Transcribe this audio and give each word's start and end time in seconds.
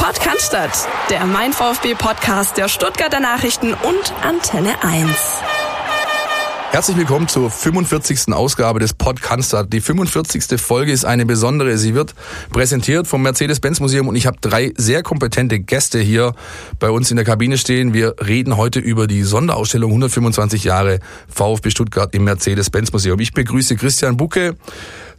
Podcast, 0.00 0.56
der 1.10 1.26
Mein 1.26 1.52
VfB 1.52 1.94
Podcast 1.94 2.56
der 2.56 2.68
Stuttgarter 2.68 3.20
Nachrichten 3.20 3.74
und 3.74 4.14
Antenne 4.22 4.82
1. 4.82 5.06
Herzlich 6.70 6.96
willkommen 6.96 7.28
zur 7.28 7.50
45. 7.50 8.32
Ausgabe 8.32 8.80
des 8.80 8.94
Podcast. 8.94 9.54
Die 9.68 9.82
45. 9.82 10.58
Folge 10.58 10.90
ist 10.90 11.04
eine 11.04 11.26
besondere. 11.26 11.76
Sie 11.76 11.94
wird 11.94 12.14
präsentiert 12.50 13.08
vom 13.08 13.20
Mercedes-Benz 13.20 13.80
Museum 13.80 14.08
und 14.08 14.16
ich 14.16 14.26
habe 14.26 14.38
drei 14.40 14.72
sehr 14.78 15.02
kompetente 15.02 15.60
Gäste 15.60 15.98
hier 15.98 16.34
bei 16.78 16.88
uns 16.90 17.10
in 17.10 17.16
der 17.16 17.26
Kabine 17.26 17.58
stehen. 17.58 17.92
Wir 17.92 18.14
reden 18.26 18.56
heute 18.56 18.80
über 18.80 19.06
die 19.06 19.22
Sonderausstellung 19.22 19.90
125 19.90 20.64
Jahre 20.64 21.00
VfB 21.28 21.70
Stuttgart 21.70 22.14
im 22.14 22.24
Mercedes-Benz 22.24 22.90
Museum. 22.92 23.20
Ich 23.20 23.34
begrüße 23.34 23.76
Christian 23.76 24.16
Bucke, 24.16 24.56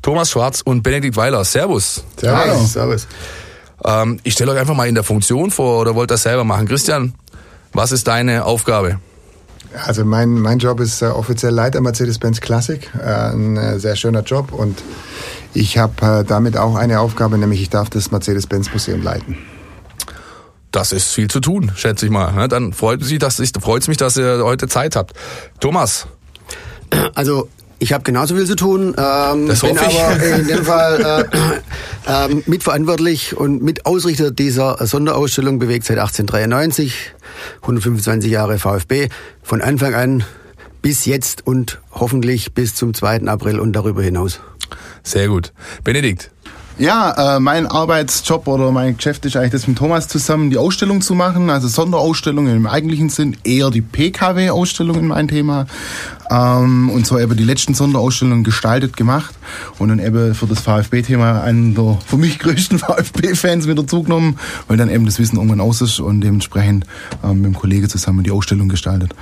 Thomas 0.02 0.32
Schwarz 0.32 0.62
und 0.62 0.82
Benedikt 0.82 1.16
Weiler. 1.18 1.46
Servus. 1.46 2.04
Servus. 2.18 2.74
Servus. 2.74 3.08
Ähm, 3.84 4.20
ich 4.24 4.34
stelle 4.34 4.52
euch 4.52 4.60
einfach 4.60 4.76
mal 4.76 4.88
in 4.88 4.96
der 4.96 5.04
Funktion 5.04 5.52
vor 5.52 5.80
oder 5.80 5.96
wollt 5.96 6.12
das 6.12 6.24
selber 6.24 6.44
machen. 6.44 6.68
Christian, 6.68 7.14
was 7.74 7.92
ist 7.92 8.08
deine 8.08 8.46
Aufgabe? 8.46 9.00
Also 9.86 10.04
mein, 10.04 10.34
mein 10.34 10.60
Job 10.60 10.80
ist 10.80 11.02
äh, 11.02 11.06
offiziell 11.06 11.54
Leiter 11.54 11.80
Mercedes-Benz 11.82 12.42
Classic, 12.42 12.90
äh, 13.00 13.32
ein 13.32 13.56
äh, 13.56 13.80
sehr 13.80 13.96
schöner 13.96 14.22
Job 14.22 14.52
und 14.52 14.84
ich 15.54 15.78
habe 15.78 16.20
äh, 16.20 16.24
damit 16.26 16.58
auch 16.58 16.76
eine 16.76 17.00
Aufgabe, 17.00 17.38
nämlich 17.38 17.62
ich 17.62 17.70
darf 17.70 17.90
das 17.90 18.12
Mercedes-Benz 18.12 18.72
Museum 18.74 19.02
leiten. 19.02 19.38
Das 20.72 20.92
ist 20.92 21.14
viel 21.14 21.30
zu 21.30 21.40
tun, 21.40 21.72
schätze 21.76 22.06
ich 22.06 22.12
mal. 22.12 22.32
Ne? 22.34 22.48
Dann 22.48 22.74
freut 22.74 23.02
es 23.02 23.10
mich, 23.10 23.20
dass, 23.20 23.42
freut 23.62 23.88
mich, 23.88 23.98
dass 23.98 24.18
ihr 24.18 24.42
heute 24.44 24.68
Zeit 24.68 24.96
habt. 24.96 25.14
Thomas. 25.60 26.08
Also 27.14 27.50
ich 27.82 27.94
habe 27.94 28.04
genauso 28.04 28.36
viel 28.36 28.46
zu 28.46 28.56
tun, 28.56 28.94
ähm, 28.96 29.48
das 29.48 29.62
bin 29.62 29.72
ich. 29.72 30.00
aber 30.00 30.24
in 30.40 30.48
dem 30.48 30.64
Fall 30.64 31.28
äh, 32.06 32.26
äh, 32.32 32.44
mitverantwortlich 32.46 33.36
und 33.36 33.64
Mitausrichter 33.64 34.30
dieser 34.30 34.78
Sonderausstellung 34.86 35.58
bewegt 35.58 35.86
seit 35.86 35.98
1893, 35.98 36.94
125 37.62 38.32
Jahre 38.32 38.60
VfB, 38.60 39.10
von 39.42 39.62
Anfang 39.62 39.96
an 39.96 40.24
bis 40.84 41.06
jetzt 41.06 41.48
und 41.48 41.82
hoffentlich 41.92 42.54
bis 42.54 42.76
zum 42.76 42.94
2. 42.94 43.24
April 43.28 43.60
und 43.60 43.74
darüber 43.74 44.04
hinaus. 44.04 44.42
Sehr 45.02 45.28
gut. 45.28 45.52
Benedikt. 45.84 46.30
Ja, 46.78 47.36
äh, 47.36 47.40
mein 47.40 47.68
Arbeitsjob 47.68 48.48
oder 48.48 48.72
mein 48.72 48.98
Geschäft 48.98 49.26
ist 49.26 49.36
eigentlich 49.36 49.52
das 49.52 49.68
mit 49.68 49.78
Thomas 49.78 50.08
zusammen, 50.08 50.50
die 50.50 50.58
Ausstellung 50.58 51.02
zu 51.02 51.14
machen, 51.14 51.50
also 51.50 51.68
Sonderausstellungen 51.68 52.56
im 52.56 52.66
eigentlichen 52.66 53.10
Sinn, 53.10 53.38
eher 53.44 53.70
die 53.70 53.82
PKW-Ausstellung 53.82 54.98
in 54.98 55.08
mein 55.08 55.28
Thema. 55.28 55.68
Ähm, 56.30 56.90
und 56.90 57.06
so 57.06 57.20
eben 57.20 57.36
die 57.36 57.44
letzten 57.44 57.74
Sonderausstellungen 57.74 58.44
gestaltet 58.44 58.96
gemacht 58.96 59.36
und 59.80 59.90
dann 59.90 60.00
eben 60.00 60.34
für 60.34 60.48
das 60.48 60.62
VfB-Thema 60.62 61.42
einen 61.42 61.76
der 61.76 62.00
für 62.06 62.18
mich 62.18 62.40
größten 62.40 62.80
VfB-Fans 62.80 63.68
wieder 63.68 63.86
zugenommen, 63.86 64.40
weil 64.68 64.78
dann 64.78 64.90
eben 64.90 65.06
das 65.06 65.20
Wissen 65.20 65.36
irgendwann 65.36 65.62
aus 65.62 65.82
ist 65.82 66.00
und 66.00 66.22
dementsprechend 66.22 66.86
ähm, 67.24 67.42
mit 67.42 67.46
dem 67.46 67.56
Kollegen 67.56 67.90
zusammen 67.90 68.24
die 68.24 68.32
Ausstellung 68.32 68.70
gestaltet. 68.70 69.14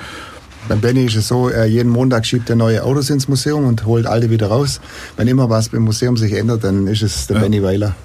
Beim 0.69 0.81
Benny 0.81 1.05
ist 1.05 1.15
es 1.15 1.27
so, 1.27 1.49
äh, 1.49 1.65
jeden 1.65 1.89
Montag 1.91 2.27
schiebt 2.27 2.49
er 2.49 2.55
neue 2.55 2.83
Autos 2.83 3.09
ins 3.09 3.27
Museum 3.27 3.65
und 3.65 3.85
holt 3.85 4.05
alte 4.05 4.29
wieder 4.29 4.47
raus. 4.47 4.79
Wenn 5.17 5.27
immer 5.27 5.49
was 5.49 5.69
beim 5.69 5.81
Museum 5.81 6.15
sich 6.15 6.31
ändert, 6.33 6.63
dann 6.63 6.85
ist 6.85 7.01
es 7.01 7.25
der 7.25 7.37
Ja. 7.37 7.41
Benny 7.41 7.63
Weiler. 7.63 7.95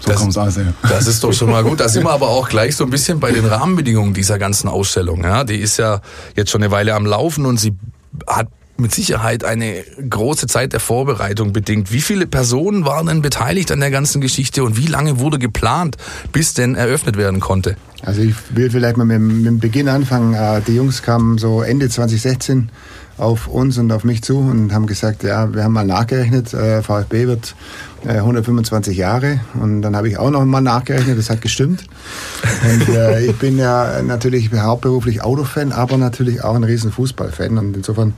So 0.00 0.12
es 0.12 0.36
auch 0.38 0.48
sehen. 0.50 0.74
Das 0.88 1.06
ist 1.06 1.22
doch 1.22 1.32
schon 1.32 1.50
mal 1.50 1.62
gut. 1.62 1.80
Da 1.80 1.88
sind 1.88 2.04
wir 2.04 2.10
aber 2.12 2.28
auch 2.28 2.48
gleich 2.48 2.76
so 2.76 2.84
ein 2.84 2.90
bisschen 2.90 3.20
bei 3.20 3.30
den 3.32 3.44
Rahmenbedingungen 3.44 4.14
dieser 4.14 4.38
ganzen 4.38 4.68
Ausstellung. 4.68 5.22
Ja, 5.24 5.44
die 5.44 5.56
ist 5.56 5.76
ja 5.76 6.00
jetzt 6.34 6.50
schon 6.50 6.62
eine 6.62 6.70
Weile 6.70 6.94
am 6.94 7.04
Laufen 7.04 7.44
und 7.44 7.58
sie 7.60 7.74
hat 8.26 8.48
mit 8.80 8.94
Sicherheit 8.94 9.44
eine 9.44 9.82
große 10.08 10.46
Zeit 10.46 10.72
der 10.72 10.80
Vorbereitung 10.80 11.52
bedingt. 11.52 11.92
Wie 11.92 12.00
viele 12.00 12.26
Personen 12.26 12.84
waren 12.84 13.06
denn 13.08 13.22
beteiligt 13.22 13.72
an 13.72 13.80
der 13.80 13.90
ganzen 13.90 14.20
Geschichte 14.20 14.62
und 14.62 14.76
wie 14.76 14.86
lange 14.86 15.18
wurde 15.18 15.38
geplant, 15.38 15.96
bis 16.32 16.54
denn 16.54 16.74
eröffnet 16.76 17.16
werden 17.16 17.40
konnte? 17.40 17.76
Also 18.02 18.22
ich 18.22 18.34
will 18.50 18.70
vielleicht 18.70 18.96
mal 18.96 19.04
mit, 19.04 19.16
dem- 19.16 19.36
mit 19.38 19.46
dem 19.46 19.58
Beginn 19.58 19.88
anfangen. 19.88 20.32
Äh, 20.34 20.60
Die 20.66 20.76
Jungs 20.76 21.02
kamen 21.02 21.38
so 21.38 21.62
Ende 21.62 21.88
2016 21.88 22.70
auf 23.16 23.48
uns 23.48 23.78
und 23.78 23.90
auf 23.90 24.04
mich 24.04 24.22
zu 24.22 24.38
und 24.38 24.72
haben 24.72 24.86
gesagt, 24.86 25.24
ja, 25.24 25.52
wir 25.52 25.64
haben 25.64 25.72
mal 25.72 25.84
nachgerechnet, 25.84 26.54
äh, 26.54 26.80
VfB 26.84 27.26
wird 27.26 27.56
äh, 28.04 28.10
125 28.18 28.96
Jahre 28.96 29.40
und 29.60 29.82
dann 29.82 29.96
habe 29.96 30.08
ich 30.08 30.18
auch 30.18 30.30
noch 30.30 30.44
mal 30.44 30.60
nachgerechnet, 30.60 31.18
das 31.18 31.28
hat 31.28 31.40
gestimmt. 31.42 31.82
Und 32.62 32.94
äh, 32.94 33.24
ich 33.26 33.34
bin 33.34 33.58
ja 33.58 34.02
natürlich 34.02 34.52
hauptberuflich 34.52 35.20
Autofan, 35.24 35.72
aber 35.72 35.96
natürlich 35.96 36.44
auch 36.44 36.54
ein 36.54 36.62
riesen 36.62 36.92
Fußballfan 36.92 37.58
und 37.58 37.76
insofern 37.76 38.12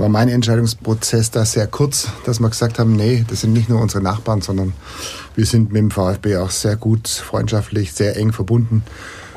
war 0.00 0.08
mein 0.08 0.28
Entscheidungsprozess 0.28 1.30
da 1.30 1.44
sehr 1.44 1.66
kurz, 1.66 2.08
dass 2.24 2.40
wir 2.40 2.48
gesagt 2.48 2.78
haben, 2.78 2.96
nee, 2.96 3.24
das 3.28 3.42
sind 3.42 3.52
nicht 3.52 3.68
nur 3.68 3.80
unsere 3.80 4.02
Nachbarn, 4.02 4.40
sondern 4.40 4.72
wir 5.36 5.44
sind 5.46 5.72
mit 5.72 5.82
dem 5.82 5.90
VfB 5.90 6.38
auch 6.38 6.50
sehr 6.50 6.76
gut, 6.76 7.08
freundschaftlich, 7.08 7.92
sehr 7.92 8.16
eng 8.16 8.32
verbunden. 8.32 8.82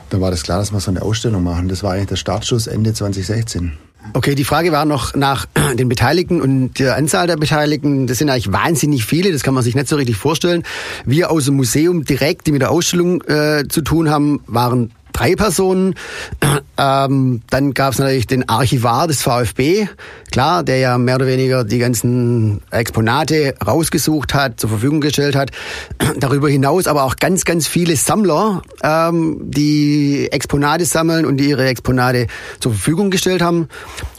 Dann 0.09 0.21
war 0.21 0.31
das 0.31 0.43
klar, 0.43 0.59
dass 0.59 0.71
wir 0.71 0.79
so 0.79 0.89
eine 0.89 1.01
Ausstellung 1.01 1.43
machen. 1.43 1.67
Das 1.67 1.83
war 1.83 1.93
eigentlich 1.93 2.07
der 2.07 2.15
Startschuss 2.15 2.67
Ende 2.67 2.93
2016. 2.93 3.73
Okay, 4.13 4.35
die 4.35 4.43
Frage 4.43 4.71
war 4.71 4.85
noch 4.85 5.15
nach 5.15 5.47
den 5.75 5.89
Beteiligten 5.89 6.41
und 6.41 6.79
der 6.79 6.95
Anzahl 6.95 7.27
der 7.27 7.37
Beteiligten. 7.37 8.07
Das 8.07 8.17
sind 8.17 8.29
eigentlich 8.29 8.51
wahnsinnig 8.51 9.05
viele, 9.05 9.31
das 9.31 9.43
kann 9.43 9.53
man 9.53 9.63
sich 9.63 9.75
nicht 9.75 9.87
so 9.87 9.95
richtig 9.95 10.17
vorstellen. 10.17 10.63
Wir 11.05 11.31
aus 11.31 11.45
dem 11.45 11.55
Museum 11.55 12.05
direkt, 12.05 12.47
die 12.47 12.51
mit 12.51 12.61
der 12.61 12.71
Ausstellung 12.71 13.21
äh, 13.23 13.65
zu 13.67 13.81
tun 13.81 14.09
haben, 14.09 14.41
waren 14.47 14.91
drei 15.13 15.35
Personen. 15.35 15.95
Ähm, 16.77 17.41
dann 17.49 17.73
gab 17.73 17.93
es 17.93 17.99
natürlich 17.99 18.25
den 18.25 18.49
Archivar 18.49 19.07
des 19.07 19.21
VfB, 19.21 19.87
klar, 20.31 20.63
der 20.63 20.77
ja 20.77 20.97
mehr 20.97 21.15
oder 21.15 21.27
weniger 21.27 21.63
die 21.63 21.77
ganzen 21.77 22.61
Exponate 22.71 23.53
rausgesucht 23.65 24.33
hat, 24.33 24.59
zur 24.59 24.69
Verfügung 24.69 24.99
gestellt 24.99 25.35
hat. 25.35 25.51
Darüber 26.17 26.49
hinaus 26.49 26.87
aber 26.87 27.03
auch 27.03 27.17
ganz, 27.17 27.45
ganz 27.45 27.67
viele 27.67 27.95
Sammler, 27.95 28.63
ähm, 28.81 29.37
die 29.43 30.29
Exponate 30.31 30.85
sammeln 30.85 31.25
und 31.25 31.37
die 31.37 31.49
ihre 31.49 31.67
Exponate 31.67 32.27
zur 32.59 32.71
Verfügung 32.71 33.11
gestellt 33.11 33.43
haben. 33.43 33.67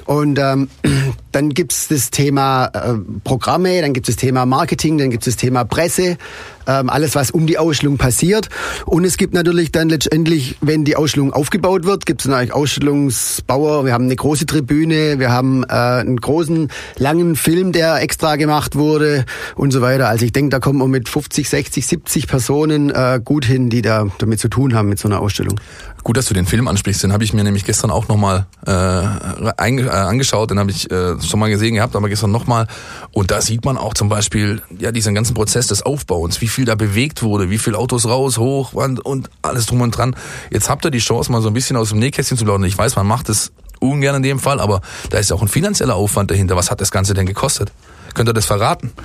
Und 0.05 0.39
ähm, 0.39 0.69
dann 1.33 1.51
gibt's 1.51 1.89
das 1.89 2.11
Thema 2.11 2.67
äh, 2.67 2.95
Programme, 3.25 3.81
dann 3.81 3.93
gibt's 3.93 4.09
das 4.09 4.17
Thema 4.17 4.47
Marketing, 4.47 4.99
dann 4.99 5.11
gibt's 5.11 5.27
das 5.27 5.37
Thema 5.37 5.65
Presse, 5.65 6.19
ähm, 6.67 6.91
alles 6.91 7.15
was 7.15 7.31
um 7.31 7.47
die 7.47 7.59
Ausstellung 7.59 7.99
passiert. 7.99 8.49
Und 8.87 9.05
es 9.05 9.17
gibt 9.17 9.35
natürlich 9.35 9.73
dann 9.73 9.89
letztendlich, 9.89 10.57
wenn 10.61 10.85
die 10.85 10.97
Ausstellung 10.97 11.33
aufgebaut 11.33 11.85
wird, 11.85 12.07
gibt's 12.07 12.27
natürlich 12.45 12.53
Ausstellungsbauer, 12.53 13.85
wir 13.85 13.93
haben 13.93 14.05
eine 14.05 14.17
große 14.17 14.47
Tribüne, 14.47 15.19
wir 15.19 15.31
haben 15.31 15.65
äh, 15.65 15.73
einen 15.73 16.21
großen, 16.21 16.69
langen 16.97 17.37
Film, 17.37 17.73
der 17.73 18.03
extra 18.03 18.37
gemacht 18.37 18.77
wurde 18.77 19.25
und 19.57 19.73
so 19.73 19.81
weiter. 19.81 20.09
Also 20.09 20.25
ich 20.25 20.33
denke, 20.33 20.51
da 20.51 20.61
kommen 20.61 20.79
wir 20.79 20.89
mit 20.89 21.09
50, 21.09 21.49
60, 21.49 21.87
70 21.87 22.27
Personen 22.29 22.91
äh, 22.91 23.21
gut 23.25 23.45
hin, 23.45 23.71
die 23.71 23.83
da 23.83 24.07
damit 24.19 24.41
zu 24.41 24.49
tun 24.49 24.75
haben 24.75 24.89
mit 24.89 24.99
so 24.99 25.09
einer 25.09 25.21
Ausstellung. 25.21 25.59
Gut, 26.05 26.19
dass 26.19 26.27
du 26.27 26.35
den 26.35 26.45
Film 26.45 26.69
ansprichst. 26.69 27.03
Den 27.03 27.15
habe 27.15 27.25
ich 27.25 27.33
mir 27.33 27.45
nämlich 27.45 27.65
gestern 27.65 27.91
auch 27.91 28.09
nochmal 28.09 28.45
äh, 28.67 28.71
äh, 28.71 29.53
angeschaut. 29.57 30.51
Den 30.51 30.59
habe 30.59 30.71
ich 30.71 30.91
äh, 30.91 31.19
schon 31.23 31.41
mal 31.41 31.49
gesehen 31.49 31.77
gehabt, 31.77 31.97
aber 31.97 32.11
gestern 32.11 32.31
nochmal. 32.31 32.67
Und 33.13 33.31
da 33.31 33.41
sieht 33.41 33.65
man 33.65 33.79
auch 33.79 33.95
zum 33.95 34.11
Beispiel 34.11 34.61
ja 34.79 34.93
diesen 34.93 35.15
ganzen 35.15 35.33
Prozess 35.33 35.67
des 35.69 35.81
Aufbauens, 35.81 36.43
wie 36.43 36.49
viel 36.49 36.67
da 36.67 36.75
bewegt 36.75 37.23
wurde, 37.23 37.49
wie 37.49 37.57
viel 37.57 37.75
Autos 37.75 38.07
raus, 38.07 38.37
hoch 38.37 38.75
und 38.75 39.31
alles 39.41 39.65
drum 39.65 39.81
und 39.81 39.97
dran. 39.97 40.15
Jetzt 40.51 40.69
habt 40.69 40.85
ihr 40.85 40.91
die 40.91 40.99
Chance, 40.99 41.33
mal 41.33 41.41
so 41.41 41.49
ein 41.49 41.55
bisschen 41.55 41.79
aus 41.79 41.89
dem 41.89 42.01
Nähkästchen 42.01 42.34
zu 42.37 42.45
plaudern. 42.45 42.65
Ich 42.65 42.77
weiß, 42.77 42.97
man 42.97 43.07
macht 43.07 43.29
es 43.29 43.53
ungern 43.81 44.17
in 44.17 44.23
dem 44.23 44.39
Fall, 44.39 44.61
aber 44.61 44.81
da 45.11 45.19
ist 45.19 45.33
auch 45.33 45.43
ein 45.43 45.49
finanzieller 45.49 45.95
Aufwand 45.95 46.31
dahinter. 46.31 46.57
Was 46.57 46.71
hat 46.71 46.81
das 46.81 46.91
Ganze 46.91 47.15
denn 47.15 47.27
gekostet? 47.27 47.73
Könnt 48.15 48.29
ihr 48.29 48.35
das 48.35 48.47
verraten? 48.47 48.93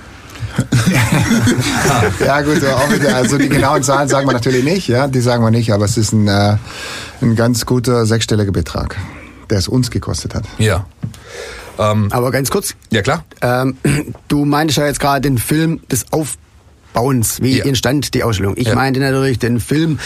Ja 2.24 2.40
gut, 2.42 2.64
auch 2.64 2.92
wieder, 2.92 3.14
also 3.14 3.38
die 3.38 3.48
genauen 3.48 3.82
Zahlen 3.82 4.08
sagen 4.08 4.26
wir 4.26 4.32
natürlich 4.32 4.64
nicht, 4.64 4.88
ja, 4.88 5.06
die 5.06 5.20
sagen 5.20 5.44
wir 5.44 5.50
nicht, 5.50 5.72
aber 5.72 5.84
es 5.84 5.96
ist 5.96 6.12
ein, 6.12 6.28
äh, 6.28 6.56
ein 7.20 7.36
ganz 7.36 7.66
guter 7.66 8.06
sechsstelliger 8.06 8.52
Betrag, 8.52 8.96
der 9.48 9.58
es 9.58 9.68
uns 9.68 9.90
gekostet 9.90 10.34
hat. 10.34 10.44
Ja. 10.58 10.86
Ähm, 11.78 12.08
Aber 12.10 12.30
ganz 12.30 12.50
kurz, 12.50 12.74
ja 12.90 13.02
klar. 13.02 13.24
Ähm, 13.40 13.76
du 14.28 14.44
meintest 14.44 14.78
ja 14.78 14.86
jetzt 14.86 15.00
gerade 15.00 15.22
den 15.22 15.38
Film 15.38 15.80
des 15.90 16.06
Aufbauens. 16.94 17.40
Wie 17.40 17.58
Ja. 17.58 17.64
entstand 17.64 18.14
die 18.14 18.24
Ausstellung? 18.24 18.54
Ich 18.56 18.66
Ja. 18.68 18.74
meinte 18.74 19.00
natürlich 19.00 19.38
den 19.38 19.60
Film, 19.60 19.98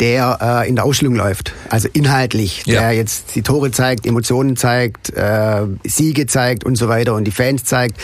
der 0.00 0.62
äh, 0.64 0.68
in 0.68 0.76
der 0.76 0.84
Ausstellung 0.84 1.14
läuft. 1.16 1.52
Also 1.68 1.88
inhaltlich, 1.92 2.62
Ja. 2.66 2.80
der 2.80 2.92
jetzt 2.92 3.34
die 3.34 3.42
Tore 3.42 3.70
zeigt, 3.70 4.06
Emotionen 4.06 4.56
zeigt, 4.56 5.10
äh, 5.10 5.62
Siege 5.84 6.26
zeigt 6.26 6.64
und 6.64 6.76
so 6.76 6.88
weiter 6.88 7.14
und 7.14 7.24
die 7.24 7.30
Fans 7.32 7.64
zeigt. 7.64 7.96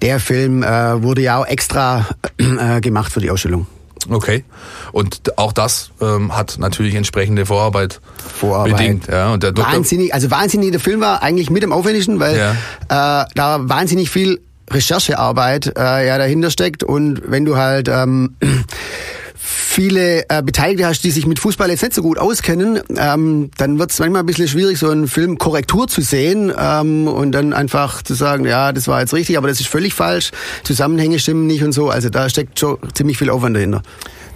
Der 0.00 0.20
Film 0.20 0.62
äh, 0.62 1.02
wurde 1.02 1.22
ja 1.22 1.38
auch 1.38 1.46
extra 1.46 2.06
äh, 2.38 2.80
gemacht 2.80 3.12
für 3.12 3.20
die 3.20 3.30
Ausstellung. 3.30 3.66
Okay. 4.08 4.44
Und 4.90 5.38
auch 5.38 5.52
das 5.52 5.90
ähm, 6.00 6.36
hat 6.36 6.56
natürlich 6.58 6.94
entsprechende 6.96 7.46
Vorarbeit, 7.46 8.00
Vorarbeit. 8.16 8.76
bedingt. 8.76 9.06
Ja. 9.08 9.32
Und 9.32 9.42
der. 9.44 9.56
Wahnsinnig, 9.56 10.12
also 10.12 10.28
wahnsinnig, 10.30 10.72
der 10.72 10.80
Film 10.80 11.00
war 11.00 11.22
eigentlich 11.22 11.50
mit 11.50 11.62
am 11.62 11.72
aufwendigsten, 11.72 12.18
weil 12.18 12.34
äh, 12.36 12.48
da 12.88 13.58
wahnsinnig 13.62 14.10
viel 14.10 14.40
Recherchearbeit 14.72 15.72
äh, 15.76 16.06
ja 16.06 16.18
dahinter 16.18 16.50
steckt 16.50 16.82
und 16.84 17.22
wenn 17.26 17.44
du 17.44 17.56
halt 17.56 17.88
ähm, 17.88 18.36
viele 19.34 20.28
äh, 20.28 20.42
Beteiligte 20.42 20.86
hast, 20.86 21.02
die 21.02 21.10
sich 21.10 21.26
mit 21.26 21.38
Fußball 21.38 21.70
jetzt 21.70 21.82
nicht 21.82 21.94
so 21.94 22.02
gut 22.02 22.18
auskennen, 22.18 22.80
ähm, 22.96 23.50
dann 23.56 23.78
wird 23.78 23.90
es 23.90 23.98
manchmal 23.98 24.22
ein 24.22 24.26
bisschen 24.26 24.48
schwierig, 24.48 24.78
so 24.78 24.90
einen 24.90 25.08
Film 25.08 25.38
Korrektur 25.38 25.88
zu 25.88 26.00
sehen 26.02 26.52
ähm, 26.56 27.08
und 27.08 27.32
dann 27.32 27.52
einfach 27.52 28.02
zu 28.02 28.14
sagen, 28.14 28.44
ja, 28.44 28.72
das 28.72 28.86
war 28.86 29.00
jetzt 29.00 29.14
richtig, 29.14 29.38
aber 29.38 29.48
das 29.48 29.60
ist 29.60 29.68
völlig 29.68 29.94
falsch, 29.94 30.30
Zusammenhänge 30.62 31.18
stimmen 31.18 31.46
nicht 31.46 31.64
und 31.64 31.72
so. 31.72 31.90
Also 31.90 32.10
da 32.10 32.28
steckt 32.28 32.58
schon 32.58 32.78
ziemlich 32.94 33.18
viel 33.18 33.30
Aufwand 33.30 33.56
dahinter. 33.56 33.82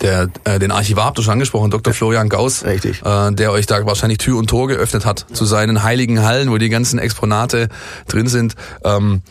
Der, 0.00 0.28
äh, 0.44 0.58
den 0.58 0.72
Archivar 0.72 1.06
habt 1.06 1.18
ihr 1.18 1.22
schon 1.22 1.34
angesprochen, 1.34 1.70
Dr. 1.70 1.94
Florian 1.94 2.28
Gauss, 2.28 2.64
Richtig. 2.64 3.02
Äh, 3.04 3.32
der 3.32 3.52
euch 3.52 3.66
da 3.66 3.84
wahrscheinlich 3.86 4.18
Tür 4.18 4.38
und 4.38 4.48
Tor 4.48 4.68
geöffnet 4.68 5.06
hat 5.06 5.26
zu 5.32 5.44
seinen 5.44 5.82
heiligen 5.82 6.22
Hallen, 6.22 6.50
wo 6.50 6.58
die 6.58 6.68
ganzen 6.68 6.98
Exponate 6.98 7.68
drin 8.06 8.26
sind. 8.26 8.54
Ähm, 8.84 9.22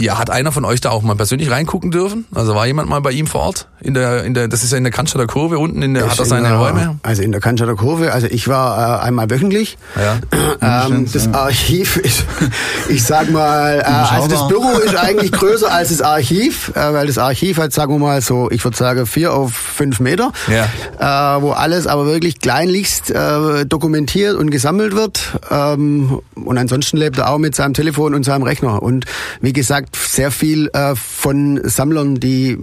ja, 0.00 0.18
hat 0.18 0.30
einer 0.30 0.52
von 0.52 0.64
euch 0.64 0.80
da 0.80 0.90
auch 0.90 1.02
mal 1.02 1.16
persönlich 1.16 1.50
reingucken 1.50 1.90
dürfen? 1.90 2.26
Also 2.34 2.54
war 2.54 2.66
jemand 2.66 2.88
mal 2.88 3.00
bei 3.00 3.12
ihm 3.12 3.26
vor 3.26 3.42
Ort? 3.42 3.68
In 3.80 3.94
der, 3.94 4.24
in 4.24 4.34
der, 4.34 4.48
das 4.48 4.64
ist 4.64 4.72
ja 4.72 4.78
in 4.78 4.84
der 4.84 4.92
Cannstatter 4.92 5.26
Kurve 5.26 5.58
unten, 5.58 5.82
in 5.82 5.94
der, 5.94 6.10
hat 6.10 6.18
er 6.18 6.24
in 6.24 6.28
seine 6.28 6.48
der, 6.48 6.56
Räume? 6.56 6.98
Also 7.02 7.22
in 7.22 7.30
der 7.32 7.40
Cannstatter 7.40 7.76
Kurve. 7.76 8.12
Also 8.12 8.26
ich 8.26 8.48
war 8.48 9.00
äh, 9.00 9.06
einmal 9.06 9.30
wöchentlich. 9.30 9.78
Ja. 9.96 10.86
Ähm, 10.86 11.06
das 11.12 11.32
Archiv 11.32 11.96
ist, 11.96 12.24
ich 12.88 13.04
sag 13.04 13.30
mal, 13.30 13.78
äh, 13.78 13.82
also 13.82 14.28
das. 14.28 14.48
Büro 14.48 14.78
ist 14.78 14.96
eigentlich 15.02 15.32
größer 15.32 15.72
als 15.72 15.90
das 15.90 16.02
Archiv, 16.02 16.72
äh, 16.74 16.92
weil 16.92 17.06
das 17.06 17.18
Archiv 17.18 17.58
hat, 17.58 17.72
sagen 17.72 17.92
wir 17.92 17.98
mal 17.98 18.20
so, 18.20 18.50
ich 18.50 18.64
würde 18.64 18.76
sagen 18.76 19.06
vier 19.06 19.32
auf 19.32 19.52
fünf 19.52 20.00
Meter, 20.00 20.32
äh, 20.48 21.04
wo 21.04 21.52
alles 21.52 21.86
aber 21.86 22.06
wirklich 22.06 22.40
kleinlichst 22.40 23.10
äh, 23.10 23.66
dokumentiert 23.66 24.36
und 24.36 24.50
gesammelt 24.50 24.94
wird. 24.94 25.38
Ähm, 25.50 26.20
und 26.34 26.58
ansonsten 26.58 26.96
lebt 26.96 27.18
er 27.18 27.30
auch 27.30 27.38
mit 27.38 27.54
seinem 27.54 27.74
Telefon 27.74 28.14
und 28.14 28.24
seinem 28.24 28.42
Rechner. 28.42 28.82
Und 28.82 29.04
wie 29.40 29.52
gesagt, 29.52 29.96
sehr 29.96 30.30
viel 30.30 30.70
äh, 30.72 30.94
von 30.96 31.60
Sammlern, 31.64 32.16
die 32.16 32.58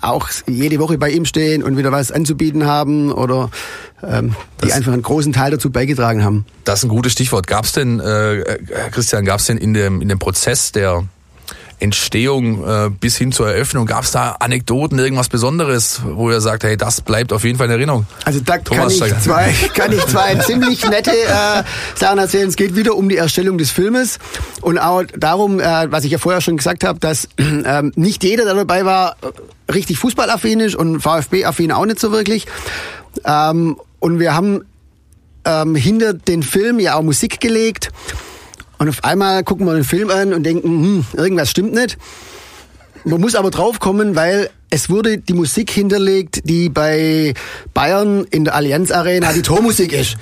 auch 0.00 0.28
jede 0.46 0.78
Woche 0.78 0.98
bei 0.98 1.10
ihm 1.10 1.24
stehen 1.24 1.62
und 1.62 1.76
wieder 1.76 1.92
was 1.92 2.10
anzubieten 2.12 2.66
haben 2.66 3.12
oder 3.12 3.50
ähm, 4.02 4.34
die 4.62 4.66
Das- 4.68 4.76
einfach 4.76 4.92
einen 4.92 5.02
großen 5.02 5.32
Teil 5.32 5.50
dazu 5.52 5.70
beigetragen 5.70 6.24
haben. 6.24 6.44
Das 6.64 6.80
ist 6.80 6.84
ein 6.84 6.88
gutes 6.88 7.12
Stichwort. 7.12 7.46
Gab 7.46 7.64
es 7.64 7.72
denn, 7.72 8.00
äh, 8.00 8.58
Herr 8.72 8.90
Christian, 8.90 9.24
gab 9.24 9.40
es 9.40 9.46
denn 9.46 9.56
in 9.58 9.74
dem, 9.74 10.00
in 10.02 10.08
dem 10.08 10.18
Prozess 10.18 10.72
der 10.72 11.04
Entstehung 11.82 12.64
äh, 12.66 12.90
bis 12.90 13.16
hin 13.16 13.32
zur 13.32 13.48
Eröffnung, 13.48 13.86
gab 13.86 14.04
es 14.04 14.12
da 14.12 14.36
Anekdoten, 14.38 14.98
irgendwas 14.98 15.28
Besonderes, 15.28 16.00
wo 16.04 16.30
ihr 16.30 16.40
sagt, 16.40 16.64
hey, 16.64 16.76
das 16.76 17.00
bleibt 17.00 17.32
auf 17.32 17.44
jeden 17.44 17.58
Fall 17.58 17.66
in 17.66 17.72
Erinnerung? 17.72 18.06
Also 18.24 18.40
da 18.40 18.58
kann 18.58 18.88
ich, 18.88 18.98
zwei, 18.98 19.52
kann 19.74 19.92
ich 19.92 20.04
zwei 20.06 20.36
ziemlich 20.36 20.88
nette 20.88 21.10
äh, 21.10 21.62
Sachen 21.94 22.18
erzählen. 22.18 22.48
Es 22.48 22.56
geht 22.56 22.76
wieder 22.76 22.94
um 22.94 23.08
die 23.08 23.16
Erstellung 23.16 23.58
des 23.58 23.70
Filmes 23.70 24.18
und 24.60 24.78
auch 24.78 25.02
darum, 25.16 25.60
äh, 25.60 25.90
was 25.90 26.04
ich 26.04 26.12
ja 26.12 26.18
vorher 26.18 26.40
schon 26.40 26.56
gesagt 26.56 26.84
habe, 26.84 27.00
dass 27.00 27.28
ähm, 27.38 27.92
nicht 27.96 28.22
jeder, 28.22 28.44
der 28.44 28.54
dabei 28.54 28.84
war, 28.84 29.16
äh, 29.20 29.72
richtig 29.72 29.98
fußballaffin 29.98 30.60
ist 30.60 30.76
und 30.76 31.00
VfB-affin 31.00 31.72
auch 31.72 31.86
nicht 31.86 31.98
so 31.98 32.12
wirklich. 32.12 32.46
Ähm, 33.24 33.76
und 33.98 34.18
wir 34.20 34.34
haben 34.34 34.64
ähm, 35.44 35.74
hinter 35.74 36.14
den 36.14 36.42
Film 36.42 36.78
ja 36.78 36.94
auch 36.94 37.02
Musik 37.02 37.40
gelegt. 37.40 37.90
Und 38.82 38.88
auf 38.88 39.04
einmal 39.04 39.44
gucken 39.44 39.64
wir 39.64 39.74
den 39.74 39.84
Film 39.84 40.10
an 40.10 40.34
und 40.34 40.42
denken, 40.42 40.66
hm, 40.66 41.04
irgendwas 41.12 41.48
stimmt 41.48 41.72
nicht. 41.72 41.96
Man 43.04 43.20
muss 43.20 43.36
aber 43.36 43.52
draufkommen, 43.52 44.16
weil 44.16 44.50
es 44.70 44.90
wurde 44.90 45.18
die 45.18 45.34
Musik 45.34 45.70
hinterlegt, 45.70 46.40
die 46.48 46.68
bei 46.68 47.34
Bayern 47.74 48.26
in 48.32 48.44
der 48.44 48.56
Allianz 48.56 48.90
Arena 48.90 49.32
die 49.32 49.42
Tormusik 49.42 49.92
ist. 49.92 50.16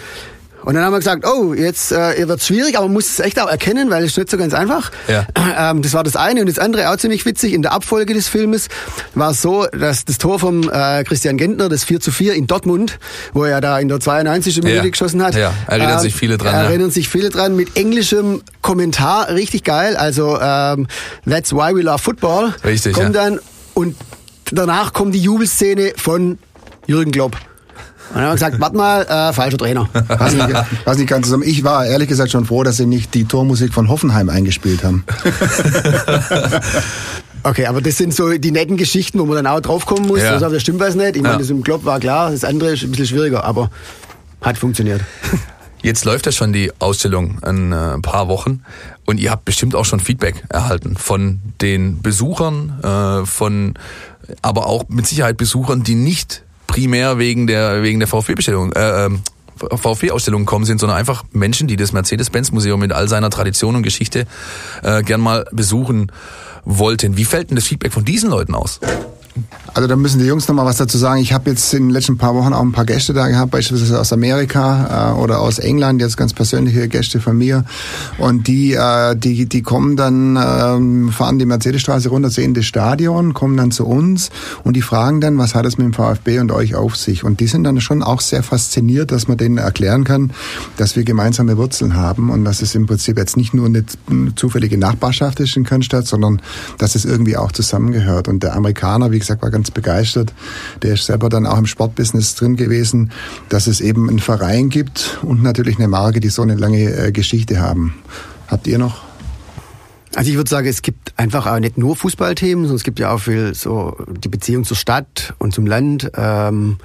Und 0.65 0.75
dann 0.75 0.85
haben 0.85 0.93
wir 0.93 0.99
gesagt, 0.99 1.27
oh, 1.27 1.55
jetzt 1.55 1.93
äh, 1.93 2.29
wird 2.29 2.43
schwierig, 2.43 2.77
aber 2.77 2.87
man 2.87 2.95
muss 2.95 3.07
es 3.11 3.21
echt 3.21 3.41
auch 3.41 3.49
erkennen, 3.49 3.91
weil 3.91 4.05
es 4.05 4.13
ist 4.13 4.19
nicht 4.19 4.31
so 4.31 4.37
ganz 4.37 4.55
einfach. 4.55 4.91
Ja. 5.09 5.27
Ähm, 5.61 5.83
das 5.83 5.95
war 5.95 6.05
das 6.05 6.17
eine. 6.17 6.41
Und 6.41 6.49
das 6.49 6.59
andere 6.59 6.91
auch 6.91 6.97
ziemlich 6.97 7.27
witzig. 7.27 7.53
In 7.55 7.63
der 7.63 7.73
Abfolge 7.73 8.15
des 8.15 8.29
Filmes 8.29 8.69
war 9.15 9.33
es 9.33 9.43
so, 9.43 9.67
dass 9.67 10.05
das 10.05 10.17
Tor 10.19 10.39
vom 10.39 10.71
äh, 10.71 11.03
Christian 11.05 11.37
Gentner, 11.37 11.69
das 11.69 11.85
4 11.85 12.01
zu 12.01 12.13
4 12.13 12.35
in 12.35 12.47
Dortmund, 12.47 12.99
wo 13.33 13.45
er 13.45 13.61
da 13.61 13.79
in 13.79 13.89
der 13.89 13.99
92. 14.01 14.59
Minute 14.63 14.77
Ja. 14.77 14.89
geschossen 14.89 15.23
hat. 15.23 15.35
Ja, 15.35 15.53
erinnern 15.67 15.95
ähm, 15.95 15.99
sich 16.01 16.15
viele 16.15 16.39
dran, 16.39 16.55
ja. 16.55 16.63
Erinnern 16.63 16.91
sich 16.91 17.09
viele 17.09 17.31
dran. 17.31 17.57
Mit 17.57 17.77
englischem 17.77 18.43
Kommentar, 18.63 19.29
richtig 19.31 19.65
geil. 19.65 19.97
Also 19.97 20.39
ähm, 20.41 20.87
That's 21.29 21.53
why 21.53 21.75
we 21.75 21.83
love 21.83 21.99
football. 21.99 22.55
Richtig, 22.65 22.93
Kommt 22.95 23.15
ja. 23.17 23.25
dann 23.25 23.41
und 23.75 23.97
danach 24.53 24.93
kommt 24.93 25.15
die 25.15 25.21
Jubelszene 25.23 25.93
von 25.97 26.39
Jürgen 26.87 27.11
Klopp. 27.11 27.37
Und 28.11 28.17
dann 28.17 28.25
haben 28.25 28.31
wir 28.31 28.35
gesagt, 28.35 28.61
warte 28.61 28.77
mal, 28.77 29.03
äh, 29.03 29.33
falscher 29.33 29.59
Trainer. 29.59 29.89
Was 30.09 30.35
nicht, 30.35 30.49
was 30.85 30.99
nicht 30.99 31.09
ganz 31.09 31.27
zusammen. 31.27 31.45
Ich 31.47 31.63
war 31.65 31.87
ehrlich 31.87 32.09
gesagt 32.09 32.31
schon 32.33 32.45
froh, 32.45 32.63
dass 32.65 32.77
sie 32.77 32.87
nicht 32.87 33.15
die 33.15 33.25
Tormusik 33.25 33.73
von 33.73 33.89
Hoffenheim 33.89 34.29
eingespielt 34.29 34.83
haben. 34.85 35.05
Okay, 37.43 37.65
aber 37.67 37.81
das 37.81 37.97
sind 37.97 38.15
so 38.15 38.37
die 38.37 38.51
netten 38.51 38.77
Geschichten, 38.77 39.19
wo 39.19 39.25
man 39.25 39.37
dann 39.37 39.47
auch 39.47 39.61
draufkommen 39.61 40.07
muss. 40.07 40.21
Ja. 40.21 40.33
Also, 40.33 40.51
das 40.51 40.61
stimmt 40.61 40.81
was 40.81 40.95
nicht. 40.95 41.17
Ich 41.17 41.23
meine, 41.23 41.35
Ja. 41.35 41.39
das 41.39 41.49
im 41.49 41.63
Klopp 41.63 41.87
war 41.87 41.99
klar, 41.99 42.31
das 42.31 42.45
andere 42.45 42.73
ist 42.75 42.83
ein 42.83 42.91
bisschen 42.91 43.07
schwieriger, 43.07 43.45
aber 43.45 43.71
hat 44.43 44.59
funktioniert. 44.59 45.01
Jetzt 45.83 46.05
läuft 46.05 46.27
ja 46.27 46.33
schon 46.33 46.53
die 46.53 46.71
Ausstellung 46.79 47.39
ein 47.43 47.73
äh, 47.73 47.99
paar 48.01 48.29
Wochen 48.29 48.63
und 49.07 49.19
ihr 49.19 49.31
habt 49.31 49.47
bestimmt 49.47 49.75
auch 49.75 49.87
schon 49.87 49.99
Feedback 50.01 50.45
erhalten 50.51 50.97
von 50.99 51.41
den 51.63 52.03
Besuchern, 52.03 52.79
äh, 52.83 53.25
von 53.25 53.73
aber 54.43 54.67
auch 54.67 54.85
mit 54.89 55.07
Sicherheit 55.07 55.39
Besuchern, 55.39 55.83
die 55.83 55.95
nicht 55.95 56.43
primär 56.71 57.19
wegen 57.19 57.47
der 57.49 57.83
wegen 57.83 57.99
der 57.99 58.09
VfB-Bestellung 58.09 58.73
äh, 58.73 59.07
ähm, 59.07 59.23
VfB-Ausstellung 59.57 60.47
gekommen 60.47 60.65
sind, 60.65 60.79
sondern 60.81 60.97
einfach 60.97 61.25
Menschen, 61.33 61.69
die 61.69 61.77
das 61.77 61.93
Mercedes-Benz-Museum 61.93 62.81
mit 62.81 62.93
all 62.93 63.09
seiner 63.09 63.29
Tradition 63.29 63.77
und 63.77 63.83
Geschichte 63.83 64.27
äh, 64.83 65.03
gern 65.03 65.21
mal 65.21 65.45
besuchen 65.53 66.13
wollten. 66.65 67.17
Wie 67.19 67.27
fällt 67.27 67.51
denn 67.51 67.57
das 67.57 67.67
Feedback 67.67 67.93
von 67.93 68.05
diesen 68.05 68.31
Leuten 68.31 68.55
aus? 68.55 68.81
Also 69.73 69.87
da 69.87 69.97
müssen 69.97 70.19
die 70.19 70.27
Jungs 70.27 70.49
noch 70.49 70.55
mal 70.55 70.65
was 70.65 70.79
dazu 70.79 70.99
sagen. 70.99 71.21
Ich 71.21 71.33
habe 71.33 71.51
jetzt 71.51 71.73
in 71.73 71.85
den 71.85 71.91
letzten 71.91 72.19
paar 72.19 72.35
Wochen 72.35 72.53
auch 72.53 72.63
ein 72.63 72.73
paar 72.73 72.85
Gäste 72.85 73.13
da 73.13 73.29
gehabt, 73.29 73.53
beispielsweise 73.53 74.01
aus 74.01 74.13
Amerika 74.13 75.13
äh, 75.13 75.21
oder 75.21 75.41
aus 75.41 75.59
England, 75.59 76.01
jetzt 76.01 76.17
ganz 76.17 76.35
persönliche 76.35 76.89
Gäste 76.89 77.21
von 77.21 77.39
mir. 77.39 77.65
Und 78.19 78.49
die, 78.49 78.75
äh, 78.75 79.15
die, 79.17 79.47
die 79.47 79.63
kommen 79.63 79.97
dann, 79.97 80.37
ähm, 80.37 81.11
fahren 81.13 81.39
die 81.39 81.47
Mercedesstraße 81.47 82.09
runter, 82.09 82.31
sehen 82.31 82.55
das 82.55 82.67
Stadion, 82.67 83.33
kommen 83.33 83.57
dann 83.57 83.71
zu 83.71 83.87
uns 83.87 84.31
und 84.65 84.75
die 84.75 84.83
fragen 84.83 85.21
dann, 85.21 85.39
was 85.39 85.55
hat 85.55 85.65
es 85.67 85.79
mit 85.79 85.87
dem 85.87 85.93
VfB 85.93 86.41
und 86.41 86.51
euch 86.51 86.75
auf 86.75 86.97
sich? 86.97 87.23
Und 87.23 87.39
die 87.41 87.47
sind 87.47 87.65
dann 87.65 87.81
schon 87.81 88.03
auch 88.03 88.21
sehr 88.21 88.43
fasziniert, 88.43 89.13
dass 89.13 89.29
man 89.29 89.39
denen 89.39 89.59
erklären 89.59 90.05
kann, 90.05 90.33
dass 90.77 90.97
wir 90.97 91.05
gemeinsame 91.05 91.57
Wurzeln 91.57 91.95
haben 91.95 92.31
und 92.31 92.45
dass 92.45 92.61
es 92.61 92.75
im 92.75 92.87
Prinzip 92.87 93.17
jetzt 93.19 93.37
nicht 93.37 93.55
nur 93.55 93.67
eine 93.67 93.85
zufällige 94.35 94.79
Nachbarschaft 94.79 95.39
ist 95.41 95.57
in 95.57 95.65
Kölnstadt, 95.65 96.07
sondern 96.07 96.43
dass 96.79 96.97
es 96.97 97.05
irgendwie 97.05 97.37
auch 97.37 97.53
zusammengehört. 97.53 98.27
Und 98.27 98.43
der 98.43 98.55
Amerikaner, 98.55 99.13
wie 99.13 99.19
gesagt, 99.19 99.30
war 99.41 99.51
ganz 99.51 99.71
begeistert. 99.71 100.33
Der 100.83 100.95
ist 100.95 101.07
selber 101.07 101.29
dann 101.29 101.47
auch 101.47 101.59
im 101.59 101.67
Sportbusiness 101.67 102.35
drin 102.35 102.57
gewesen, 102.57 103.13
dass 103.49 103.67
es 103.67 103.81
eben 103.81 104.09
einen 104.09 104.19
Verein 104.19 104.69
gibt 104.69 105.19
und 105.23 105.43
natürlich 105.43 105.79
eine 105.79 105.89
Marke, 105.89 106.21
die 106.21 106.29
so 106.29 106.43
eine 106.43 106.55
lange 106.55 106.83
äh, 106.83 107.13
Geschichte 107.13 107.61
haben. 107.61 107.95
Habt 108.49 108.67
ihr 108.67 108.79
noch? 108.79 109.03
Also 110.15 110.31
ich 110.31 110.37
würde 110.37 110.51
sagen, 110.51 110.67
es 110.67 110.83
gibt 110.83 111.13
einfach 111.17 111.47
auch 111.47 111.61
nicht 111.61 111.79
nur 111.79 111.95
Fußballthemen, 111.95 112.65
sondern 112.65 112.77
es 112.77 112.83
gibt 112.83 112.99
ja 112.99 113.13
auch 113.13 113.21
viel 113.21 113.55
so 113.55 113.97
die 114.09 114.29
Beziehung 114.29 114.65
zur 114.65 114.77
Stadt 114.77 115.35
und 115.39 115.55
zum 115.55 115.67
Land. 115.67 116.11
Ähm, 116.17 116.79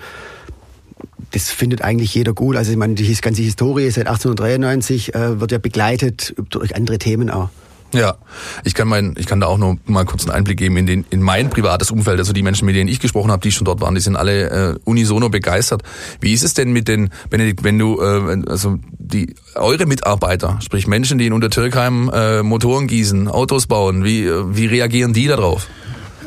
das 1.31 1.49
findet 1.49 1.81
eigentlich 1.81 2.13
jeder 2.13 2.33
gut. 2.33 2.55
Also 2.55 2.71
ich 2.71 2.77
meine, 2.77 2.93
die 2.93 3.13
ganze 3.15 3.41
Historie 3.41 3.89
seit 3.89 4.07
1893 4.07 5.15
äh, 5.15 5.39
wird 5.39 5.51
ja 5.51 5.57
begleitet 5.57 6.35
durch 6.49 6.75
andere 6.75 6.99
Themen 6.99 7.29
auch. 7.29 7.49
Ja, 7.93 8.17
ich 8.63 8.73
kann 8.73 8.87
mein, 8.87 9.15
ich 9.17 9.25
kann 9.25 9.39
da 9.39 9.47
auch 9.47 9.57
noch 9.57 9.77
mal 9.85 10.05
kurz 10.05 10.23
einen 10.23 10.31
Einblick 10.31 10.57
geben 10.57 10.75
in 10.75 10.85
den 10.85 11.05
in 11.09 11.21
mein 11.21 11.49
privates 11.49 11.91
Umfeld. 11.91 12.19
Also 12.19 12.33
die 12.33 12.43
Menschen, 12.43 12.65
mit 12.65 12.75
denen 12.75 12.89
ich 12.89 12.99
gesprochen 12.99 13.31
habe, 13.31 13.41
die 13.41 13.51
schon 13.51 13.63
dort 13.63 13.79
waren, 13.79 13.95
die 13.95 14.01
sind 14.01 14.15
alle 14.17 14.49
äh, 14.49 14.79
unisono 14.83 15.29
begeistert. 15.29 15.83
Wie 16.19 16.33
ist 16.33 16.43
es 16.43 16.53
denn 16.53 16.73
mit 16.73 16.87
den 16.87 17.09
Benedikt, 17.29 17.63
wenn 17.63 17.79
du 17.79 18.01
äh, 18.01 18.41
also 18.49 18.79
die 18.91 19.35
eure 19.55 19.85
Mitarbeiter, 19.85 20.59
sprich 20.61 20.87
Menschen, 20.87 21.17
die 21.17 21.27
in 21.27 21.33
Untertürkheim 21.33 22.11
äh, 22.13 22.43
Motoren 22.43 22.87
gießen, 22.87 23.29
Autos 23.29 23.67
bauen, 23.67 24.03
wie 24.03 24.25
äh, 24.25 24.43
wie 24.49 24.65
reagieren 24.65 25.13
die 25.13 25.27
darauf? 25.27 25.67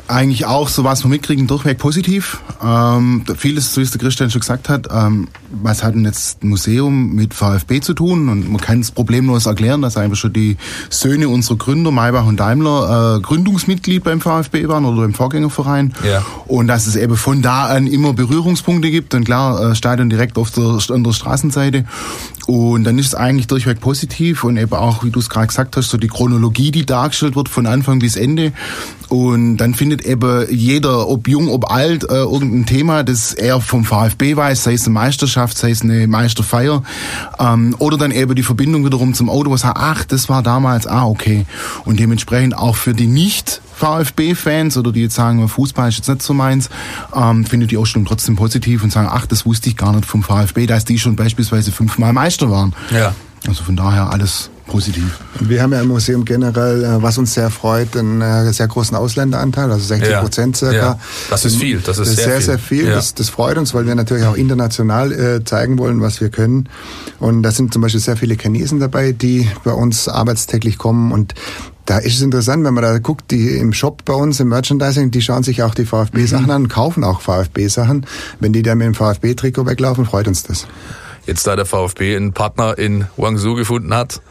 Eigentlich 0.08 0.46
auch, 0.46 0.68
so 0.68 0.84
was 0.84 1.04
wir 1.04 1.10
mitkriegen, 1.10 1.46
durchweg 1.46 1.78
positiv. 1.78 2.40
Ähm, 2.64 3.24
vieles, 3.36 3.74
so 3.74 3.80
wie 3.80 3.84
es 3.84 3.90
der 3.90 4.00
Christian 4.00 4.30
schon 4.30 4.40
gesagt 4.40 4.68
hat, 4.70 4.88
ähm, 4.90 5.28
was 5.50 5.84
hat 5.84 5.94
denn 5.94 6.04
jetzt 6.04 6.42
ein 6.42 6.48
Museum 6.48 7.14
mit 7.14 7.34
VfB 7.34 7.80
zu 7.80 7.92
tun? 7.92 8.28
Und 8.30 8.50
man 8.50 8.60
kann 8.60 8.80
es 8.80 8.90
problemlos 8.90 9.46
erklären, 9.46 9.82
dass 9.82 9.96
einfach 9.96 10.16
schon 10.16 10.32
die 10.32 10.56
Söhne 10.88 11.28
unserer 11.28 11.56
Gründer, 11.56 11.90
Maybach 11.90 12.26
und 12.26 12.40
Daimler, 12.40 13.18
äh, 13.18 13.20
Gründungsmitglied 13.20 14.02
beim 14.02 14.20
VfB 14.20 14.66
waren 14.68 14.86
oder 14.86 15.02
beim 15.02 15.14
Vorgängerverein. 15.14 15.92
Ja. 16.02 16.24
Und 16.46 16.68
dass 16.68 16.86
es 16.86 16.96
eben 16.96 17.16
von 17.16 17.42
da 17.42 17.66
an 17.66 17.86
immer 17.86 18.14
Berührungspunkte 18.14 18.90
gibt. 18.90 19.14
Und 19.14 19.24
klar, 19.24 19.72
äh, 19.72 19.74
Stadion 19.74 20.08
direkt 20.08 20.38
auf 20.38 20.50
der, 20.50 20.78
an 20.88 21.04
der 21.04 21.12
Straßenseite. 21.12 21.84
Und 22.48 22.84
dann 22.84 22.98
ist 22.98 23.08
es 23.08 23.14
eigentlich 23.14 23.46
durchweg 23.46 23.78
positiv 23.78 24.42
und 24.42 24.56
eben 24.56 24.72
auch, 24.72 25.04
wie 25.04 25.10
du 25.10 25.18
es 25.18 25.28
gerade 25.28 25.48
gesagt 25.48 25.76
hast, 25.76 25.90
so 25.90 25.98
die 25.98 26.08
Chronologie, 26.08 26.70
die 26.70 26.86
dargestellt 26.86 27.36
wird 27.36 27.50
von 27.50 27.66
Anfang 27.66 27.98
bis 27.98 28.16
Ende. 28.16 28.54
Und 29.10 29.58
dann 29.58 29.74
findet 29.74 29.97
eben 30.04 30.46
jeder, 30.50 31.08
ob 31.08 31.28
jung, 31.28 31.48
ob 31.48 31.70
alt, 31.70 32.04
äh, 32.04 32.14
irgendein 32.14 32.66
Thema, 32.66 33.02
das 33.02 33.34
er 33.34 33.60
vom 33.60 33.84
VfB 33.84 34.36
weiß, 34.36 34.64
sei 34.64 34.74
es 34.74 34.84
eine 34.84 34.94
Meisterschaft, 34.94 35.58
sei 35.58 35.70
es 35.70 35.82
eine 35.82 36.06
Meisterfeier, 36.06 36.82
ähm, 37.38 37.74
oder 37.78 37.96
dann 37.96 38.10
eben 38.10 38.34
die 38.34 38.42
Verbindung 38.42 38.84
wiederum 38.84 39.14
zum 39.14 39.30
Auto, 39.30 39.50
was 39.50 39.62
sagt, 39.62 39.78
ach, 39.78 40.04
das 40.04 40.28
war 40.28 40.42
damals, 40.42 40.86
ah, 40.86 41.06
okay. 41.06 41.46
Und 41.84 42.00
dementsprechend 42.00 42.56
auch 42.56 42.76
für 42.76 42.94
die 42.94 43.06
nicht 43.06 43.60
VfB-Fans 43.76 44.76
oder 44.76 44.92
die 44.92 45.02
jetzt 45.02 45.14
sagen, 45.14 45.46
Fußball 45.48 45.88
ist 45.88 45.98
jetzt 45.98 46.08
nicht 46.08 46.22
so 46.22 46.34
meins, 46.34 46.68
ähm, 47.14 47.44
findet 47.44 47.70
die 47.70 47.76
Ausstellung 47.76 48.06
trotzdem 48.06 48.36
positiv 48.36 48.82
und 48.82 48.92
sagen, 48.92 49.08
ach, 49.10 49.26
das 49.26 49.46
wusste 49.46 49.68
ich 49.68 49.76
gar 49.76 49.92
nicht 49.92 50.04
vom 50.04 50.22
VfB, 50.22 50.66
dass 50.66 50.84
die 50.84 50.98
schon 50.98 51.16
beispielsweise 51.16 51.70
fünfmal 51.72 52.12
Meister 52.12 52.50
waren. 52.50 52.74
Ja. 52.90 53.14
Also 53.46 53.62
von 53.62 53.76
daher 53.76 54.10
alles 54.10 54.50
Positiv. 54.68 55.18
Wir 55.40 55.62
haben 55.62 55.72
ja 55.72 55.80
im 55.80 55.88
Museum 55.88 56.24
generell, 56.24 56.84
äh, 56.84 57.02
was 57.02 57.18
uns 57.18 57.34
sehr 57.34 57.50
freut, 57.50 57.96
einen 57.96 58.20
äh, 58.20 58.52
sehr 58.52 58.68
großen 58.68 58.96
Ausländeranteil, 58.96 59.72
also 59.72 59.84
60 59.84 60.10
Ja. 60.10 60.20
Prozent 60.20 60.56
circa. 60.56 60.76
Ja. 60.76 60.98
Das 61.30 61.44
ist 61.44 61.56
viel, 61.56 61.80
das 61.80 61.98
ist 61.98 62.14
sehr 62.14 62.24
sehr, 62.24 62.34
viel. 62.36 62.42
sehr 62.44 62.58
viel. 62.58 62.86
Ja. 62.88 62.94
Das, 62.94 63.14
das 63.14 63.28
freut 63.30 63.58
uns, 63.58 63.74
weil 63.74 63.86
wir 63.86 63.94
natürlich 63.96 64.24
auch 64.24 64.36
international 64.36 65.12
äh, 65.12 65.44
zeigen 65.44 65.78
wollen, 65.78 66.00
was 66.00 66.20
wir 66.20 66.28
können. 66.28 66.68
Und 67.18 67.42
da 67.42 67.50
sind 67.50 67.72
zum 67.72 67.82
Beispiel 67.82 68.00
sehr 68.00 68.16
viele 68.16 68.36
Chinesen 68.36 68.78
dabei, 68.78 69.12
die 69.12 69.48
bei 69.64 69.72
uns 69.72 70.06
arbeitstäglich 70.08 70.78
kommen 70.78 71.10
und 71.12 71.34
da 71.86 71.96
ist 71.96 72.16
es 72.16 72.20
interessant, 72.20 72.62
wenn 72.66 72.74
man 72.74 72.82
da 72.84 72.98
guckt, 72.98 73.30
die 73.30 73.56
im 73.56 73.72
Shop 73.72 74.04
bei 74.04 74.12
uns 74.12 74.40
im 74.40 74.48
Merchandising, 74.48 75.10
die 75.10 75.22
schauen 75.22 75.42
sich 75.42 75.62
auch 75.62 75.74
die 75.74 75.86
VfB-Sachen 75.86 76.44
Mhm. 76.44 76.50
an, 76.50 76.68
kaufen 76.68 77.02
auch 77.02 77.22
VfB-Sachen. 77.22 78.04
Wenn 78.40 78.52
die 78.52 78.60
dann 78.62 78.76
mit 78.76 78.88
dem 78.88 78.94
VfB-Trikot 78.94 79.64
weglaufen, 79.64 80.04
freut 80.04 80.28
uns 80.28 80.42
das. 80.42 80.66
Jetzt 81.28 81.46
da 81.46 81.56
der 81.56 81.66
VfB 81.66 82.16
einen 82.16 82.32
Partner 82.32 82.78
in 82.78 83.06
Guangzhou 83.16 83.54
gefunden 83.54 83.94
hat, 83.94 84.22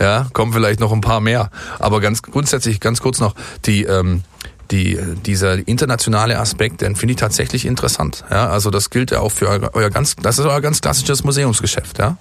ja, 0.00 0.26
kommen 0.32 0.54
vielleicht 0.54 0.80
noch 0.80 0.90
ein 0.90 1.02
paar 1.02 1.20
mehr. 1.20 1.50
Aber 1.78 2.00
ganz 2.00 2.22
grundsätzlich, 2.22 2.80
ganz 2.80 3.02
kurz 3.02 3.20
noch, 3.20 3.34
die, 3.66 3.84
ähm, 3.84 4.22
die, 4.70 4.98
dieser 5.26 5.68
internationale 5.68 6.38
Aspekt, 6.38 6.80
den 6.80 6.96
finde 6.96 7.12
ich 7.12 7.18
tatsächlich 7.18 7.66
interessant. 7.66 8.24
Ja, 8.30 8.48
also 8.48 8.70
das 8.70 8.88
gilt 8.88 9.10
ja 9.10 9.20
auch 9.20 9.32
für 9.32 9.48
euer, 9.48 9.70
euer 9.74 9.90
ganz, 9.90 10.16
das 10.16 10.38
ist 10.38 10.46
euer 10.46 10.62
ganz 10.62 10.80
klassisches 10.80 11.24
Museumsgeschäft, 11.24 11.98
ja. 11.98 12.16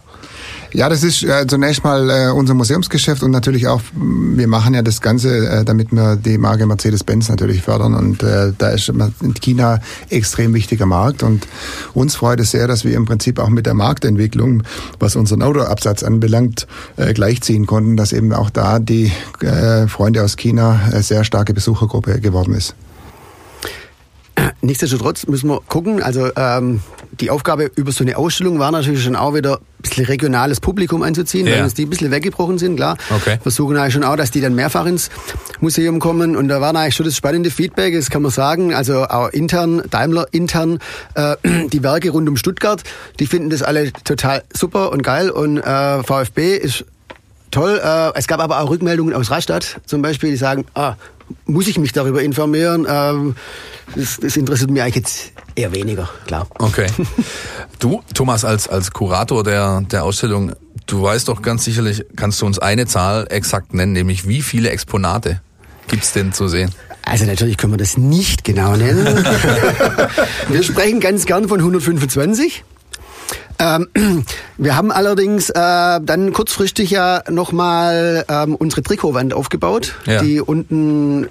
Ja, 0.76 0.90
das 0.90 1.04
ist 1.04 1.24
äh, 1.24 1.48
zunächst 1.48 1.86
mal 1.86 2.10
äh, 2.10 2.32
unser 2.32 2.54
Museumsgeschäft 2.54 3.24
und 3.24 3.32
natürlich 3.32 3.66
auch, 3.66 3.80
mh, 3.94 4.38
wir 4.38 4.48
machen 4.50 4.74
ja 4.74 4.82
das 4.82 5.00
Ganze, 5.00 5.48
äh, 5.48 5.64
damit 5.64 5.94
wir 5.94 6.18
die 6.18 6.38
Marke 6.38 6.66
Mercedes-Benz 6.66 7.30
natürlich 7.30 7.62
fördern 7.62 7.94
und 7.94 8.22
äh, 8.24 8.52
da 8.58 8.72
ist 8.72 8.92
China 9.40 9.80
extrem 10.10 10.54
wichtiger 10.54 10.86
Markt 10.86 11.24
und 11.24 11.48
uns 11.94 12.16
freut 12.16 12.42
es 12.42 12.52
sehr, 12.52 12.68
dass 12.68 12.84
wir 12.84 12.94
im 12.94 13.06
Prinzip 13.06 13.40
auch 13.40 13.48
mit 13.48 13.66
der 13.66 13.74
Marktentwicklung, 13.74 14.64
was 15.00 15.16
unseren 15.16 15.44
Autoabsatz 15.44 16.04
anbelangt, 16.04 16.68
äh, 16.98 17.14
gleichziehen 17.14 17.68
konnten, 17.68 17.96
dass 17.96 18.12
eben 18.12 18.34
auch 18.34 18.50
da 18.50 18.80
die 18.80 19.14
äh, 19.40 19.88
Freunde 19.88 20.26
aus 20.26 20.36
China 20.36 20.90
äh, 20.92 21.02
sehr 21.02 21.24
starke 21.24 21.54
Besuchergruppe 21.54 22.20
geworden 22.20 22.54
ist. 22.54 22.76
Nichtsdestotrotz 24.62 25.26
müssen 25.28 25.50
wir 25.50 25.62
gucken. 25.70 26.04
Also 26.04 26.30
ähm, 26.36 26.82
die 27.20 27.30
Aufgabe 27.30 27.72
über 27.76 27.92
so 27.92 28.04
eine 28.04 28.18
Ausstellung 28.18 28.60
war 28.60 28.72
natürlich 28.72 29.04
schon 29.04 29.16
auch 29.16 29.34
wieder 29.34 29.58
ein 29.58 29.82
bisschen 29.82 30.06
regionales 30.06 30.60
Publikum 30.60 31.02
anzuziehen, 31.04 31.48
Ja. 31.48 31.56
weil 31.58 31.64
uns 31.64 31.74
die 31.74 31.86
ein 31.86 31.90
bisschen 31.90 32.12
weggebrochen 32.12 32.58
sind, 32.58 32.76
klar. 32.76 32.98
Okay. 33.10 33.38
Versuchen 33.42 33.78
eigentlich 33.78 33.94
schon 33.94 34.04
auch, 34.04 34.16
dass 34.16 34.32
die 34.32 34.42
dann 34.42 34.56
mehrfach 34.56 34.86
ins 34.86 35.10
Museum 35.60 36.00
kommen. 36.00 36.36
Und 36.36 36.48
da 36.48 36.62
war 36.62 36.76
eigentlich 36.76 36.96
schon 36.96 37.06
das 37.06 37.16
spannende 37.16 37.52
Feedback, 37.52 37.94
das 37.94 38.10
kann 38.10 38.22
man 38.22 38.32
sagen. 38.32 38.74
Also 38.74 39.04
auch 39.06 39.30
intern, 39.30 39.84
Daimler 39.90 40.28
intern, 40.32 40.80
äh, 41.16 41.36
die 41.72 41.84
Werke 41.84 42.10
rund 42.10 42.28
um 42.30 42.38
Stuttgart, 42.38 42.82
die 43.20 43.28
finden 43.28 43.50
das 43.50 43.62
alle 43.64 43.92
total 43.94 44.44
super 44.54 44.92
und 44.92 45.02
geil. 45.04 45.30
Und 45.30 45.58
äh, 45.58 46.04
VfB 46.04 46.56
ist 46.58 46.86
toll. 47.52 47.80
Äh, 47.84 48.12
es 48.18 48.28
gab 48.28 48.40
aber 48.40 48.60
auch 48.62 48.70
Rückmeldungen 48.70 49.14
aus 49.14 49.32
Rastatt 49.32 49.80
zum 49.86 50.02
Beispiel, 50.02 50.32
die 50.32 50.38
sagen, 50.38 50.66
ah, 50.74 50.96
muss 51.46 51.68
ich 51.68 51.78
mich 51.78 51.92
darüber 51.92 52.22
informieren? 52.22 52.86
Ähm, 52.90 53.36
das, 53.96 54.18
das 54.18 54.38
interessiert 54.38 54.72
mich 54.72 54.82
eigentlich 54.82 54.96
jetzt 54.96 55.32
eher 55.56 55.74
weniger, 55.74 56.10
klar. 56.26 56.48
Okay. 56.60 56.88
Du, 57.80 58.02
Thomas, 58.14 58.46
als, 58.46 58.68
als 58.68 58.92
Kurator 58.92 59.44
der, 59.44 59.82
der 59.82 60.04
Ausstellung, 60.04 60.54
du 60.88 61.04
weißt 61.04 61.28
doch 61.28 61.42
ganz 61.42 61.66
sicherlich, 61.66 62.06
kannst 62.16 62.42
du 62.42 62.46
uns 62.46 62.58
eine 62.58 62.86
Zahl 62.88 63.28
exakt 63.30 63.74
nennen, 63.74 63.92
nämlich 63.92 64.28
wie 64.28 64.42
viele 64.42 64.70
Exponate 64.70 65.42
gibt's 65.88 66.14
denn 66.14 66.34
zu 66.34 66.48
sehen? 66.48 66.72
Also 67.04 67.26
natürlich 67.26 67.58
können 67.58 67.74
wir 67.74 67.78
das 67.78 67.98
nicht 67.98 68.44
genau 68.44 68.76
nennen. 68.76 69.06
wir 70.50 70.64
sprechen 70.64 71.00
ganz 71.00 71.26
gern 71.26 71.48
von 71.48 71.60
125. 71.60 72.64
Ähm, 73.60 73.88
wir 74.58 74.76
haben 74.76 74.92
allerdings 74.92 75.50
äh, 75.50 76.00
dann 76.02 76.34
kurzfristig 76.34 76.92
ja 76.92 77.22
nochmal 77.30 78.26
ähm, 78.28 78.56
unsere 78.56 78.84
Trikotwand 78.84 79.34
aufgebaut, 79.34 79.96
Ja. 80.06 80.22
die 80.22 80.42
unten 80.42 81.28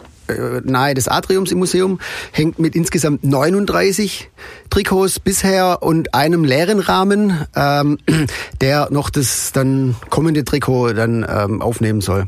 nahe 0.64 0.95
des 0.95 1.09
Atriums 1.09 1.52
im 1.52 1.59
Museum 1.59 1.99
hängt 2.33 2.59
mit 2.59 2.75
insgesamt 2.75 3.25
39 3.25 4.31
Trikots 4.71 5.21
bisher 5.21 5.83
und 5.83 6.14
einem 6.14 6.45
leeren 6.45 6.81
Rahmen, 6.81 7.45
ähm, 7.54 7.99
der 8.61 8.88
noch 8.90 9.11
das 9.11 9.52
dann 9.52 9.95
kommende 10.11 10.45
Trikot 10.45 10.93
dann 10.95 11.25
ähm, 11.28 11.62
aufnehmen 11.62 12.00
soll. 12.00 12.26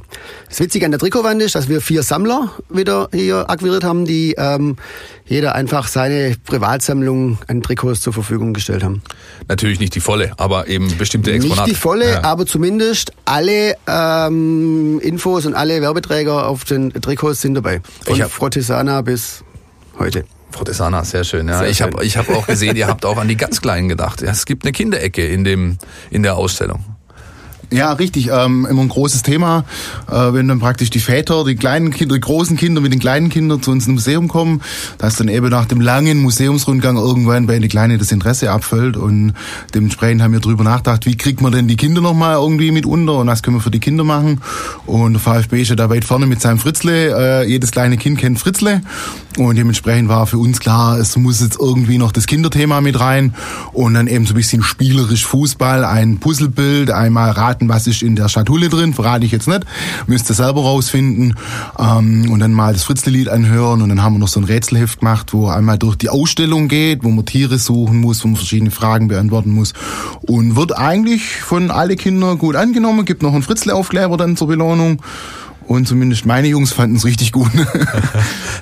Das 0.49 0.61
Witzige 0.61 0.85
an 0.85 0.93
der 0.93 1.01
Trikotwand 1.01 1.43
ist, 1.43 1.55
dass 1.55 1.69
wir 1.69 1.81
vier 1.81 2.03
Sammler 2.03 2.53
wieder 2.69 3.09
hier 3.13 3.51
akquiriert 3.51 3.85
haben, 3.85 4.05
die 4.05 4.35
ähm, 4.39 4.77
jeder 5.25 5.55
einfach 5.57 5.89
seine 5.89 6.37
Privatsammlung 6.45 7.39
an 7.49 7.63
Trikots 7.63 8.01
zur 8.01 8.13
Verfügung 8.13 8.53
gestellt 8.55 8.85
haben. 8.85 9.03
Natürlich 9.49 9.81
nicht 9.81 9.95
die 9.95 10.01
volle, 10.01 10.33
aber 10.37 10.69
eben 10.69 10.97
bestimmte 10.99 11.33
Exponate. 11.33 11.63
Nicht 11.63 11.71
die 11.77 11.81
volle, 11.81 12.11
Ja. 12.13 12.25
aber 12.25 12.47
zumindest 12.47 13.13
alle 13.25 13.75
ähm, 13.89 15.01
Infos 15.03 15.47
und 15.47 15.55
alle 15.55 15.83
Werbeträger 15.83 16.47
auf 16.47 16.65
den 16.65 16.93
Trikots 16.93 17.41
sind 17.41 17.55
dabei. 17.55 17.81
Von 18.05 18.15
Ich 18.15 18.23
hab- 18.23 18.31
Frottesana 18.31 19.01
bis 19.03 19.45
heute. 19.99 20.25
Protesana, 20.53 21.05
sehr 21.05 21.25
schön. 21.25 21.49
Ja. 21.49 21.59
Sehr 21.59 21.69
ich 21.71 21.79
schön. 21.79 21.87
habe 21.93 22.05
ich 22.05 22.17
hab 22.17 22.29
auch 22.31 22.47
gesehen, 22.47 22.77
ihr 22.77 22.87
habt 22.87 23.05
auch 23.05 23.19
an 23.19 23.29
die 23.29 23.37
ganz 23.37 23.61
Kleinen 23.61 23.89
gedacht. 23.89 24.23
Es 24.23 24.47
gibt 24.47 24.65
eine 24.65 24.73
Kinderecke 24.73 25.27
in, 25.27 25.45
dem, 25.45 25.79
in 26.11 26.23
der 26.23 26.37
Ausstellung. 26.37 26.85
Ja, 27.73 27.93
richtig. 27.93 28.29
Ähm, 28.31 28.67
immer 28.71 28.83
ein 28.83 28.89
großes 28.89 29.23
Thema, 29.23 29.65
äh, 30.09 30.33
wenn 30.33 30.47
dann 30.47 30.61
praktisch 30.61 30.91
die 30.91 31.01
Väter, 31.01 31.45
die 31.45 31.57
kleinen 31.57 31.91
Kinder, 31.91 32.15
die 32.15 32.21
großen 32.21 32.57
Kinder 32.57 32.81
mit 32.81 32.93
den 32.93 33.01
kleinen 33.01 33.29
Kindern 33.29 33.61
zu 33.61 33.73
uns 33.73 33.87
ins 33.87 34.07
Museum 34.07 34.29
kommen, 34.29 34.63
dass 34.99 35.17
dann 35.17 35.29
eben 35.29 35.49
nach 35.49 35.65
dem 35.65 35.81
langen 35.81 36.23
Museumsrundgang 36.23 36.97
irgendwann 36.97 37.47
bei 37.47 37.59
den 37.59 37.69
Kleinen 37.69 37.99
das 37.99 38.13
Interesse 38.13 38.53
abfällt 38.53 38.97
und 38.97 39.33
dementsprechend 39.75 40.23
haben 40.23 40.33
wir 40.33 40.41
drüber 40.41 40.63
nachgedacht, 40.63 41.07
wie 41.07 41.17
kriegt 41.17 41.41
man 41.41 41.51
denn 41.51 41.67
die 41.67 41.77
Kinder 41.77 42.01
nochmal 42.01 42.35
irgendwie 42.37 42.71
mit 42.71 42.87
unter 42.87 43.15
und 43.15 43.27
was 43.27 43.43
können 43.43 43.57
wir 43.57 43.61
für 43.61 43.73
die 43.73 43.81
Kinder 43.81 44.05
machen? 44.05 44.41
Und 44.87 45.15
der 45.15 45.21
VfB 45.21 45.63
ist 45.63 45.69
ja 45.69 45.77
da 45.77 45.91
weit 45.91 46.05
vorne 46.05 46.27
mit 46.27 46.41
seinem 46.41 46.61
Fritzle, 46.61 47.43
äh, 47.43 47.49
jedes 47.49 47.73
kleine 47.73 47.97
Kind 47.97 48.19
kennt 48.19 48.39
Fritzle 48.39 48.83
und 49.37 49.57
dementsprechend 49.57 50.09
war 50.09 50.27
für 50.27 50.39
uns 50.39 50.61
klar, 50.61 50.99
es 50.99 51.17
muss 51.17 51.41
jetzt 51.41 51.59
irgendwie 51.61 51.99
noch 51.99 52.13
das 52.13 52.27
Kinderthema 52.27 52.81
mit 52.81 52.99
rein 52.99 53.35
und 53.73 53.95
dann 53.95 54.07
eben 54.07 54.27
so 54.27 54.33
ein 54.33 54.37
bisschen 54.37 54.63
spielerisch 54.63 55.27
Fußball, 55.27 55.85
ein 55.85 56.19
Puzzlebild, 56.19 56.91
einmal 56.91 57.31
raten, 57.31 57.69
was 57.69 57.87
ist 57.87 58.03
in 58.03 58.17
der 58.17 58.29
Schatulle 58.29 58.69
drin, 58.69 58.95
verrate 58.95 59.25
ich 59.25 59.33
jetzt 59.33 59.49
nicht, 59.49 59.65
müsst 60.07 60.31
ihr 60.31 60.35
selber 60.35 60.63
rausfinden 60.63 61.37
ähm, 61.79 62.31
und 62.31 62.41
dann 62.41 62.53
mal 62.53 62.73
das 62.73 62.85
Fritzle-Lied 62.85 63.29
anhören 63.29 63.83
und 63.83 63.89
dann 63.89 64.03
haben 64.03 64.15
wir 64.15 64.19
noch 64.19 64.29
so 64.29 64.41
ein 64.41 64.45
Rätselheft 64.45 65.01
gemacht, 65.01 65.33
wo 65.33 65.49
einmal 65.49 65.79
durch 65.79 65.97
die 65.97 66.09
Ausstellung 66.09 66.69
geht, 66.69 67.05
wo 67.05 67.11
man 67.11 67.27
Tiere 67.27 67.59
suchen 67.59 68.01
muss, 68.01 68.25
wo 68.25 68.29
man 68.29 68.37
verschiedene 68.37 68.71
Fragen 68.71 69.09
beantworten 69.09 69.51
muss 69.51 69.75
und 70.23 70.57
wird 70.57 70.77
eigentlich 70.77 71.37
von 71.43 71.71
alle 71.71 71.97
Kinder 71.97 72.37
gut 72.37 72.57
angenommen, 72.57 73.05
gibt 73.05 73.23
noch 73.23 73.35
einen 73.35 73.43
Fritzle-Aufkleber 73.43 74.17
dann 74.17 74.37
zur 74.37 74.49
Belohnung 74.49 75.03
und 75.67 75.87
zumindest 75.87 76.27
meine 76.27 76.49
Jungs 76.49 76.73
fanden 76.73 76.97
es 76.97 77.05
richtig 77.05 77.33
gut. 77.33 77.51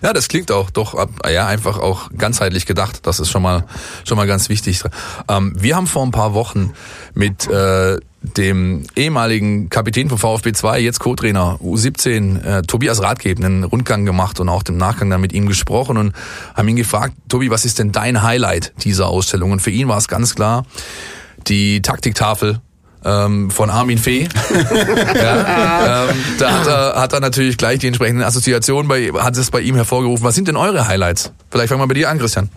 Ja, 0.02 0.12
das 0.12 0.28
klingt 0.28 0.52
auch 0.52 0.68
doch 0.68 1.08
ja 1.32 1.46
einfach 1.46 1.78
auch 1.78 2.10
ganzheitlich 2.18 2.66
gedacht. 2.66 3.06
Das 3.06 3.20
ist 3.20 3.30
schon 3.30 3.40
mal 3.40 3.64
schon 4.06 4.18
mal 4.18 4.26
ganz 4.26 4.50
wichtig. 4.50 4.82
Ähm, 5.28 5.54
wir 5.56 5.76
haben 5.76 5.86
vor 5.86 6.04
ein 6.04 6.10
paar 6.10 6.34
Wochen 6.34 6.74
mit 7.14 7.48
äh, 7.48 7.98
dem 8.20 8.84
ehemaligen 8.96 9.70
Kapitän 9.70 10.10
von 10.10 10.18
VfB 10.18 10.52
2, 10.52 10.80
jetzt 10.80 11.00
Co-Trainer 11.00 11.58
U17, 11.62 12.42
äh, 12.42 12.62
Tobias 12.62 13.00
Rathgeb, 13.00 13.38
einen 13.38 13.64
Rundgang 13.64 14.04
gemacht 14.04 14.40
und 14.40 14.50
auch 14.50 14.62
im 14.68 14.76
Nachgang 14.76 15.08
dann 15.08 15.22
mit 15.22 15.32
ihm 15.32 15.46
gesprochen 15.46 15.96
und 15.96 16.12
haben 16.54 16.68
ihn 16.68 16.76
gefragt, 16.76 17.14
Tobi, 17.28 17.48
was 17.48 17.64
ist 17.64 17.78
denn 17.78 17.92
dein 17.92 18.22
Highlight 18.22 18.74
dieser 18.84 19.08
Ausstellung? 19.08 19.52
Und 19.52 19.60
für 19.60 19.70
ihn 19.70 19.88
war 19.88 19.96
es 19.96 20.08
ganz 20.08 20.34
klar 20.34 20.66
die 21.46 21.80
Taktiktafel 21.80 22.60
ähm, 23.04 23.50
von 23.50 23.70
Armin 23.70 23.98
Fee. 23.98 24.28
ja, 25.14 26.06
ähm, 26.08 26.16
da 26.38 26.52
hat 26.52 26.66
er, 26.66 27.00
hat 27.00 27.12
er 27.12 27.20
natürlich 27.20 27.56
gleich 27.56 27.78
die 27.78 27.86
entsprechenden 27.86 28.24
Assoziationen 28.24 28.88
bei, 28.88 29.10
hat 29.12 29.36
es 29.36 29.50
bei 29.50 29.60
ihm 29.60 29.74
hervorgerufen. 29.74 30.24
Was 30.24 30.34
sind 30.34 30.48
denn 30.48 30.56
eure 30.56 30.88
Highlights? 30.88 31.32
Vielleicht 31.50 31.68
fangen 31.68 31.82
wir 31.82 31.88
bei 31.88 31.94
dir 31.94 32.08
an, 32.08 32.18
Christian. 32.18 32.50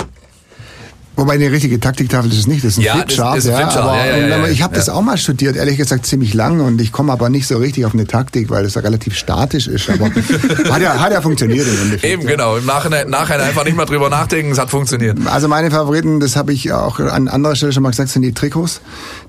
Wobei 1.18 1.34
eine 1.34 1.52
richtige 1.52 1.80
Taktiktafel 1.80 2.32
ist 2.32 2.38
es 2.38 2.48
nicht, 2.48 2.64
das 2.64 2.74
ist 2.74 2.78
ein 2.78 2.84
Ja, 2.84 2.94
das 2.94 3.06
Flipchart. 3.16 3.38
ist 3.40 3.48
ein 3.48 3.56
Flipchart, 3.56 3.78
aber 3.78 3.98
ja, 3.98 4.06
ja, 4.06 4.18
ja, 4.28 4.38
ja, 4.38 4.48
ich 4.48 4.62
habe 4.62 4.76
das 4.76 4.86
ja. 4.88 4.94
auch 4.94 5.02
mal 5.02 5.18
studiert, 5.18 5.56
ehrlich 5.56 5.76
gesagt 5.78 6.06
ziemlich 6.06 6.34
lang 6.36 6.60
und 6.62 6.80
ich 6.80 6.92
komme 6.92 7.12
aber 7.12 7.30
nicht 7.30 7.48
so 7.48 7.58
richtig 7.58 7.86
auf 7.86 7.94
eine 7.96 8.06
Taktik, 8.06 8.50
weil 8.52 8.64
es 8.66 8.76
ja 8.76 8.82
relativ 8.82 9.16
statisch 9.16 9.68
ist. 9.68 9.90
Aber 9.90 10.06
hat 10.72 10.82
ja, 10.82 11.00
hat 11.00 11.12
ja 11.12 11.22
funktioniert 11.22 11.68
im 11.68 11.82
Endeffekt. 11.82 12.14
Eben, 12.14 12.22
ja. 12.22 12.30
genau. 12.32 12.56
Im 12.58 12.66
Nachhinein, 12.68 13.10
Nachhinein 13.10 13.42
einfach 13.50 13.66
nicht 13.66 13.76
mal 13.76 13.86
drüber 13.86 14.10
nachdenken, 14.10 14.52
es 14.52 14.60
hat 14.60 14.70
funktioniert. 14.70 15.18
Also 15.26 15.48
meine 15.48 15.72
Favoriten, 15.72 16.20
das 16.20 16.36
habe 16.36 16.54
ich 16.54 16.72
auch 16.72 17.00
an 17.00 17.28
anderer 17.28 17.56
Stelle 17.56 17.74
schon 17.74 17.82
mal 17.84 17.90
gesagt, 17.90 18.10
sind 18.10 18.22
die 18.22 18.34
Trikots, 18.34 18.82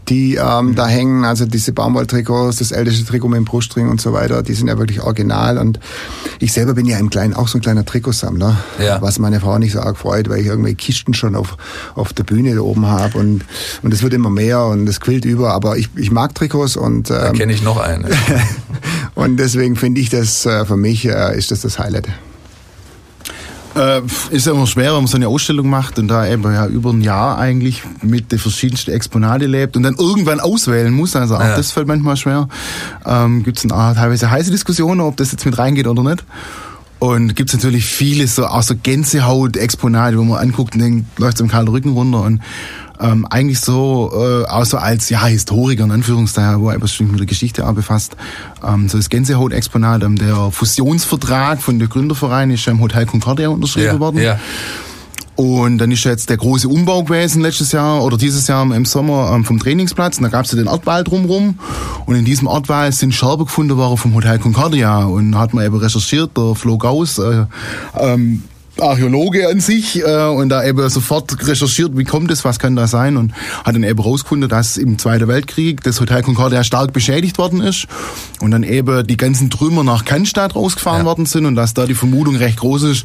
die 0.08 0.34
ähm, 0.34 0.74
da 0.74 0.86
hängen. 0.86 1.24
Also 1.24 1.46
diese 1.46 1.72
Baumwolltrikots, 1.72 2.56
das 2.58 2.70
älteste 2.70 3.06
Trikot 3.06 3.28
mit 3.28 3.38
dem 3.38 3.44
Brustring 3.46 3.88
und 3.88 3.98
so 4.00 4.12
weiter, 4.12 4.42
die 4.42 4.52
sind 4.52 4.68
ja 4.68 4.78
wirklich 4.78 5.00
original. 5.00 5.56
Und 5.56 5.80
ich 6.38 6.52
selber 6.52 6.74
bin 6.74 6.84
ja 6.84 6.98
im 6.98 7.08
Kleinen 7.08 7.32
auch 7.32 7.48
so 7.48 7.56
ein 7.56 7.62
kleiner 7.62 7.86
Trikotsammler, 7.86 8.56
Ja. 8.78 9.00
was 9.00 9.18
meine 9.18 9.40
Frau 9.40 9.56
nicht 9.58 9.72
so 9.72 9.80
arg 9.80 9.96
freut, 9.96 10.28
weil 10.28 10.40
ich 10.40 10.46
irgendwie 10.46 10.74
Kisten 10.74 11.14
schon 11.14 11.34
auf, 11.34 11.56
auf 11.94 12.12
der 12.12 12.24
Bühne 12.24 12.54
da 12.54 12.60
oben 12.60 12.86
habe 12.86 13.18
und 13.18 13.44
und 13.82 13.92
es 13.94 14.02
wird 14.02 14.14
immer 14.14 14.30
mehr 14.30 14.64
und 14.64 14.88
es 14.88 15.00
quillt 15.00 15.24
über. 15.24 15.52
Aber 15.52 15.76
ich, 15.76 15.88
ich 15.96 16.10
mag 16.10 16.34
Trikots 16.34 16.76
und 16.76 17.10
Da 17.10 17.28
ähm, 17.28 17.32
kenne 17.34 17.52
ich 17.52 17.62
noch 17.62 17.78
einen. 17.78 18.06
und 19.14 19.36
deswegen 19.38 19.76
finde 19.76 20.00
ich 20.00 20.10
das 20.10 20.46
äh, 20.46 20.64
für 20.64 20.76
mich 20.76 21.04
äh, 21.06 21.36
ist 21.36 21.50
das 21.50 21.60
das 21.60 21.78
Highlight. 21.78 22.08
Äh, 23.76 24.00
ist 24.30 24.46
ja 24.46 24.52
immer 24.52 24.66
schwer, 24.66 24.88
wenn 24.92 25.02
man 25.02 25.06
so 25.06 25.16
eine 25.16 25.28
Ausstellung 25.28 25.68
macht 25.68 25.98
und 25.98 26.08
da 26.08 26.26
eben 26.26 26.42
ja 26.52 26.66
über 26.66 26.90
ein 26.90 27.00
Jahr 27.00 27.38
eigentlich 27.38 27.82
mit 28.02 28.32
den 28.32 28.38
verschiedensten 28.38 28.90
Exponate 28.90 29.46
lebt 29.46 29.76
und 29.76 29.82
dann 29.84 29.94
irgendwann 29.94 30.40
auswählen 30.40 30.92
muss. 30.92 31.14
Also 31.14 31.36
auch 31.36 31.40
Ja. 31.40 31.54
das 31.56 31.70
fällt 31.70 31.86
manchmal 31.86 32.16
schwer. 32.16 32.48
Ähm, 33.06 33.44
Gibt 33.44 33.58
es 33.58 33.64
teilweise 33.68 34.30
heiße 34.30 34.50
Diskussionen, 34.50 35.00
ob 35.00 35.16
das 35.16 35.30
jetzt 35.32 35.44
mit 35.44 35.58
reingeht 35.58 35.86
oder 35.86 36.02
nicht. 36.02 36.24
Und 36.98 37.36
gibt 37.36 37.50
es 37.50 37.54
natürlich 37.54 37.84
viele 37.84 38.26
so, 38.26 38.46
auch 38.46 38.62
so 38.62 38.74
Gänsehaut-Exponate, 38.74 40.18
wo 40.18 40.24
man 40.24 40.38
anguckt 40.38 40.74
und 40.74 40.80
denkt, 40.80 41.18
läuft 41.18 41.38
so 41.38 41.44
im 41.44 41.50
kalten 41.50 41.68
Rücken 41.70 41.90
runter. 41.90 42.22
Und 42.22 42.40
ähm, 43.00 43.24
eigentlich 43.30 43.60
so, 43.60 44.10
äh, 44.12 44.48
auch 44.48 44.64
so 44.64 44.78
als 44.78 45.08
ja, 45.08 45.24
Historiker 45.26 45.84
in 45.84 45.92
Anführungszeichen, 45.92 46.60
wo 46.60 46.70
er 46.70 46.76
etwas 46.76 46.98
mit 46.98 47.18
der 47.18 47.26
Geschichte 47.26 47.66
auch 47.68 47.72
befasst, 47.74 48.16
ähm, 48.66 48.88
so 48.88 48.98
das 48.98 49.08
Gänsehaut-Exponat, 49.08 50.02
ähm, 50.02 50.16
der 50.16 50.50
Fusionsvertrag 50.50 51.62
von 51.62 51.78
der 51.78 51.86
Gründerverein 51.86 52.50
ist 52.50 52.66
im 52.66 52.80
Hotel 52.80 53.06
Concordia 53.06 53.48
unterschrieben 53.48 53.86
Ja, 53.86 54.00
worden. 54.00 54.20
ja. 54.20 54.40
Und 55.38 55.78
dann 55.78 55.92
ist 55.92 56.02
ja 56.02 56.10
jetzt 56.10 56.30
der 56.30 56.36
große 56.36 56.68
Umbau 56.68 57.04
gewesen 57.04 57.42
letztes 57.42 57.70
Jahr 57.70 58.02
oder 58.02 58.16
dieses 58.16 58.48
Jahr 58.48 58.64
im 58.74 58.84
Sommer 58.84 59.30
ähm, 59.32 59.44
vom 59.44 59.60
Trainingsplatz. 59.60 60.18
Und 60.18 60.24
da 60.24 60.30
gab 60.30 60.46
es 60.46 60.50
ja 60.50 60.58
den 60.58 60.66
Erdwall 60.66 61.04
drumrum. 61.04 61.60
Und 62.06 62.16
in 62.16 62.24
diesem 62.24 62.48
Erdwall 62.48 62.90
sind 62.90 63.14
Scherben 63.14 63.44
gefunden 63.44 63.76
worden 63.76 63.96
vom 63.98 64.14
Hotel 64.16 64.40
Concordia. 64.40 65.04
Und 65.04 65.30
da 65.30 65.38
hat 65.38 65.54
man 65.54 65.64
eben 65.64 65.76
recherchiert, 65.76 66.36
der 66.36 66.56
Flo 66.56 66.76
Gauss, 66.76 67.18
äh, 67.18 67.44
ähm, 68.00 68.42
Archäologe 68.80 69.48
an 69.48 69.60
sich 69.60 70.00
äh, 70.04 70.24
und 70.28 70.48
da 70.48 70.64
eben 70.64 70.88
sofort 70.88 71.46
recherchiert, 71.46 71.96
wie 71.96 72.04
kommt 72.04 72.30
es, 72.30 72.44
was 72.44 72.58
kann 72.58 72.76
da 72.76 72.86
sein 72.86 73.16
und 73.16 73.32
hat 73.64 73.74
dann 73.74 73.82
eben 73.82 73.98
rausgefunden, 74.00 74.48
dass 74.48 74.76
im 74.76 74.98
Zweiten 74.98 75.28
Weltkrieg 75.28 75.82
das 75.82 76.00
Hotel 76.00 76.22
Concordia 76.22 76.62
stark 76.64 76.92
beschädigt 76.92 77.38
worden 77.38 77.60
ist 77.60 77.86
und 78.40 78.50
dann 78.50 78.62
eben 78.62 79.06
die 79.06 79.16
ganzen 79.16 79.50
Trümmer 79.50 79.84
nach 79.84 80.04
Cannstatt 80.04 80.54
rausgefahren 80.54 81.00
Ja. 81.00 81.04
worden 81.06 81.26
sind 81.26 81.46
und 81.46 81.54
dass 81.56 81.74
da 81.74 81.86
die 81.86 81.94
Vermutung 81.94 82.36
recht 82.36 82.58
groß 82.58 82.82
ist, 82.84 83.04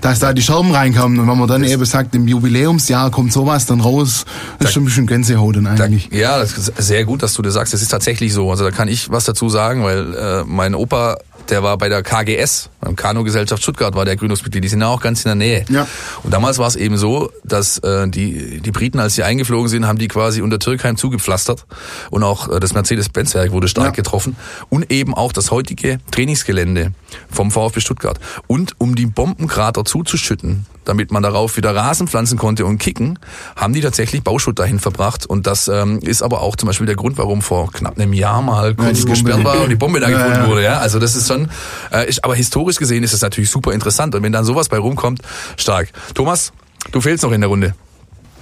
dass 0.00 0.18
da 0.18 0.32
die 0.32 0.42
Scherben 0.42 0.70
reinkamen 0.72 1.18
und 1.18 1.28
wenn 1.28 1.38
man 1.38 1.48
dann 1.48 1.64
eben 1.64 1.84
sagt, 1.84 2.14
im 2.14 2.28
Jubiläumsjahr 2.28 3.10
kommt 3.10 3.32
sowas 3.32 3.66
dann 3.66 3.80
raus, 3.80 4.24
das 4.58 4.68
ist 4.68 4.74
schon 4.74 4.82
ein 4.82 4.86
bisschen 4.86 5.06
Gänsehaut 5.06 5.56
dann 5.56 5.64
Da, 5.76 5.84
eigentlich. 5.84 6.10
ja, 6.12 6.38
das 6.38 6.56
ist 6.58 6.72
sehr 6.78 7.04
gut, 7.04 7.22
dass 7.22 7.32
du 7.34 7.42
das 7.42 7.54
sagst. 7.54 7.72
Das 7.74 7.82
ist 7.82 7.88
tatsächlich 7.88 8.32
so. 8.32 8.50
Also 8.50 8.64
da 8.64 8.70
kann 8.70 8.88
ich 8.88 9.10
was 9.10 9.24
dazu 9.24 9.48
sagen, 9.48 9.84
weil 9.84 10.14
äh, 10.14 10.44
mein 10.46 10.74
Opa, 10.74 11.16
der 11.50 11.62
war 11.62 11.76
bei 11.78 11.88
der 11.88 12.02
KGS, 12.02 12.70
beim 12.84 12.96
Kanu-Gesellschaft 12.96 13.62
Stuttgart, 13.62 13.94
war 13.94 14.04
der 14.04 14.16
Gründungsmitglied. 14.16 14.62
Die 14.62 14.68
sind 14.68 14.80
ja 14.82 14.88
auch 14.88 15.00
ganz 15.00 15.24
in 15.24 15.28
der 15.30 15.34
Nähe. 15.36 15.64
Ja. 15.70 15.86
Und 16.22 16.32
damals 16.32 16.58
war 16.58 16.66
es 16.68 16.76
eben 16.76 16.96
so, 16.96 17.30
dass 17.42 17.78
äh, 17.78 18.08
die, 18.08 18.60
die 18.60 18.70
Briten, 18.70 19.00
als 19.00 19.14
sie 19.14 19.22
eingeflogen 19.22 19.68
sind, 19.68 19.86
haben 19.86 19.98
die 19.98 20.08
quasi 20.08 20.42
unter 20.42 20.58
Türkheim 20.58 20.96
zugepflastert. 20.96 21.66
Und 22.10 22.22
auch 22.22 22.48
äh, 22.50 22.60
das 22.60 22.74
Mercedes-Benz-Werk 22.74 23.52
wurde 23.52 23.68
stark 23.68 23.86
Ja. 23.86 23.90
getroffen. 23.92 24.36
Und 24.68 24.92
eben 24.92 25.14
auch 25.14 25.32
das 25.32 25.50
heutige 25.50 25.98
Trainingsgelände 26.10 26.92
vom 27.30 27.50
VfB 27.50 27.80
Stuttgart. 27.80 28.20
Und 28.46 28.74
um 28.78 28.94
die 28.94 29.06
Bombenkrater 29.06 29.84
zuzuschütten, 29.84 30.66
damit 30.84 31.10
man 31.10 31.22
darauf 31.22 31.56
wieder 31.56 31.74
Rasen 31.74 32.06
pflanzen 32.08 32.36
konnte 32.36 32.66
und 32.66 32.76
kicken, 32.76 33.18
haben 33.56 33.72
die 33.72 33.80
tatsächlich 33.80 34.22
Bauschutt 34.22 34.58
dahin 34.58 34.78
verbracht. 34.78 35.24
Und 35.24 35.46
das 35.46 35.68
ähm, 35.68 35.98
ist 36.00 36.22
aber 36.22 36.42
auch 36.42 36.56
zum 36.56 36.66
Beispiel 36.66 36.86
der 36.86 36.96
Grund, 36.96 37.16
warum 37.16 37.40
vor 37.40 37.72
knapp 37.72 37.98
einem 37.98 38.12
Jahr 38.12 38.42
mal 38.42 38.74
kurz 38.74 38.98
Bombe. 38.98 39.10
gesperrt 39.12 39.44
war 39.44 39.62
und 39.62 39.70
die 39.70 39.76
Bombe 39.76 40.00
da 40.00 40.10
Ja, 40.10 40.18
gefunden 40.18 40.40
ja. 40.42 40.48
wurde. 40.48 40.62
Ja, 40.62 40.78
also 40.80 40.98
das 40.98 41.16
ist 41.16 41.26
schon, 41.28 41.48
äh, 41.90 42.06
ist, 42.06 42.22
aber 42.22 42.34
historisch 42.34 42.73
gesehen 42.78 43.02
ist 43.02 43.12
es 43.12 43.22
natürlich 43.22 43.50
super 43.50 43.72
interessant. 43.72 44.14
Und 44.14 44.22
wenn 44.22 44.32
dann 44.32 44.44
sowas 44.44 44.68
bei 44.68 44.78
rumkommt, 44.78 45.20
stark. 45.56 45.90
Thomas, 46.14 46.52
du 46.92 47.00
fehlst 47.00 47.24
noch 47.24 47.32
in 47.32 47.40
der 47.40 47.48
Runde. 47.48 47.74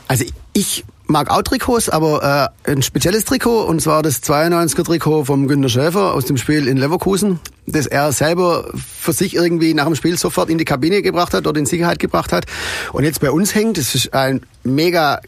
Also 0.08 0.24
ich 0.52 0.84
mag 1.06 1.30
auch 1.30 1.42
Trikots, 1.42 1.88
aber 1.88 2.50
äh, 2.66 2.70
ein 2.70 2.82
spezielles 2.82 3.24
Trikot, 3.24 3.62
und 3.64 3.80
zwar 3.80 4.02
das 4.02 4.22
92er 4.22 4.84
Trikot 4.84 5.24
vom 5.24 5.46
Günter 5.46 5.68
Schäfer 5.68 6.14
aus 6.14 6.24
dem 6.24 6.36
Spiel 6.36 6.66
in 6.66 6.76
Leverkusen, 6.76 7.38
das 7.66 7.86
er 7.86 8.12
selber 8.12 8.70
für 8.74 9.12
sich 9.12 9.34
irgendwie 9.34 9.74
nach 9.74 9.86
dem 9.86 9.94
Spiel 9.94 10.16
sofort 10.18 10.50
in 10.50 10.58
die 10.58 10.64
Kabine 10.64 11.02
gebracht 11.02 11.34
hat 11.34 11.46
oder 11.46 11.58
in 11.58 11.66
Sicherheit 11.66 11.98
gebracht 11.98 12.32
hat 12.32 12.46
und 12.92 13.04
jetzt 13.04 13.20
bei 13.20 13.30
uns 13.30 13.54
hängt. 13.54 13.78
Das 13.78 13.94
ist 13.94 14.14
ein 14.14 14.40
mega 14.64 15.20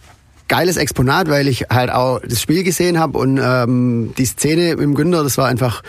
geiles 0.48 0.76
Exponat, 0.76 1.28
weil 1.28 1.48
ich 1.48 1.66
halt 1.70 1.90
auch 1.90 2.20
das 2.20 2.40
Spiel 2.40 2.64
gesehen 2.64 2.98
habe 2.98 3.18
und 3.18 3.40
ähm, 3.42 4.14
die 4.16 4.26
Szene 4.26 4.72
im 4.72 4.94
Günter, 4.94 5.22
das 5.22 5.38
war 5.38 5.46
einfach 5.46 5.82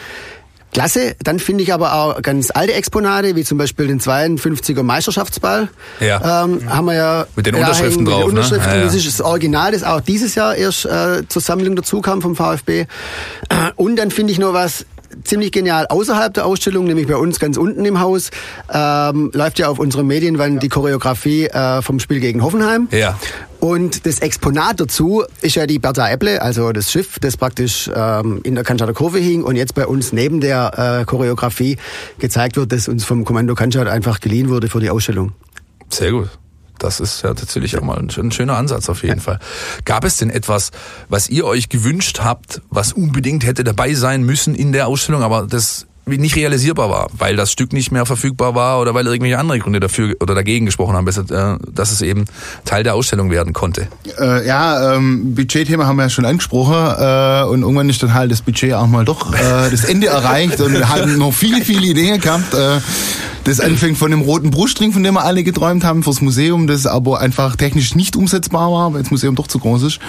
Klasse. 0.76 1.16
Dann 1.24 1.40
finde 1.40 1.64
ich 1.64 1.72
aber 1.72 1.94
auch 1.94 2.22
ganz 2.22 2.52
alte 2.54 2.74
Exponate, 2.74 3.38
wie 3.38 3.46
zum 3.46 3.58
Beispiel 3.58 3.88
den 3.88 4.02
52er 4.02 4.84
Meisterschaftsball. 4.84 5.70
Ja. 6.02 6.44
Ähm, 6.44 6.70
haben 6.70 6.86
wir 6.86 6.96
ja 6.96 7.28
Mit 7.38 7.46
den 7.46 7.56
Unterschriften 7.56 8.04
drauf, 8.04 8.26
Mit 8.26 8.28
den 8.28 8.34
ne? 8.34 8.40
Unterschriften. 8.42 8.72
Ja, 8.72 8.78
ja. 8.80 8.84
Das 8.84 8.94
ist 8.94 9.08
das 9.08 9.22
Original, 9.22 9.72
das 9.72 9.86
auch 9.86 10.02
dieses 10.02 10.36
Jahr 10.36 10.54
erst 10.54 10.86
äh, 10.86 11.26
zur 11.30 11.42
Sammlung 11.42 11.78
dazu 11.78 12.02
kam 12.02 12.22
vom 12.22 12.36
VfB. 12.36 12.88
Und 13.78 13.96
dann 13.96 14.12
finde 14.12 14.34
ich 14.34 14.40
noch 14.40 14.52
was 14.52 14.86
ziemlich 15.24 15.54
genial 15.54 15.88
außerhalb 15.88 16.34
der 16.34 16.46
Ausstellung, 16.46 16.84
nämlich 16.84 17.08
bei 17.08 17.16
uns 17.16 17.40
ganz 17.40 17.56
unten 17.56 17.86
im 17.86 18.02
Haus, 18.02 18.32
ähm, 18.70 19.32
läuft 19.34 19.60
ja 19.60 19.70
auf 19.70 19.80
unserer 19.80 20.04
Medienwand 20.04 20.62
die 20.62 20.68
Choreografie 20.68 21.46
äh, 21.46 21.82
vom 21.82 22.00
Spiel 22.00 22.20
gegen 22.20 22.44
Hoffenheim. 22.44 22.90
Ja. 22.92 23.18
Und 23.66 24.06
das 24.06 24.20
Exponat 24.20 24.80
dazu 24.80 25.24
ist 25.42 25.56
ja 25.56 25.66
die 25.66 25.80
Bertha 25.80 26.08
Epple, 26.08 26.40
also 26.40 26.72
das 26.72 26.92
Schiff, 26.92 27.18
das 27.18 27.36
praktisch 27.36 27.90
ähm, 27.92 28.40
in 28.44 28.54
der 28.54 28.64
Cannstatter 28.64 28.94
Kurve 28.94 29.18
hing 29.18 29.42
und 29.42 29.56
jetzt 29.56 29.74
bei 29.74 29.88
uns 29.88 30.14
neben 30.14 30.40
der 30.40 31.00
äh, 31.02 31.06
Choreografie 31.06 31.78
gezeigt 32.20 32.58
wird, 32.58 32.72
das 32.72 32.88
uns 32.88 33.06
vom 33.06 33.26
Kommando 33.26 33.56
Cannstatt 33.56 33.88
einfach 33.88 34.20
geliehen 34.20 34.50
wurde 34.50 34.70
für 34.70 34.80
die 34.82 34.92
Ausstellung. 34.92 35.32
Sehr 35.90 36.12
gut. 36.12 36.30
Das 36.78 37.00
ist 37.00 37.24
ja 37.24 37.34
tatsächlich 37.34 37.76
auch 37.76 37.82
mal 37.82 37.98
ein, 37.98 38.12
ein 38.16 38.32
schöner 38.32 38.56
Ansatz 38.56 38.88
auf 38.88 39.02
jeden 39.02 39.20
Fall. 39.20 39.40
Gab 39.84 40.04
es 40.04 40.18
denn 40.18 40.30
etwas, 40.30 40.70
was 41.10 41.28
ihr 41.28 41.48
euch 41.48 41.68
gewünscht 41.68 42.20
habt, 42.24 42.62
was 42.70 42.94
unbedingt 42.94 43.48
hätte 43.48 43.64
dabei 43.64 43.96
sein 43.96 44.22
müssen 44.22 44.54
in 44.54 44.74
der 44.74 44.86
Ausstellung, 44.86 45.24
aber 45.24 45.48
das 45.50 45.88
nicht 46.06 46.36
realisierbar 46.36 46.90
war, 46.90 47.08
weil 47.18 47.36
das 47.36 47.52
Stück 47.52 47.74
nicht 47.74 47.92
mehr 47.92 48.06
verfügbar 48.06 48.56
war 48.56 48.80
oder 48.80 48.94
weil 48.94 49.06
irgendwelche 49.06 49.40
andere 49.40 49.60
Gründe 49.60 49.80
dafür 49.80 50.16
oder 50.22 50.36
dagegen 50.36 50.66
gesprochen 50.66 50.96
haben, 50.96 51.08
äh, 51.08 51.58
dass 51.72 51.92
es 51.92 52.02
eben 52.02 52.26
Teil 52.64 52.84
der 52.84 52.96
Ausstellung 52.96 53.32
werden 53.32 53.54
konnte. 53.54 53.88
Äh, 54.20 54.48
ja, 54.48 54.96
ähm, 54.96 55.36
Budgetthema 55.36 55.86
haben 55.86 55.98
wir 55.98 56.04
ja 56.04 56.10
schon 56.10 56.26
angesprochen 56.26 56.74
äh, 56.76 57.44
und 57.50 57.62
irgendwann 57.62 57.90
ist 57.90 58.04
dann 58.04 58.14
halt 58.14 58.32
das 58.32 58.42
Budget 58.42 58.74
auch 58.74 58.88
mal 58.88 59.06
doch 59.06 59.34
äh, 59.34 59.70
das 59.72 59.86
Ende 59.86 60.08
erreicht 60.08 60.62
und 60.62 60.74
wir 60.74 60.90
hatten 60.90 61.18
noch 61.18 61.34
viele, 61.34 61.64
viele 61.64 61.88
Ideen 61.88 62.20
gehabt. 62.20 62.54
Äh, 62.54 62.80
das 63.46 63.60
anfängt 63.60 64.00
von 64.00 64.10
dem 64.10 64.22
roten 64.22 64.50
Brustring, 64.50 64.92
von 64.92 65.04
dem 65.04 65.14
wir 65.14 65.24
alle 65.24 65.44
geträumt 65.44 65.84
haben 65.84 66.02
fürs 66.02 66.20
Museum, 66.20 66.66
das 66.66 66.88
aber 66.88 67.20
einfach 67.20 67.56
technisch 67.56 67.94
nicht 67.94 68.16
umsetzbar 68.16 68.72
war, 68.72 68.94
weil 68.94 69.04
das 69.04 69.12
Museum 69.12 69.36
doch 69.36 69.46
zu 69.46 69.60
groß 69.60 69.84
ist. 69.84 70.00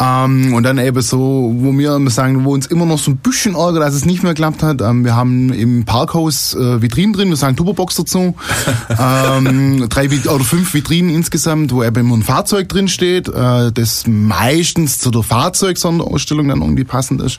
Ähm, 0.00 0.52
und 0.54 0.64
dann 0.64 0.78
eben 0.78 1.00
so, 1.00 1.54
wo 1.56 1.72
wir 1.72 2.00
sagen, 2.10 2.44
wo 2.44 2.52
uns 2.52 2.66
immer 2.66 2.84
noch 2.84 2.98
so 2.98 3.12
ein 3.12 3.18
bisschen 3.18 3.54
ärgert, 3.54 3.84
dass 3.84 3.94
es 3.94 4.04
nicht 4.04 4.24
mehr 4.24 4.34
geklappt 4.34 4.64
hat. 4.64 4.80
Ähm, 4.80 5.04
wir 5.04 5.14
haben 5.14 5.23
im 5.24 5.84
Parkhaus 5.84 6.54
äh, 6.54 6.82
Vitrinen 6.82 7.12
drin, 7.12 7.28
wir 7.28 7.36
sagen 7.36 7.56
Tupperbox 7.56 7.96
dazu. 7.96 8.34
ähm, 8.90 9.88
drei 9.88 10.08
oder 10.28 10.44
fünf 10.44 10.74
Vitrinen 10.74 11.14
insgesamt, 11.14 11.72
wo 11.72 11.82
eben 11.82 11.96
immer 11.96 12.16
ein 12.16 12.22
Fahrzeug 12.22 12.68
drin 12.68 12.88
steht, 12.88 13.28
äh, 13.28 13.72
das 13.72 14.04
meistens 14.06 14.98
zu 14.98 15.10
der 15.10 15.22
Fahrzeugsonderausstellung 15.22 16.48
dann 16.48 16.60
irgendwie 16.60 16.84
passend 16.84 17.22
ist. 17.22 17.38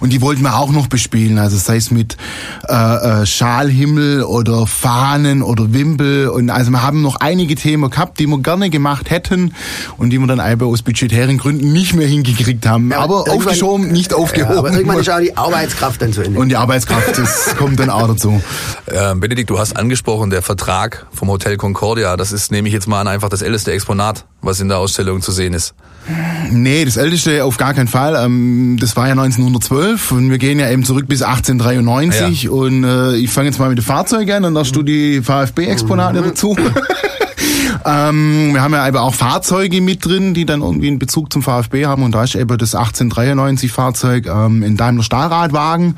Und 0.00 0.12
die 0.12 0.20
wollten 0.20 0.42
wir 0.42 0.56
auch 0.56 0.70
noch 0.72 0.86
bespielen, 0.86 1.38
also 1.38 1.56
sei 1.56 1.76
es 1.76 1.90
mit 1.90 2.16
äh, 2.68 3.22
äh, 3.22 3.26
Schalhimmel 3.26 4.22
oder 4.24 4.66
Fahnen 4.66 5.42
oder 5.42 5.72
Wimpel. 5.72 6.28
Und 6.28 6.50
also 6.50 6.70
wir 6.70 6.82
haben 6.82 7.02
noch 7.02 7.16
einige 7.16 7.54
Themen 7.54 7.90
gehabt, 7.90 8.18
die 8.18 8.26
wir 8.26 8.38
gerne 8.38 8.70
gemacht 8.70 9.10
hätten 9.10 9.54
und 9.96 10.10
die 10.10 10.18
wir 10.18 10.26
dann 10.26 10.40
einfach 10.40 10.66
aus 10.66 10.82
budgetären 10.82 11.38
Gründen 11.38 11.72
nicht 11.72 11.94
mehr 11.94 12.06
hingekriegt 12.06 12.66
haben. 12.66 12.92
aber 12.92 13.24
irgendwann- 13.26 13.36
aufgeschoben, 13.36 13.88
nicht 13.88 14.14
aufgehoben. 14.14 14.52
Ja, 14.52 14.58
aber 14.58 14.72
irgendwann 14.72 14.98
ist 14.98 15.10
auch 15.10 15.20
die 15.20 15.36
Arbeitskraft 15.36 16.02
dann 16.02 16.12
zu 16.12 16.22
Ende. 16.22 16.38
und 16.38 16.48
die 16.48 16.56
Arbeitskraft, 16.56 17.16
das 17.22 17.56
kommt 17.56 17.78
dann 17.80 17.90
auch 17.90 18.06
dazu. 18.08 18.42
Ähm, 18.92 19.20
Benedikt, 19.20 19.48
du 19.50 19.58
hast 19.58 19.76
angesprochen, 19.76 20.30
der 20.30 20.42
Vertrag 20.42 21.06
vom 21.12 21.28
Hotel 21.28 21.56
Concordia, 21.56 22.16
das 22.16 22.32
ist, 22.32 22.50
nehme 22.52 22.68
ich 22.68 22.74
jetzt 22.74 22.86
mal 22.88 23.00
an, 23.00 23.08
einfach 23.08 23.28
das 23.28 23.42
älteste 23.42 23.72
Exponat, 23.72 24.24
was 24.40 24.60
in 24.60 24.68
der 24.68 24.78
Ausstellung 24.78 25.22
zu 25.22 25.32
sehen 25.32 25.54
ist. 25.54 25.74
Nee, 26.50 26.84
das 26.84 26.96
älteste 26.96 27.44
auf 27.44 27.56
gar 27.58 27.74
keinen 27.74 27.86
Fall. 27.88 28.16
Ähm, 28.16 28.76
das 28.80 28.96
war 28.96 29.06
ja 29.06 29.12
1912 29.12 30.10
und 30.12 30.30
wir 30.30 30.38
gehen 30.38 30.58
ja 30.58 30.68
eben 30.70 30.84
zurück 30.84 31.06
bis 31.06 31.22
1893 31.22 32.42
Ja. 32.44 32.50
und 32.50 32.84
äh, 32.84 33.14
ich 33.16 33.30
fange 33.30 33.48
jetzt 33.48 33.58
mal 33.60 33.68
mit 33.68 33.78
den 33.78 33.84
Fahrzeugen 33.84 34.32
an 34.32 34.44
und 34.44 34.54
da 34.54 34.62
du 34.62 34.82
die 34.82 35.22
VfB-Exponate 35.22 36.20
Mhm. 36.20 36.24
dazu. 36.24 36.56
ähm, 37.84 38.50
wir 38.52 38.62
haben 38.62 38.72
ja 38.72 38.86
eben 38.86 38.96
auch 38.96 39.14
Fahrzeuge 39.14 39.80
mit 39.80 40.04
drin, 40.04 40.34
die 40.34 40.44
dann 40.46 40.62
irgendwie 40.62 40.88
einen 40.88 40.98
Bezug 40.98 41.32
zum 41.32 41.42
VfB 41.42 41.86
haben 41.86 42.02
und 42.02 42.14
da 42.14 42.24
ist 42.24 42.34
eben 42.34 42.56
das 42.58 42.74
1893 42.74 43.72
Fahrzeug 43.72 44.26
ähm, 44.26 44.62
in 44.62 44.76
Daimler 44.76 45.02
Stahlradwagen, 45.02 45.96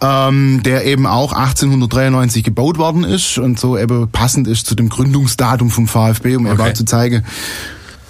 ähm, 0.00 0.62
der 0.64 0.86
eben 0.86 1.06
auch 1.06 1.32
1893 1.32 2.44
gebaut 2.44 2.78
worden 2.78 3.04
ist 3.04 3.38
und 3.38 3.58
so 3.58 3.76
eben 3.78 4.08
passend 4.10 4.46
ist 4.48 4.66
zu 4.66 4.74
dem 4.74 4.88
Gründungsdatum 4.88 5.70
vom 5.70 5.86
VfB, 5.86 6.36
um 6.36 6.46
eben 6.46 6.58
Okay. 6.60 6.70
auch 6.70 6.74
zu 6.74 6.84
zeigen, 6.84 7.24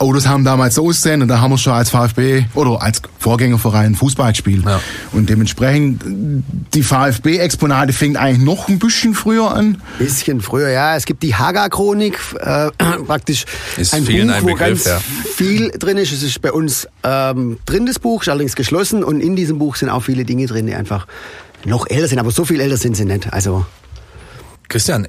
Autos 0.01 0.27
haben 0.27 0.45
damals 0.45 0.77
so 0.77 0.87
ausgesehen 0.87 1.21
und 1.21 1.29
da 1.29 1.41
haben 1.41 1.51
wir 1.51 1.59
schon 1.59 1.75
als 1.75 1.91
VfB 1.91 2.45
oder 2.55 2.81
als 2.81 3.03
Vorgängerverein 3.19 3.95
Fußball 3.95 4.33
gespielt. 4.33 4.65
Ja. 4.65 4.81
Und 5.13 5.29
dementsprechend, 5.29 6.03
die 6.73 6.83
VfB-Exponate 6.83 7.93
fängt 7.93 8.17
eigentlich 8.17 8.43
noch 8.43 8.69
ein 8.69 8.79
bisschen 8.79 9.13
früher 9.13 9.55
an. 9.55 9.83
Bisschen 9.99 10.41
früher, 10.41 10.71
ja. 10.71 10.97
Es 10.97 11.05
gibt 11.05 11.23
die 11.23 11.35
Haga-Chronik, 11.35 12.19
äh, 12.41 12.71
praktisch 13.07 13.45
Ist 13.77 13.93
ein 13.93 14.05
vielen 14.05 14.29
Buch, 14.29 14.35
ein 14.37 14.43
wo 14.43 14.47
Begriff, 14.47 14.59
ganz 14.59 14.85
ja. 14.87 15.01
viel 15.35 15.71
drin 15.71 15.99
ist. 15.99 16.13
Es 16.13 16.23
ist 16.23 16.41
bei 16.41 16.51
uns 16.51 16.89
ähm, 17.05 17.59
drin, 17.67 17.85
das 17.85 17.99
Buch, 17.99 18.23
ist 18.23 18.31
allerdings 18.31 18.57
geschlossen 18.57 19.05
und 19.05 19.21
in 19.21 19.37
diesem 19.37 19.59
Buch 19.59 19.77
sind 19.77 19.91
auch 19.91 20.03
viele 20.03 20.25
Dinge 20.25 20.47
drin, 20.47 20.67
die 20.67 20.75
einfach 20.75 21.07
noch 21.67 21.87
älter 21.91 22.09
sind, 22.09 22.19
aber 22.19 22.31
so 22.31 22.47
viel 22.47 22.61
älter 22.61 22.79
sind 22.79 22.97
sie 22.97 23.05
nicht. 23.05 23.31
Also 23.35 23.67
Christian, 24.69 25.09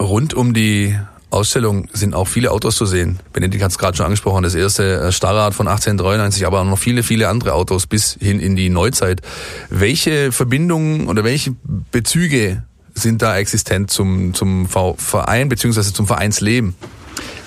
rund 0.00 0.34
um 0.34 0.52
die 0.52 0.98
Ausstellung 1.36 1.88
sind 1.92 2.14
auch 2.14 2.26
viele 2.26 2.50
Autos 2.50 2.76
zu 2.76 2.86
sehen. 2.86 3.20
Benedikt 3.32 3.62
hat 3.62 3.70
es 3.70 3.78
gerade 3.78 3.96
schon 3.96 4.06
angesprochen, 4.06 4.42
das 4.42 4.54
erste 4.54 5.00
äh, 5.00 5.12
Starrad 5.12 5.54
von 5.54 5.68
1893, 5.68 6.46
aber 6.46 6.60
auch 6.60 6.64
noch 6.64 6.78
viele, 6.78 7.02
viele 7.02 7.28
andere 7.28 7.52
Autos 7.52 7.86
bis 7.86 8.16
hin 8.20 8.40
in 8.40 8.56
die 8.56 8.70
Neuzeit. 8.70 9.20
Welche 9.68 10.32
Verbindungen 10.32 11.08
oder 11.08 11.22
welche 11.24 11.54
Bezüge 11.92 12.64
sind 12.94 13.22
da 13.22 13.36
existent 13.36 13.90
zum, 13.90 14.32
zum 14.34 14.66
Verein 14.68 15.48
beziehungsweise 15.48 15.92
zum 15.92 16.06
Vereinsleben? 16.06 16.74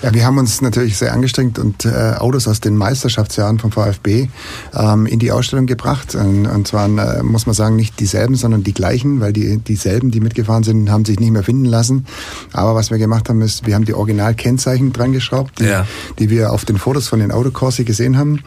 Ja, 0.02 0.14
wir 0.14 0.24
haben 0.24 0.38
uns 0.38 0.62
natürlich 0.62 0.96
sehr 0.96 1.12
angestrengt 1.12 1.58
und 1.58 1.84
äh, 1.84 2.14
Autos 2.16 2.48
aus 2.48 2.60
den 2.60 2.74
Meisterschaftsjahren 2.74 3.58
vom 3.58 3.70
VfB 3.70 4.28
ähm, 4.74 5.04
in 5.04 5.18
die 5.18 5.30
Ausstellung 5.30 5.66
gebracht. 5.66 6.14
Und, 6.14 6.46
und 6.46 6.66
zwar 6.66 6.86
äh, 6.86 7.22
muss 7.22 7.44
man 7.44 7.54
sagen, 7.54 7.76
nicht 7.76 8.00
dieselben, 8.00 8.34
sondern 8.34 8.62
die 8.62 8.72
gleichen, 8.72 9.20
weil 9.20 9.34
die 9.34 9.58
dieselben, 9.58 10.10
die 10.10 10.20
mitgefahren 10.20 10.62
sind, 10.62 10.90
haben 10.90 11.04
sich 11.04 11.20
nicht 11.20 11.32
mehr 11.32 11.42
finden 11.42 11.66
lassen. 11.66 12.06
Aber 12.52 12.74
was 12.74 12.90
wir 12.90 12.96
gemacht 12.96 13.28
haben, 13.28 13.42
ist, 13.42 13.66
wir 13.66 13.74
haben 13.74 13.84
die 13.84 13.92
Originalkennzeichen 13.92 14.94
dran 14.94 15.12
geschraubt, 15.12 15.60
die, 15.60 15.64
ja. 15.64 15.86
die 16.18 16.30
wir 16.30 16.52
auf 16.52 16.64
den 16.64 16.78
Fotos 16.78 17.08
von 17.08 17.18
den 17.18 17.30
Autokorsi 17.30 17.84
gesehen 17.84 18.16
haben. 18.16 18.42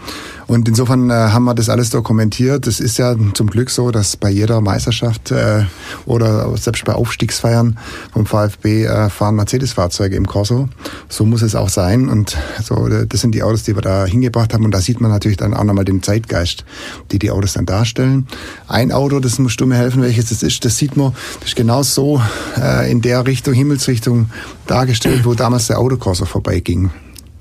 Und 0.47 0.67
insofern 0.67 1.09
äh, 1.11 1.13
haben 1.13 1.45
wir 1.45 1.53
das 1.53 1.69
alles 1.69 1.91
dokumentiert. 1.91 2.65
Es 2.65 2.79
ist 2.79 2.97
ja 2.97 3.15
zum 3.35 3.47
Glück 3.47 3.69
so, 3.69 3.91
dass 3.91 4.17
bei 4.17 4.29
jeder 4.29 4.59
Meisterschaft 4.59 5.29
äh, 5.29 5.65
oder 6.05 6.55
selbst 6.57 6.83
bei 6.85 6.93
Aufstiegsfeiern 6.93 7.77
vom 8.11 8.25
VfB 8.25 8.85
äh, 8.85 9.09
fahren 9.09 9.35
Mercedes-Fahrzeuge 9.35 10.15
im 10.15 10.25
Corso. 10.25 10.67
So 11.09 11.25
muss 11.25 11.42
es 11.43 11.55
auch 11.55 11.69
sein. 11.69 12.09
Und 12.09 12.37
so, 12.63 12.87
das 12.87 13.21
sind 13.21 13.35
die 13.35 13.43
Autos, 13.43 13.63
die 13.63 13.75
wir 13.75 13.81
da 13.81 14.05
hingebracht 14.05 14.53
haben. 14.53 14.65
Und 14.65 14.71
da 14.71 14.81
sieht 14.81 15.01
man 15.01 15.11
natürlich 15.11 15.37
dann 15.37 15.53
auch 15.53 15.63
nochmal 15.63 15.85
den 15.85 16.01
Zeitgeist, 16.01 16.65
die 17.11 17.19
die 17.19 17.31
Autos 17.31 17.53
dann 17.53 17.65
darstellen. 17.65 18.27
Ein 18.67 18.91
Auto, 18.91 19.19
das 19.19 19.39
musst 19.39 19.61
du 19.61 19.65
mir 19.65 19.75
helfen, 19.75 20.01
welches 20.01 20.29
das 20.29 20.43
ist, 20.43 20.65
das 20.65 20.77
sieht 20.77 20.97
man, 20.97 21.13
das 21.39 21.49
ist 21.49 21.55
genau 21.55 21.83
so 21.83 22.21
äh, 22.57 22.91
in 22.91 23.01
der 23.01 23.25
Richtung, 23.27 23.53
Himmelsrichtung 23.53 24.29
dargestellt, 24.67 25.25
wo 25.25 25.33
damals 25.33 25.67
der 25.67 25.79
Autokorso 25.79 26.25
vorbeiging. 26.25 26.89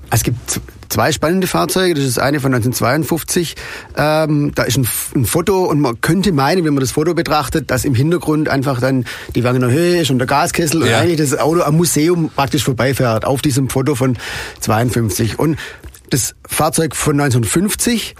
Es 0.09 0.23
gibt 0.23 0.61
zwei 0.93 1.11
spannende 1.11 1.47
Fahrzeuge. 1.47 1.95
Das 1.95 2.03
ist 2.03 2.19
eine 2.19 2.39
von 2.39 2.53
1952. 2.53 3.55
Ähm, 3.97 4.51
da 4.53 4.63
ist 4.63 4.77
ein, 4.77 4.87
ein, 5.15 5.25
Foto 5.25 5.65
und 5.65 5.79
man 5.79 5.99
könnte 6.01 6.31
meinen, 6.31 6.63
wenn 6.65 6.73
man 6.75 6.81
das 6.81 6.91
Foto 6.91 7.15
betrachtet, 7.15 7.71
dass 7.71 7.83
im 7.83 7.95
Hintergrund 7.95 8.47
einfach 8.47 8.79
dann 8.79 9.05
die 9.33 9.43
Wangener 9.43 9.71
Höhe 9.71 10.01
ist 10.01 10.11
und 10.11 10.19
der 10.19 10.27
Gaskessel 10.27 10.81
ja. 10.81 10.87
und 10.87 10.93
eigentlich 10.93 11.17
das 11.17 11.37
Auto 11.37 11.61
am 11.61 11.77
Museum 11.77 12.29
praktisch 12.35 12.63
vorbeifährt 12.63 13.25
auf 13.25 13.41
diesem 13.41 13.69
Foto 13.69 13.95
von 13.95 14.17
52. 14.59 15.39
Und 15.39 15.57
das 16.11 16.35
Fahrzeug 16.47 16.95
von 16.95 17.19
1950 17.19 18.13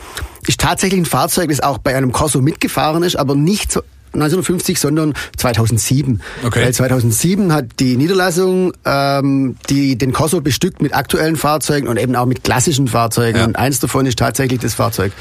ist 0.47 0.59
tatsächlich 0.59 0.99
ein 0.99 1.05
Fahrzeug, 1.05 1.49
das 1.49 1.59
auch 1.59 1.77
bei 1.77 1.95
einem 1.95 2.11
Corso 2.11 2.41
mitgefahren 2.41 3.03
ist, 3.03 3.17
aber 3.17 3.35
nicht 3.35 3.71
so 3.71 3.83
1950, 4.13 4.79
sondern 4.79 5.13
2007. 5.37 6.21
Okay. 6.45 6.65
Weil 6.65 6.73
2007 6.73 7.53
hat 7.53 7.65
die 7.79 7.97
Niederlassung 7.97 8.73
ähm, 8.85 9.55
die 9.69 9.97
den 9.97 10.13
Corso 10.13 10.41
bestückt 10.41 10.81
mit 10.81 10.95
aktuellen 10.95 11.35
Fahrzeugen 11.35 11.87
und 11.87 11.97
eben 11.97 12.15
auch 12.15 12.25
mit 12.25 12.43
klassischen 12.43 12.87
Fahrzeugen. 12.87 13.39
Ja. 13.39 13.45
Und 13.45 13.55
eins 13.55 13.79
davon 13.79 14.05
ist 14.05 14.19
tatsächlich 14.19 14.59
das 14.59 14.73
Fahrzeug 14.73 15.11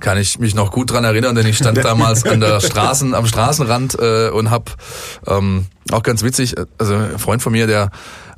kann 0.00 0.16
ich 0.16 0.38
mich 0.38 0.54
noch 0.54 0.72
gut 0.72 0.90
dran 0.90 1.04
erinnern, 1.04 1.34
denn 1.34 1.46
ich 1.46 1.58
stand 1.58 1.76
damals 1.84 2.24
an 2.24 2.40
der 2.40 2.60
Straßen, 2.60 3.14
am 3.14 3.26
Straßenrand 3.26 3.98
äh, 4.00 4.30
und 4.30 4.50
hab 4.50 4.74
ähm, 5.26 5.66
auch 5.92 6.02
ganz 6.02 6.22
witzig, 6.22 6.54
also 6.78 6.94
ein 6.94 7.18
Freund 7.18 7.42
von 7.42 7.52
mir, 7.52 7.66
der 7.66 7.90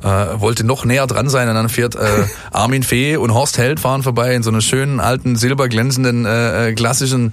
äh, 0.03 0.41
wollte 0.41 0.65
noch 0.65 0.85
näher 0.85 1.07
dran 1.07 1.29
sein 1.29 1.49
und 1.49 1.55
dann 1.55 1.69
fährt 1.69 1.95
äh, 1.95 2.25
Armin 2.51 2.83
Fee 2.83 3.17
und 3.17 3.35
Horst 3.35 3.59
Held 3.59 3.81
fahren 3.81 4.03
vorbei 4.03 4.35
in 4.35 4.43
so 4.43 4.51
einer 4.51 4.61
schönen 4.61 5.01
alten 5.01 5.37
silberglänzenden 5.37 6.25
äh, 6.25 6.69
äh 6.69 6.73
klassischen 6.75 7.33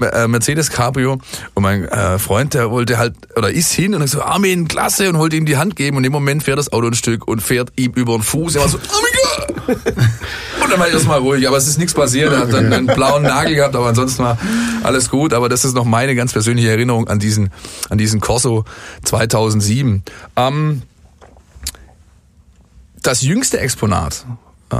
äh, 0.00 0.28
Mercedes 0.28 0.70
Cabrio 0.70 1.18
und 1.54 1.62
mein 1.62 1.84
äh, 1.84 2.18
Freund, 2.18 2.54
der 2.54 2.70
wollte 2.70 2.98
halt, 2.98 3.14
oder 3.36 3.50
ist 3.50 3.72
hin 3.72 3.94
und 3.94 4.02
ich 4.02 4.10
so, 4.10 4.22
Armin, 4.22 4.68
klasse 4.68 5.08
und 5.08 5.18
wollte 5.18 5.36
ihm 5.36 5.46
die 5.46 5.56
Hand 5.56 5.76
geben 5.76 5.96
und 5.96 6.04
im 6.04 6.12
Moment 6.12 6.42
fährt 6.42 6.58
das 6.58 6.72
Auto 6.72 6.88
ein 6.88 6.94
Stück 6.94 7.26
und 7.26 7.40
fährt 7.40 7.72
ihm 7.76 7.92
über 7.92 8.14
den 8.14 8.22
Fuß. 8.22 8.56
Er 8.56 8.62
war 8.62 8.68
so, 8.68 8.78
oh 8.92 9.08
Und 9.68 10.72
dann 10.72 10.80
war 10.80 10.88
ich 10.88 10.94
erstmal 10.94 11.18
ruhig, 11.18 11.46
aber 11.46 11.56
es 11.56 11.66
ist 11.66 11.78
nichts 11.78 11.94
passiert. 11.94 12.32
Er 12.32 12.40
hat 12.40 12.52
dann 12.52 12.72
einen 12.72 12.86
blauen 12.86 13.22
Nagel 13.22 13.54
gehabt, 13.54 13.74
aber 13.74 13.86
ansonsten 13.86 14.22
war 14.22 14.38
alles 14.82 15.10
gut. 15.10 15.32
Aber 15.32 15.48
das 15.48 15.64
ist 15.64 15.74
noch 15.74 15.84
meine 15.84 16.14
ganz 16.14 16.32
persönliche 16.32 16.70
Erinnerung 16.70 17.08
an 17.08 17.18
diesen, 17.18 17.50
an 17.88 17.98
diesen 17.98 18.20
Corso 18.20 18.64
2007. 19.04 20.02
Ähm, 20.36 20.82
das 23.02 23.22
jüngste 23.22 23.58
Exponat, 23.60 24.26
äh, 24.70 24.76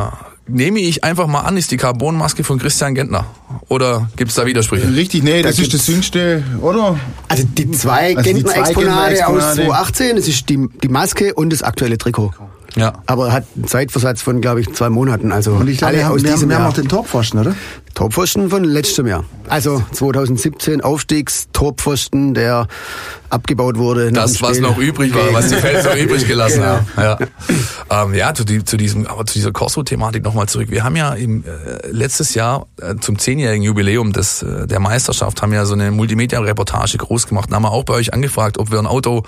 nehme 0.49 0.81
ich 0.81 1.05
einfach 1.05 1.27
mal 1.27 1.41
an, 1.41 1.57
ist 1.57 1.71
die 1.71 1.77
Carbonmaske 1.77 2.43
von 2.43 2.59
Christian 2.59 2.95
Gentner. 2.95 3.27
Oder 3.69 4.09
gibt 4.17 4.31
es 4.31 4.37
da 4.37 4.47
Widersprüche? 4.47 4.95
Richtig, 4.95 5.23
nee, 5.23 5.43
das 5.43 5.57
da 5.57 5.63
ist 5.63 5.75
das 5.75 5.87
jüngste, 5.87 6.43
oder? 6.61 6.99
Also 7.29 7.45
die 7.45 7.71
zwei 7.73 8.17
also 8.17 8.31
Gentner-Exponate 8.31 9.27
aus 9.27 9.55
2018, 9.55 10.17
das 10.17 10.29
ist 10.29 10.49
die, 10.49 10.69
die 10.83 10.89
Maske 10.89 11.35
und 11.35 11.51
das 11.53 11.63
aktuelle 11.63 11.99
Trikot. 11.99 12.33
Ja. 12.77 12.93
Aber 13.07 13.33
hat 13.33 13.45
einen 13.57 13.67
Zeitversatz 13.67 14.23
von, 14.23 14.41
glaube 14.41 14.61
ich, 14.61 14.73
zwei 14.73 14.91
Monaten. 14.91 15.33
Also 15.33 15.53
und 15.53 15.69
ich 15.69 15.79
glaube, 15.79 15.95
alle 15.95 16.03
wir, 16.03 16.11
aus 16.11 16.23
wir, 16.23 16.33
diesem 16.33 16.43
haben, 16.43 16.49
wir 16.51 16.59
haben 16.59 16.71
auch 16.71 16.75
den 16.75 16.89
Topforschen, 16.89 17.41
oder? 17.41 17.55
Topforsten 17.99 18.49
von 18.49 18.63
letztem 18.63 19.09
Jahr. 19.09 19.25
Also 19.49 19.83
2017 19.91 20.83
Aufstiegstopforsten, 20.83 22.33
der 22.33 22.69
abgebaut 23.29 23.77
wurde. 23.77 24.13
Das, 24.13 24.41
was 24.41 24.61
noch 24.61 24.79
übrig 24.79 25.13
war, 25.15 25.33
was 25.33 25.49
die 25.49 25.57
Fans 25.57 25.85
noch 25.85 25.97
übrig 25.97 26.25
gelassen 26.29 26.61
genau. 26.61 26.81
haben. 26.97 27.29
Ja, 27.91 28.05
ähm, 28.05 28.15
ja 28.15 28.35
zu, 28.35 28.45
die, 28.45 28.65
zu, 28.65 28.77
diesem, 28.77 29.07
aber 29.07 29.27
zu 29.27 29.35
dieser 29.35 29.51
Corso-Thematik 29.51 30.23
nochmal 30.23 30.49
zurück. 30.49 30.71
Wir 30.71 30.85
haben 30.85 30.95
ja 30.95 31.13
im, 31.15 31.43
äh, 31.45 31.89
letztes 31.91 32.35
Jahr 32.35 32.69
äh, 32.81 32.95
zum 33.01 33.19
zehnjährigen 33.19 33.65
Jubiläum 33.65 34.13
des, 34.13 34.43
äh, 34.43 34.69
der 34.69 34.79
Meisterschaft 34.79 35.43
haben 35.43 35.53
ja 35.53 35.65
so 35.67 35.75
eine 35.75 35.91
Multimedia-Reportage 35.91 36.99
groß 36.99 37.27
gemacht 37.27 37.49
und 37.49 37.57
haben 37.57 37.65
wir 37.65 37.73
auch 37.73 37.85
bei 37.85 37.95
euch 37.95 38.15
angefragt, 38.15 38.59
ob 38.59 38.71
wir 38.71 38.79
ein 38.79 38.87
Auto 38.87 39.25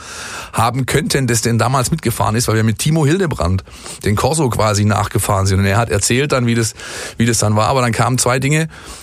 haben 0.52 0.86
könnten, 0.86 1.26
das 1.26 1.42
denn 1.42 1.58
damals 1.58 1.90
mitgefahren 1.90 2.36
ist, 2.36 2.46
weil 2.46 2.54
wir 2.54 2.64
mit 2.64 2.78
Timo 2.78 3.04
Hildebrand 3.04 3.64
den 4.04 4.14
Corso 4.14 4.48
quasi 4.48 4.84
nachgefahren 4.84 5.46
sind. 5.46 5.58
Und 5.58 5.66
er 5.66 5.76
hat 5.76 5.90
erzählt 5.90 6.30
dann, 6.30 6.46
wie 6.46 6.54
das, 6.54 6.74
wie 7.16 7.26
das 7.26 7.38
dann 7.38 7.56
war. 7.56 7.66
Aber 7.66 7.80
dann 7.80 7.92
kamen 7.92 8.16
zwei 8.16 8.38
Dinge 8.38 8.59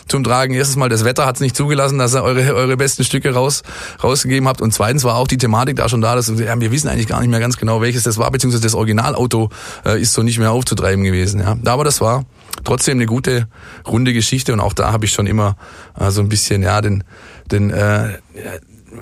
zum 0.07 0.23
Tragen. 0.23 0.53
Erstens 0.53 0.77
mal, 0.77 0.89
das 0.89 1.03
Wetter 1.03 1.25
hat 1.25 1.35
es 1.35 1.41
nicht 1.41 1.55
zugelassen, 1.55 1.97
dass 1.97 2.13
ihr 2.13 2.23
eure, 2.23 2.53
eure 2.53 2.77
besten 2.77 3.03
Stücke 3.03 3.33
raus, 3.33 3.63
rausgegeben 4.03 4.47
habt. 4.47 4.61
Und 4.61 4.73
zweitens 4.73 5.03
war 5.03 5.15
auch 5.15 5.27
die 5.27 5.37
Thematik 5.37 5.77
da 5.77 5.89
schon 5.89 6.01
da, 6.01 6.15
dass 6.15 6.27
ja, 6.27 6.59
wir 6.59 6.71
wissen 6.71 6.87
eigentlich 6.87 7.07
gar 7.07 7.21
nicht 7.21 7.29
mehr 7.29 7.39
ganz 7.39 7.57
genau, 7.57 7.81
welches 7.81 8.03
das 8.03 8.17
war, 8.17 8.29
beziehungsweise 8.31 8.63
das 8.63 8.75
Originalauto 8.75 9.49
äh, 9.85 10.01
ist 10.01 10.13
so 10.13 10.23
nicht 10.23 10.39
mehr 10.39 10.51
aufzutreiben 10.51 11.03
gewesen. 11.03 11.39
Ja. 11.39 11.57
Aber 11.65 11.83
das 11.83 12.01
war 12.01 12.25
trotzdem 12.63 12.97
eine 12.97 13.05
gute, 13.05 13.47
runde 13.87 14.13
Geschichte 14.13 14.53
und 14.53 14.59
auch 14.59 14.73
da 14.73 14.91
habe 14.91 15.05
ich 15.05 15.11
schon 15.11 15.27
immer 15.27 15.55
äh, 15.99 16.11
so 16.11 16.21
ein 16.21 16.29
bisschen, 16.29 16.63
ja, 16.63 16.81
den, 16.81 17.03
den 17.51 17.69
äh, 17.69 18.17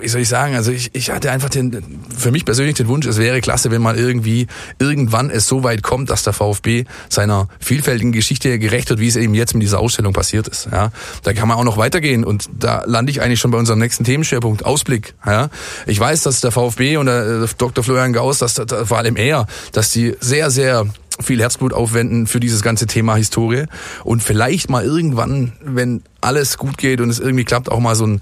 wie 0.00 0.08
soll 0.08 0.20
ich 0.22 0.28
sagen, 0.28 0.54
also 0.54 0.70
ich, 0.72 0.90
ich 0.94 1.10
hatte 1.10 1.30
einfach 1.30 1.48
den, 1.48 1.82
für 2.16 2.30
mich 2.30 2.44
persönlich 2.44 2.76
den 2.76 2.88
Wunsch, 2.88 3.06
es 3.06 3.18
wäre 3.18 3.40
klasse, 3.40 3.70
wenn 3.70 3.82
mal 3.82 3.96
irgendwie, 3.98 4.46
irgendwann 4.78 5.30
es 5.30 5.46
so 5.46 5.62
weit 5.64 5.82
kommt, 5.82 6.10
dass 6.10 6.22
der 6.22 6.32
VfB 6.32 6.84
seiner 7.08 7.48
vielfältigen 7.60 8.12
Geschichte 8.12 8.58
gerecht 8.58 8.90
wird, 8.90 9.00
wie 9.00 9.08
es 9.08 9.16
eben 9.16 9.34
jetzt 9.34 9.54
mit 9.54 9.62
dieser 9.62 9.78
Ausstellung 9.78 10.12
passiert 10.12 10.48
ist. 10.48 10.68
Ja, 10.70 10.90
da 11.22 11.32
kann 11.32 11.48
man 11.48 11.56
auch 11.58 11.64
noch 11.64 11.76
weitergehen 11.76 12.24
und 12.24 12.48
da 12.58 12.84
lande 12.86 13.10
ich 13.10 13.22
eigentlich 13.22 13.40
schon 13.40 13.50
bei 13.50 13.58
unserem 13.58 13.78
nächsten 13.78 14.04
Themenschwerpunkt, 14.04 14.64
Ausblick. 14.64 15.14
Ja, 15.24 15.48
ich 15.86 15.98
weiß, 15.98 16.22
dass 16.22 16.40
der 16.40 16.50
VfB 16.50 16.96
und 16.96 17.06
der 17.06 17.42
äh, 17.42 17.48
Dr. 17.58 17.84
Florian 17.84 18.12
Gauss, 18.12 18.38
dass 18.38 18.54
vor 18.54 18.98
allem 18.98 19.16
er, 19.16 19.46
dass 19.72 19.90
die 19.90 20.14
sehr, 20.20 20.50
sehr 20.50 20.86
viel 21.20 21.40
Herzblut 21.40 21.72
aufwenden 21.72 22.26
für 22.26 22.40
dieses 22.40 22.62
ganze 22.62 22.86
Thema 22.86 23.16
Historie 23.16 23.64
und 24.04 24.22
vielleicht 24.22 24.68
mal 24.68 24.84
irgendwann, 24.84 25.52
wenn 25.62 26.02
alles 26.20 26.58
gut 26.58 26.76
geht 26.78 27.00
und 27.00 27.10
es 27.10 27.18
irgendwie 27.18 27.44
klappt, 27.44 27.70
auch 27.70 27.80
mal 27.80 27.94
so 27.94 28.06
ein 28.06 28.20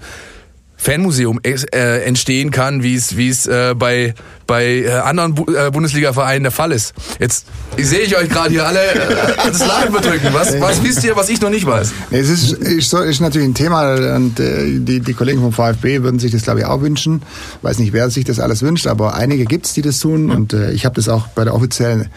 Fanmuseum 0.85 1.39
äh, 1.41 2.03
entstehen 2.03 2.51
kann, 2.51 2.83
wie 2.83 2.93
es 2.93 3.17
wie 3.17 3.29
es 3.29 3.47
äh, 3.47 3.73
bei 3.75 4.13
bei 4.45 4.83
äh, 4.83 4.91
anderen 4.91 5.33
Bu 5.33 5.51
äh, 5.51 5.71
Bundesliga-Vereinen 5.71 6.43
der 6.43 6.51
Fall 6.51 6.71
ist. 6.71 6.93
Jetzt 7.19 7.47
sehe 7.75 8.01
ich 8.01 8.15
euch 8.15 8.29
gerade 8.29 8.51
hier 8.51 8.67
alle 8.67 8.79
äh, 8.79 9.35
das 9.47 9.65
Lachen 9.65 9.91
bedrücken. 9.91 10.29
Was, 10.31 10.61
was 10.61 10.83
wisst 10.83 11.03
ihr, 11.03 11.15
was 11.15 11.29
ich 11.29 11.41
noch 11.41 11.49
nicht 11.49 11.65
weiß? 11.65 11.91
Es 12.11 12.29
ist, 12.29 12.51
ist, 12.51 12.91
so, 12.91 12.99
ist 12.99 13.19
natürlich 13.19 13.47
ein 13.47 13.55
Thema 13.55 13.95
und 14.15 14.39
äh, 14.39 14.79
die, 14.79 14.99
die 14.99 15.13
Kollegen 15.15 15.41
vom 15.41 15.51
VfB 15.51 16.03
würden 16.03 16.19
sich 16.19 16.31
das, 16.31 16.43
glaube 16.43 16.59
ich, 16.59 16.65
auch 16.67 16.81
wünschen. 16.81 17.23
Weiß 17.63 17.79
nicht, 17.79 17.91
wer 17.91 18.11
sich 18.11 18.23
das 18.25 18.39
alles 18.39 18.61
wünscht, 18.61 18.85
aber 18.85 19.15
einige 19.15 19.45
gibt 19.45 19.65
es, 19.65 19.73
die 19.73 19.81
das 19.81 19.99
tun. 19.99 20.29
Und 20.29 20.53
äh, 20.53 20.71
ich 20.71 20.85
habe 20.85 20.93
das 20.93 21.09
auch 21.09 21.25
bei 21.29 21.43
der 21.45 21.55
offiziellen 21.55 22.09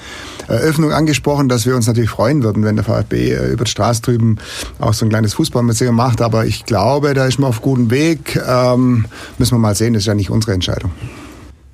Eröffnung 0.49 0.93
angesprochen, 0.93 1.49
dass 1.49 1.67
wir 1.67 1.77
uns 1.77 1.87
natürlich 1.87 2.11
freuen 2.11 2.43
würden, 2.43 2.65
wenn 2.65 2.77
der 2.77 2.85
VfB 2.85 3.33
äh, 3.33 3.53
über 3.53 3.65
die 3.65 3.71
Straße 3.71 4.03
drüben 4.03 4.39
auch 4.79 4.95
so 4.95 5.07
ein 5.07 5.11
kleines 5.11 5.35
Fußballmuseum 5.35 5.95
macht. 5.95 6.21
Aber 6.21 6.47
ich 6.47 6.65
glaube, 6.65 7.15
da 7.15 7.27
ist 7.27 7.39
man 7.39 7.51
auf 7.51 7.63
gutem 7.63 7.91
Weg. 7.91 8.41
Ähm, 8.47 9.07
müssen 9.39 9.55
wir 9.55 9.59
mal 9.59 9.75
sehen, 9.75 9.95
das 9.95 10.03
ist 10.03 10.07
ja 10.07 10.15
nicht 10.15 10.31
unsere 10.31 10.53
Entscheidung. 10.53 10.91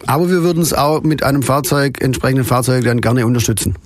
Aber 0.07 0.29
wir 0.29 0.43
würden 0.43 0.63
es 0.63 0.75
auch 0.75 1.03
mit 1.03 1.23
einem 1.23 1.43
Fahrzeug, 1.43 2.03
entsprechenden 2.03 2.45
Fahrzeug 2.45 2.85
dann 2.85 3.01
gerne 3.01 3.27
unterstützen. 3.27 3.77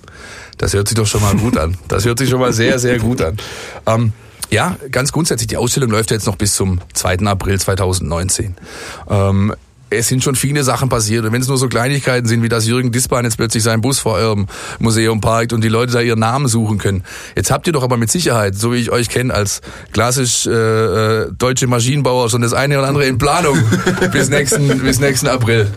Das 0.57 0.73
hört 0.73 0.89
sich 0.89 0.95
doch 0.95 1.07
schon 1.07 1.21
mal 1.21 1.35
gut 1.35 1.57
an. 1.57 1.77
Das 1.87 2.05
hört 2.05 2.19
sich 2.19 2.29
schon 2.29 2.39
mal 2.39 2.51
sehr, 2.51 2.79
sehr 2.79 2.99
gut 2.99 3.21
an. 3.21 3.37
Ähm, 3.85 4.11
ja, 4.49 4.77
ganz 4.91 5.11
grundsätzlich, 5.11 5.47
die 5.47 5.57
Ausstellung 5.57 5.91
läuft 5.91 6.11
jetzt 6.11 6.25
noch 6.25 6.35
bis 6.35 6.55
zum 6.55 6.81
2. 6.93 7.19
April 7.25 7.59
2019. 7.59 8.55
Ähm, 9.09 9.53
es 9.89 10.07
sind 10.07 10.23
schon 10.23 10.35
viele 10.35 10.63
Sachen 10.63 10.89
passiert. 10.89 11.25
Und 11.25 11.31
wenn 11.31 11.41
es 11.41 11.47
nur 11.47 11.57
so 11.57 11.67
Kleinigkeiten 11.67 12.27
sind, 12.27 12.43
wie 12.43 12.49
dass 12.49 12.67
Jürgen 12.67 12.91
Dispan 12.91 13.25
jetzt 13.25 13.37
plötzlich 13.37 13.63
seinen 13.63 13.81
Bus 13.81 13.99
vor 13.99 14.13
eurem 14.13 14.47
Museum 14.79 15.21
parkt 15.21 15.53
und 15.53 15.63
die 15.63 15.69
Leute 15.69 15.93
da 15.93 16.01
ihren 16.01 16.19
Namen 16.19 16.47
suchen 16.47 16.77
können. 16.77 17.03
Jetzt 17.35 17.51
habt 17.51 17.67
ihr 17.67 17.73
doch 17.73 17.83
aber 17.83 17.97
mit 17.97 18.11
Sicherheit, 18.11 18.55
so 18.55 18.73
wie 18.73 18.77
ich 18.77 18.91
euch 18.91 19.09
kenne, 19.09 19.33
als 19.33 19.61
klassisch 19.91 20.45
äh, 20.47 20.51
äh, 20.51 21.31
deutsche 21.37 21.67
Maschinenbauer 21.67 22.29
schon 22.29 22.41
das 22.41 22.53
eine 22.53 22.79
oder 22.79 22.87
andere 22.87 23.05
in 23.05 23.17
Planung 23.17 23.57
bis 24.11 24.29
nächsten, 24.29 24.79
bis 24.79 24.99
nächsten 24.99 25.27
April. 25.27 25.67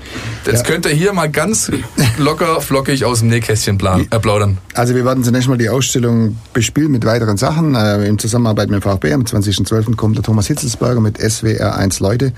Jetzt 0.46 0.66
könnt 0.66 0.86
ihr 0.86 0.92
hier 0.92 1.12
mal 1.12 1.30
ganz 1.30 1.70
locker, 2.18 2.60
flockig 2.60 3.04
aus 3.04 3.20
dem 3.20 3.28
Nähkästchen 3.28 3.78
plan, 3.78 4.06
äh, 4.10 4.18
plaudern. 4.18 4.58
Also 4.74 4.94
wir 4.94 5.04
werden 5.04 5.24
zunächst 5.24 5.48
mal 5.48 5.58
die 5.58 5.68
Ausstellung 5.68 6.36
bespielen 6.52 6.90
mit 6.90 7.04
weiteren 7.04 7.36
Sachen. 7.36 7.74
Äh, 7.74 8.06
in 8.06 8.18
Zusammenarbeit 8.18 8.68
mit 8.68 8.82
dem 8.82 8.82
VfB 8.82 9.12
am 9.12 9.22
20.12. 9.22 9.96
kommt 9.96 10.16
der 10.16 10.24
Thomas 10.24 10.48
Hitzelsberger 10.48 11.00
mit 11.00 11.18
SWR 11.18 11.76
1 11.76 12.00
Leute. 12.00 12.32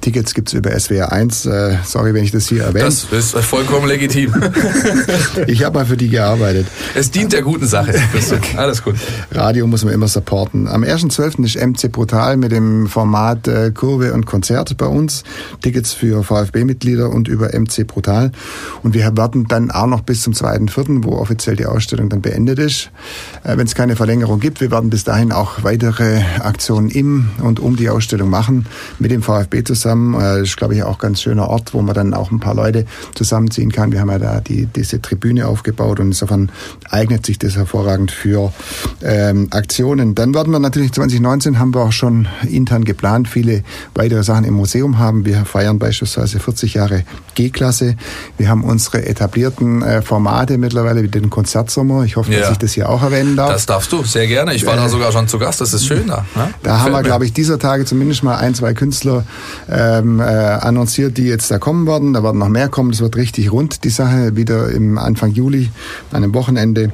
Tickets 0.00 0.34
gibt's 0.34 0.52
über 0.52 0.78
SWR 0.78 1.11
1. 1.12 1.46
Äh, 1.46 1.76
sorry, 1.84 2.14
wenn 2.14 2.24
ich 2.24 2.32
das 2.32 2.48
hier 2.48 2.64
erwähne. 2.64 2.86
Das 2.86 3.04
ist 3.04 3.36
vollkommen 3.44 3.86
legitim. 3.86 4.34
ich 5.46 5.62
habe 5.64 5.78
mal 5.78 5.86
für 5.86 5.96
die 5.96 6.08
gearbeitet. 6.08 6.66
Es 6.94 7.10
dient 7.10 7.32
der 7.32 7.42
guten 7.42 7.66
Sache. 7.66 7.94
Alles 8.56 8.82
gut. 8.82 8.96
Radio 9.30 9.66
muss 9.66 9.84
man 9.84 9.92
immer 9.94 10.08
supporten. 10.08 10.68
Am 10.68 10.82
1.12. 10.82 11.44
ist 11.44 11.56
MC 11.56 11.92
Brutal 11.92 12.36
mit 12.36 12.52
dem 12.52 12.86
Format 12.86 13.46
äh, 13.48 13.70
Kurve 13.72 14.12
und 14.12 14.26
Konzert 14.26 14.76
bei 14.76 14.86
uns. 14.86 15.24
Tickets 15.60 15.92
für 15.92 16.22
VfB-Mitglieder 16.22 17.10
und 17.10 17.28
über 17.28 17.48
MC 17.58 17.86
Brutal. 17.86 18.32
Und 18.82 18.94
wir 18.94 19.16
werden 19.16 19.46
dann 19.48 19.70
auch 19.70 19.86
noch 19.86 20.00
bis 20.02 20.22
zum 20.22 20.32
2.4., 20.32 21.04
wo 21.04 21.16
offiziell 21.16 21.56
die 21.56 21.66
Ausstellung 21.66 22.08
dann 22.08 22.22
beendet 22.22 22.58
ist, 22.58 22.90
äh, 23.44 23.56
wenn 23.56 23.66
es 23.66 23.74
keine 23.74 23.96
Verlängerung 23.96 24.40
gibt. 24.40 24.60
Wir 24.60 24.70
werden 24.70 24.90
bis 24.90 25.04
dahin 25.04 25.32
auch 25.32 25.62
weitere 25.62 26.22
Aktionen 26.40 26.90
im 26.90 27.30
und 27.42 27.60
um 27.60 27.76
die 27.76 27.88
Ausstellung 27.90 28.30
machen, 28.30 28.66
mit 28.98 29.10
dem 29.10 29.22
VfB 29.22 29.64
zusammen. 29.64 30.20
Äh, 30.20 30.42
ist, 30.42 30.56
glaube 30.56 30.74
ich, 30.74 30.82
auch 30.82 30.98
ganz 31.02 31.20
schöner 31.20 31.48
Ort, 31.48 31.74
wo 31.74 31.82
man 31.82 31.94
dann 31.94 32.14
auch 32.14 32.30
ein 32.30 32.40
paar 32.40 32.54
Leute 32.54 32.86
zusammenziehen 33.14 33.70
kann. 33.70 33.92
Wir 33.92 34.00
haben 34.00 34.10
ja 34.10 34.18
da 34.18 34.40
die, 34.40 34.66
diese 34.66 35.02
Tribüne 35.02 35.48
aufgebaut 35.48 36.00
und 36.00 36.06
insofern 36.06 36.50
eignet 36.88 37.26
sich 37.26 37.38
das 37.38 37.56
hervorragend 37.56 38.10
für 38.10 38.52
ähm, 39.02 39.48
Aktionen. 39.50 40.14
Dann 40.14 40.32
werden 40.34 40.52
wir 40.52 40.60
natürlich 40.60 40.92
2019 40.92 41.58
haben 41.58 41.74
wir 41.74 41.82
auch 41.82 41.92
schon 41.92 42.28
intern 42.48 42.84
geplant, 42.84 43.28
viele 43.28 43.64
weitere 43.94 44.22
Sachen 44.22 44.44
im 44.44 44.54
Museum 44.54 44.98
haben. 44.98 45.24
Wir 45.24 45.44
feiern 45.44 45.78
beispielsweise 45.78 46.38
40 46.38 46.74
Jahre 46.74 47.04
G-Klasse. 47.34 47.96
Wir 48.38 48.48
haben 48.48 48.62
unsere 48.62 49.04
etablierten 49.04 49.82
äh, 49.82 50.02
Formate 50.02 50.56
mittlerweile 50.56 51.02
wie 51.02 51.08
den 51.08 51.30
Konzertsommer. 51.30 52.04
Ich 52.04 52.16
hoffe, 52.16 52.32
ja. 52.32 52.40
dass 52.40 52.52
ich 52.52 52.58
das 52.58 52.72
hier 52.72 52.88
auch 52.88 53.02
erwähnen 53.02 53.36
darf. 53.36 53.50
Das 53.50 53.66
darfst 53.66 53.92
du, 53.92 54.04
sehr 54.04 54.28
gerne. 54.28 54.54
Ich 54.54 54.64
war 54.64 54.74
äh, 54.74 54.76
da 54.76 54.88
sogar 54.88 55.10
schon 55.10 55.26
zu 55.26 55.38
Gast, 55.38 55.60
das 55.60 55.74
ist 55.74 55.84
schön 55.84 56.06
da. 56.06 56.24
Ne? 56.36 56.54
Da 56.62 56.80
haben 56.80 56.92
wir, 56.92 57.02
glaube 57.02 57.24
ich, 57.24 57.32
dieser 57.32 57.58
Tage 57.58 57.84
zumindest 57.84 58.22
mal 58.22 58.36
ein, 58.36 58.54
zwei 58.54 58.72
Künstler 58.72 59.24
ähm, 59.68 60.20
äh, 60.20 60.24
annonciert, 60.92 61.16
die 61.16 61.24
jetzt 61.24 61.50
da 61.50 61.58
kommen 61.58 61.86
werden. 61.86 62.12
Da 62.12 62.22
werden 62.22 62.38
noch 62.38 62.48
mehr 62.48 62.68
kommen. 62.68 62.90
Das 62.90 63.00
wird 63.00 63.16
richtig 63.16 63.50
rund, 63.50 63.84
die 63.84 63.90
Sache, 63.90 64.36
wieder 64.36 64.70
im 64.70 64.98
Anfang 64.98 65.32
Juli, 65.32 65.70
an 66.10 66.22
einem 66.22 66.34
Wochenende. 66.34 66.92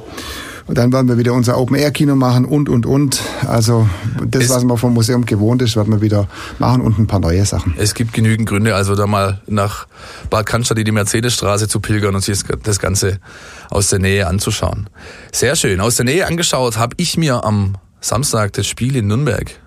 Und 0.67 0.77
dann 0.77 0.93
werden 0.93 1.07
wir 1.07 1.17
wieder 1.17 1.33
unser 1.33 1.57
Open-Air-Kino 1.57 2.15
machen 2.15 2.45
und, 2.45 2.69
und, 2.69 2.85
und. 2.85 3.21
Also 3.47 3.89
das, 4.23 4.45
es 4.45 4.49
was 4.51 4.63
man 4.63 4.77
vom 4.77 4.93
Museum 4.93 5.25
gewohnt 5.25 5.63
ist, 5.63 5.75
werden 5.75 5.91
wir 5.91 6.01
wieder 6.01 6.27
machen 6.59 6.81
und 6.81 6.99
ein 6.99 7.07
paar 7.07 7.19
neue 7.19 7.43
Sachen. 7.43 7.73
Es 7.77 7.95
gibt 7.95 8.13
genügend 8.13 8.47
Gründe, 8.47 8.75
also 8.75 8.95
da 8.95 9.07
mal 9.07 9.41
nach 9.47 9.87
Bad 10.29 10.45
Cannstatt 10.45 10.77
in 10.77 10.85
die 10.85 10.91
Mercedesstraße 10.91 11.67
zu 11.67 11.79
pilgern 11.79 12.13
und 12.13 12.23
sich 12.23 12.43
das 12.63 12.79
Ganze 12.79 13.19
aus 13.71 13.89
der 13.89 13.97
Nähe 13.97 14.27
anzuschauen. 14.27 14.87
Sehr 15.31 15.55
schön. 15.55 15.81
Aus 15.81 15.95
der 15.95 16.05
Nähe 16.05 16.27
angeschaut 16.27 16.77
habe 16.77 16.93
ich 16.97 17.17
mir 17.17 17.43
am 17.43 17.75
Samstag 17.99 18.53
das 18.53 18.67
Spiel 18.67 18.95
in 18.95 19.07
Nürnberg 19.07 19.59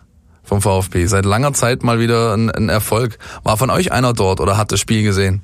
vom 0.44 0.60
VfB. 0.60 1.06
Seit 1.06 1.24
langer 1.24 1.52
Zeit 1.52 1.82
mal 1.82 1.98
wieder 1.98 2.34
ein, 2.34 2.50
ein 2.50 2.68
Erfolg. 2.68 3.18
War 3.42 3.56
von 3.56 3.70
euch 3.70 3.92
einer 3.92 4.12
dort 4.12 4.40
oder 4.40 4.56
hat 4.56 4.72
das 4.72 4.80
Spiel 4.80 5.02
gesehen? 5.02 5.42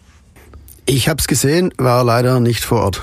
Ich 0.86 1.08
habe 1.08 1.20
es 1.20 1.26
gesehen, 1.26 1.72
war 1.76 2.04
leider 2.04 2.40
nicht 2.40 2.64
vor 2.64 2.82
Ort 2.82 3.02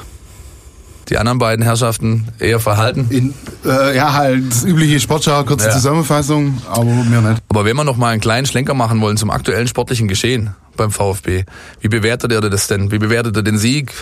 die 1.10 1.18
anderen 1.18 1.38
beiden 1.38 1.64
Herrschaften 1.64 2.28
eher 2.40 2.60
verhalten? 2.60 3.08
In, 3.10 3.34
äh, 3.66 3.96
ja, 3.96 4.14
halt 4.14 4.50
das 4.50 4.64
übliche 4.64 5.00
Sportschau, 5.00 5.44
kurze 5.44 5.68
ja. 5.68 5.72
Zusammenfassung, 5.72 6.62
aber 6.70 6.86
mir 6.86 7.22
nicht. 7.22 7.44
Aber 7.50 7.66
wenn 7.66 7.76
wir 7.76 7.84
noch 7.84 7.98
mal 7.98 8.10
einen 8.10 8.22
kleinen 8.22 8.46
Schlenker 8.46 8.74
machen 8.74 9.02
wollen 9.02 9.18
zum 9.18 9.30
aktuellen 9.30 9.68
sportlichen 9.68 10.08
Geschehen 10.08 10.56
beim 10.76 10.92
VfB, 10.92 11.46
wie 11.82 11.88
bewertet 11.88 12.32
ihr 12.32 12.42
das 12.42 12.68
denn? 12.68 12.92
Wie 12.92 13.00
bewertet 13.00 13.38
ihr 13.38 13.44
den 13.44 13.58
Sieg? 13.58 13.94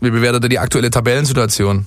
Wie 0.00 0.10
bewertet 0.10 0.44
ihr 0.44 0.48
die 0.48 0.58
aktuelle 0.58 0.90
Tabellensituation? 0.90 1.86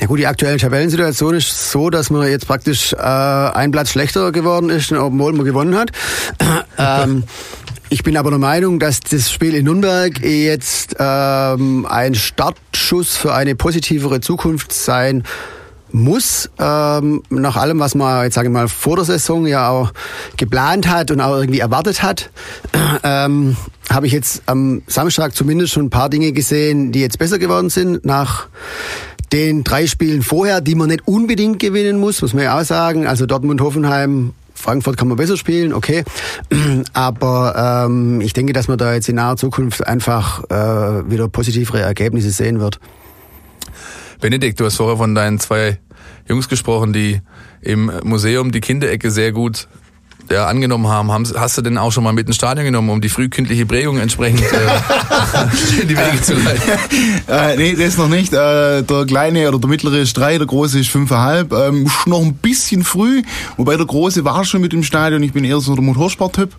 Ja 0.00 0.06
gut, 0.06 0.20
die 0.20 0.26
aktuelle 0.28 0.58
Tabellensituation 0.58 1.34
ist 1.34 1.70
so, 1.72 1.90
dass 1.90 2.10
man 2.10 2.28
jetzt 2.28 2.46
praktisch 2.46 2.92
äh, 2.92 2.96
ein 2.96 3.72
Platz 3.72 3.90
schlechter 3.90 4.30
geworden 4.30 4.70
ist, 4.70 4.92
obwohl 4.92 5.32
man 5.32 5.44
gewonnen 5.44 5.76
hat. 5.76 5.90
ähm, 6.78 7.24
ich 7.88 8.04
bin 8.04 8.16
aber 8.16 8.30
der 8.30 8.38
Meinung, 8.38 8.78
dass 8.78 9.00
das 9.00 9.30
Spiel 9.30 9.54
in 9.54 9.64
Nürnberg 9.64 10.20
jetzt 10.20 10.94
ähm, 11.00 11.84
ein 11.88 12.14
Startschuss 12.14 13.16
für 13.16 13.34
eine 13.34 13.56
positivere 13.56 14.20
Zukunft 14.20 14.72
sein 14.72 15.24
muss, 15.90 16.50
ähm, 16.58 17.22
nach 17.30 17.56
allem, 17.56 17.80
was 17.80 17.94
man 17.94 18.24
jetzt 18.24 18.34
sage 18.34 18.48
ich 18.48 18.52
mal 18.52 18.68
vor 18.68 18.96
der 18.96 19.04
Saison 19.04 19.46
ja 19.46 19.70
auch 19.70 19.92
geplant 20.36 20.88
hat 20.88 21.10
und 21.10 21.20
auch 21.20 21.36
irgendwie 21.36 21.60
erwartet 21.60 22.02
hat, 22.02 22.30
ähm, 23.02 23.56
habe 23.88 24.06
ich 24.06 24.12
jetzt 24.12 24.42
am 24.46 24.82
Samstag 24.86 25.34
zumindest 25.34 25.72
schon 25.72 25.86
ein 25.86 25.90
paar 25.90 26.10
Dinge 26.10 26.32
gesehen, 26.32 26.92
die 26.92 27.00
jetzt 27.00 27.18
besser 27.18 27.38
geworden 27.38 27.70
sind 27.70 28.04
nach 28.04 28.48
den 29.32 29.64
drei 29.64 29.86
Spielen 29.86 30.22
vorher, 30.22 30.60
die 30.60 30.74
man 30.74 30.88
nicht 30.88 31.06
unbedingt 31.06 31.58
gewinnen 31.58 31.98
muss, 31.98 32.22
muss 32.22 32.34
man 32.34 32.44
ja 32.44 32.58
auch 32.58 32.64
sagen. 32.64 33.06
Also 33.06 33.26
Dortmund, 33.26 33.60
Hoffenheim 33.60 34.32
Frankfurt 34.54 34.96
kann 34.96 35.08
man 35.08 35.16
besser 35.16 35.36
spielen, 35.36 35.72
okay. 35.72 36.04
Aber 36.92 37.86
ähm, 37.86 38.20
ich 38.20 38.32
denke, 38.32 38.52
dass 38.52 38.68
man 38.68 38.76
da 38.76 38.92
jetzt 38.92 39.08
in 39.08 39.16
naher 39.16 39.36
Zukunft 39.36 39.86
einfach 39.86 40.44
äh, 40.50 41.10
wieder 41.10 41.28
positivere 41.28 41.80
Ergebnisse 41.80 42.30
sehen 42.30 42.58
wird. 42.58 42.80
Benedikt, 44.20 44.58
du 44.58 44.64
hast 44.64 44.76
vorher 44.76 44.96
von 44.96 45.14
deinen 45.14 45.38
zwei 45.38 45.78
Jungs 46.28 46.48
gesprochen, 46.48 46.92
die 46.92 47.20
im 47.60 47.92
Museum 48.02 48.50
die 48.50 48.60
Kinderecke 48.60 49.10
sehr 49.10 49.32
gut 49.32 49.68
ja, 50.30 50.46
angenommen 50.46 50.88
haben, 50.88 51.10
hast 51.10 51.58
du 51.58 51.62
denn 51.62 51.78
auch 51.78 51.90
schon 51.90 52.04
mal 52.04 52.12
mit 52.12 52.26
ins 52.26 52.36
Stadion 52.36 52.64
genommen, 52.66 52.90
um 52.90 53.00
die 53.00 53.08
frühkindliche 53.08 53.66
Prägung 53.66 53.98
entsprechend 53.98 54.42
äh, 54.42 55.80
in 55.82 55.88
die 55.88 55.96
Wege 55.96 56.20
zu 56.20 56.34
leiten? 56.34 56.62
äh, 57.28 57.56
nee, 57.56 57.74
das 57.74 57.96
noch 57.96 58.08
nicht. 58.08 58.32
Äh, 58.32 58.82
der 58.82 59.06
kleine 59.06 59.48
oder 59.48 59.58
der 59.58 59.68
mittlere 59.68 59.98
ist 59.98 60.16
drei, 60.16 60.36
der 60.38 60.46
große 60.46 60.80
ist 60.80 60.90
fünfeinhalb. 60.90 61.52
Ähm, 61.52 61.86
ist 61.86 62.06
noch 62.06 62.20
ein 62.20 62.34
bisschen 62.34 62.84
früh, 62.84 63.22
wobei 63.56 63.76
der 63.76 63.86
große 63.86 64.24
war 64.24 64.44
schon 64.44 64.60
mit 64.60 64.74
im 64.74 64.82
Stadion. 64.82 65.22
Ich 65.22 65.32
bin 65.32 65.44
eher 65.44 65.60
so 65.60 65.74
der 65.74 65.84
Motorsport-Typ. 65.84 66.54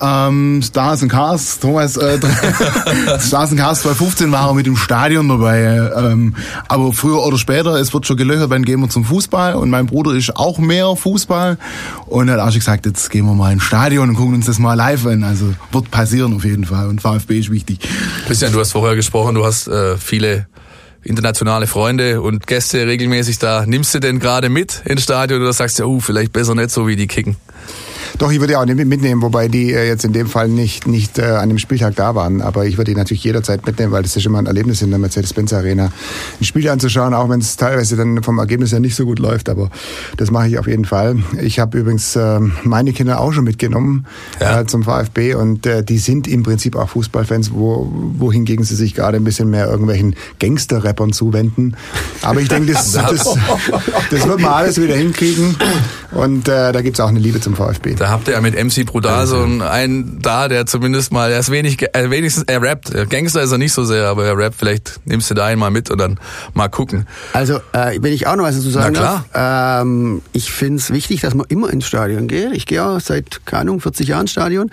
Ähm, 0.00 0.60
Stars 0.62 1.02
and 1.02 1.10
Cars, 1.10 1.58
Thomas, 1.60 1.96
äh, 1.96 2.18
Stars 3.20 3.50
and 3.50 3.60
Cars 3.60 3.82
2015 3.82 4.32
war 4.32 4.48
er 4.48 4.54
mit 4.54 4.66
im 4.66 4.76
Stadion 4.76 5.28
dabei. 5.28 5.90
Ähm, 5.96 6.34
aber 6.68 6.92
früher 6.92 7.24
oder 7.24 7.38
später, 7.38 7.74
es 7.80 7.94
wird 7.94 8.06
schon 8.06 8.16
gelöchert, 8.16 8.50
dann 8.50 8.64
gehen 8.64 8.80
wir 8.80 8.88
zum 8.90 9.04
Fußball. 9.04 9.54
Und 9.54 9.70
mein 9.70 9.86
Bruder 9.86 10.12
ist 10.12 10.36
auch 10.36 10.58
mehr 10.58 10.94
Fußball. 10.94 11.58
Und 12.06 12.30
hat 12.30 12.38
auch 12.38 12.50
schon 12.50 12.58
gesagt, 12.58 12.86
jetzt 12.86 13.13
gehen 13.14 13.26
wir 13.26 13.34
mal 13.34 13.52
ins 13.52 13.62
Stadion 13.62 14.08
und 14.08 14.16
gucken 14.16 14.34
uns 14.34 14.46
das 14.46 14.58
mal 14.58 14.74
live 14.74 15.06
an. 15.06 15.22
Also 15.22 15.54
wird 15.70 15.88
passieren 15.92 16.34
auf 16.34 16.44
jeden 16.44 16.64
Fall 16.64 16.88
und 16.88 17.00
VfB 17.00 17.38
ist 17.38 17.50
wichtig. 17.52 17.78
Christian, 18.26 18.52
du 18.52 18.58
hast 18.58 18.72
vorher 18.72 18.96
gesprochen, 18.96 19.36
du 19.36 19.46
hast 19.46 19.68
äh, 19.68 19.96
viele 19.96 20.48
internationale 21.04 21.68
Freunde 21.68 22.20
und 22.20 22.48
Gäste 22.48 22.88
regelmäßig 22.88 23.38
da. 23.38 23.66
Nimmst 23.66 23.94
du 23.94 24.00
denn 24.00 24.18
gerade 24.18 24.48
mit 24.48 24.82
ins 24.84 25.04
Stadion 25.04 25.42
oder 25.42 25.52
sagst 25.52 25.78
du, 25.78 25.84
oh, 25.84 26.00
vielleicht 26.00 26.32
besser 26.32 26.56
nicht 26.56 26.70
so 26.70 26.88
wie 26.88 26.96
die 26.96 27.06
kicken? 27.06 27.36
Doch, 28.18 28.30
ich 28.30 28.38
würde 28.38 28.52
ja 28.52 28.62
auch 28.62 28.66
mitnehmen, 28.66 29.22
wobei 29.22 29.48
die 29.48 29.72
äh, 29.72 29.88
jetzt 29.88 30.04
in 30.04 30.12
dem 30.12 30.28
Fall 30.28 30.48
nicht, 30.48 30.86
nicht 30.86 31.18
äh, 31.18 31.22
an 31.22 31.48
dem 31.48 31.58
Spieltag 31.58 31.96
da 31.96 32.14
waren. 32.14 32.42
Aber 32.42 32.64
ich 32.64 32.76
würde 32.76 32.92
die 32.92 32.96
natürlich 32.96 33.24
jederzeit 33.24 33.66
mitnehmen, 33.66 33.92
weil 33.92 34.02
das 34.02 34.14
ist 34.14 34.24
immer 34.24 34.38
ein 34.38 34.46
Erlebnis 34.46 34.82
in 34.82 34.90
der 34.90 35.00
Mercedes-Benz 35.00 35.52
Arena, 35.52 35.90
ein 36.40 36.44
Spiel 36.44 36.68
anzuschauen, 36.68 37.12
auch 37.12 37.28
wenn 37.28 37.40
es 37.40 37.56
teilweise 37.56 37.96
dann 37.96 38.22
vom 38.22 38.38
Ergebnis 38.38 38.70
her 38.72 38.78
nicht 38.78 38.94
so 38.94 39.04
gut 39.04 39.18
läuft. 39.18 39.48
Aber 39.48 39.68
das 40.16 40.30
mache 40.30 40.48
ich 40.48 40.58
auf 40.58 40.68
jeden 40.68 40.84
Fall. 40.84 41.16
Ich 41.40 41.58
habe 41.58 41.78
übrigens 41.78 42.14
äh, 42.14 42.38
meine 42.62 42.92
Kinder 42.92 43.20
auch 43.20 43.32
schon 43.32 43.44
mitgenommen 43.44 44.06
ja. 44.40 44.60
äh, 44.60 44.66
zum 44.66 44.84
VfB 44.84 45.34
und 45.34 45.68
die 45.88 45.98
sind 45.98 46.28
im 46.28 46.42
Prinzip 46.42 46.76
auch 46.76 46.90
Fußballfans, 46.90 47.52
wo, 47.52 47.90
wohingegen 48.18 48.64
sie 48.64 48.76
sich 48.76 48.94
gerade 48.94 49.16
ein 49.16 49.24
bisschen 49.24 49.50
mehr 49.50 49.66
irgendwelchen 49.66 50.14
Gangster-Rappern 50.38 51.12
zuwenden. 51.12 51.76
Aber 52.22 52.40
ich 52.40 52.48
denke, 52.48 52.72
das, 52.72 52.92
das, 52.92 53.34
das 54.10 54.28
wird 54.28 54.40
man 54.40 54.52
alles 54.52 54.80
wieder 54.80 54.94
hinkriegen. 54.94 55.56
Und 56.12 56.48
äh, 56.48 56.72
da 56.72 56.80
gibt's 56.80 57.00
auch 57.00 57.08
eine 57.08 57.18
Liebe 57.18 57.40
zum 57.40 57.54
VfB. 57.54 57.96
Da 58.04 58.10
habt 58.10 58.28
ihr 58.28 58.34
ja 58.34 58.42
mit 58.42 58.54
MC 58.54 58.84
Brutal 58.84 59.26
so 59.26 59.40
einen 59.40 60.20
da, 60.20 60.46
der 60.48 60.66
zumindest 60.66 61.10
mal, 61.10 61.32
er 61.32 61.38
ist 61.38 61.50
wenig, 61.50 61.80
äh, 61.94 62.10
wenigstens, 62.10 62.44
er 62.46 62.60
rappt. 62.60 62.92
Gangster 63.08 63.40
ist 63.40 63.50
er 63.50 63.56
nicht 63.56 63.72
so 63.72 63.84
sehr, 63.84 64.08
aber 64.08 64.26
er 64.26 64.36
rappt. 64.36 64.56
Vielleicht 64.58 65.00
nimmst 65.06 65.30
du 65.30 65.34
da 65.34 65.46
einen 65.46 65.58
mal 65.58 65.70
mit 65.70 65.90
und 65.90 65.96
dann 65.96 66.20
mal 66.52 66.68
gucken. 66.68 67.06
Also, 67.32 67.60
äh, 67.72 67.96
wenn 68.02 68.12
ich 68.12 68.26
auch 68.26 68.36
noch 68.36 68.44
was 68.44 68.56
dazu 68.56 68.68
sagen 68.68 68.94
Na 68.94 69.22
klar. 69.32 69.80
ähm, 69.80 70.20
ich 70.34 70.52
finde 70.52 70.80
es 70.80 70.90
wichtig, 70.90 71.22
dass 71.22 71.34
man 71.34 71.46
immer 71.48 71.70
ins 71.70 71.86
Stadion 71.86 72.28
geht. 72.28 72.52
Ich 72.52 72.66
gehe 72.66 72.84
auch 72.84 73.00
seit, 73.00 73.46
keine 73.46 73.62
Ahnung, 73.62 73.80
40 73.80 74.06
Jahren 74.06 74.20
ins 74.22 74.32
Stadion. 74.32 74.70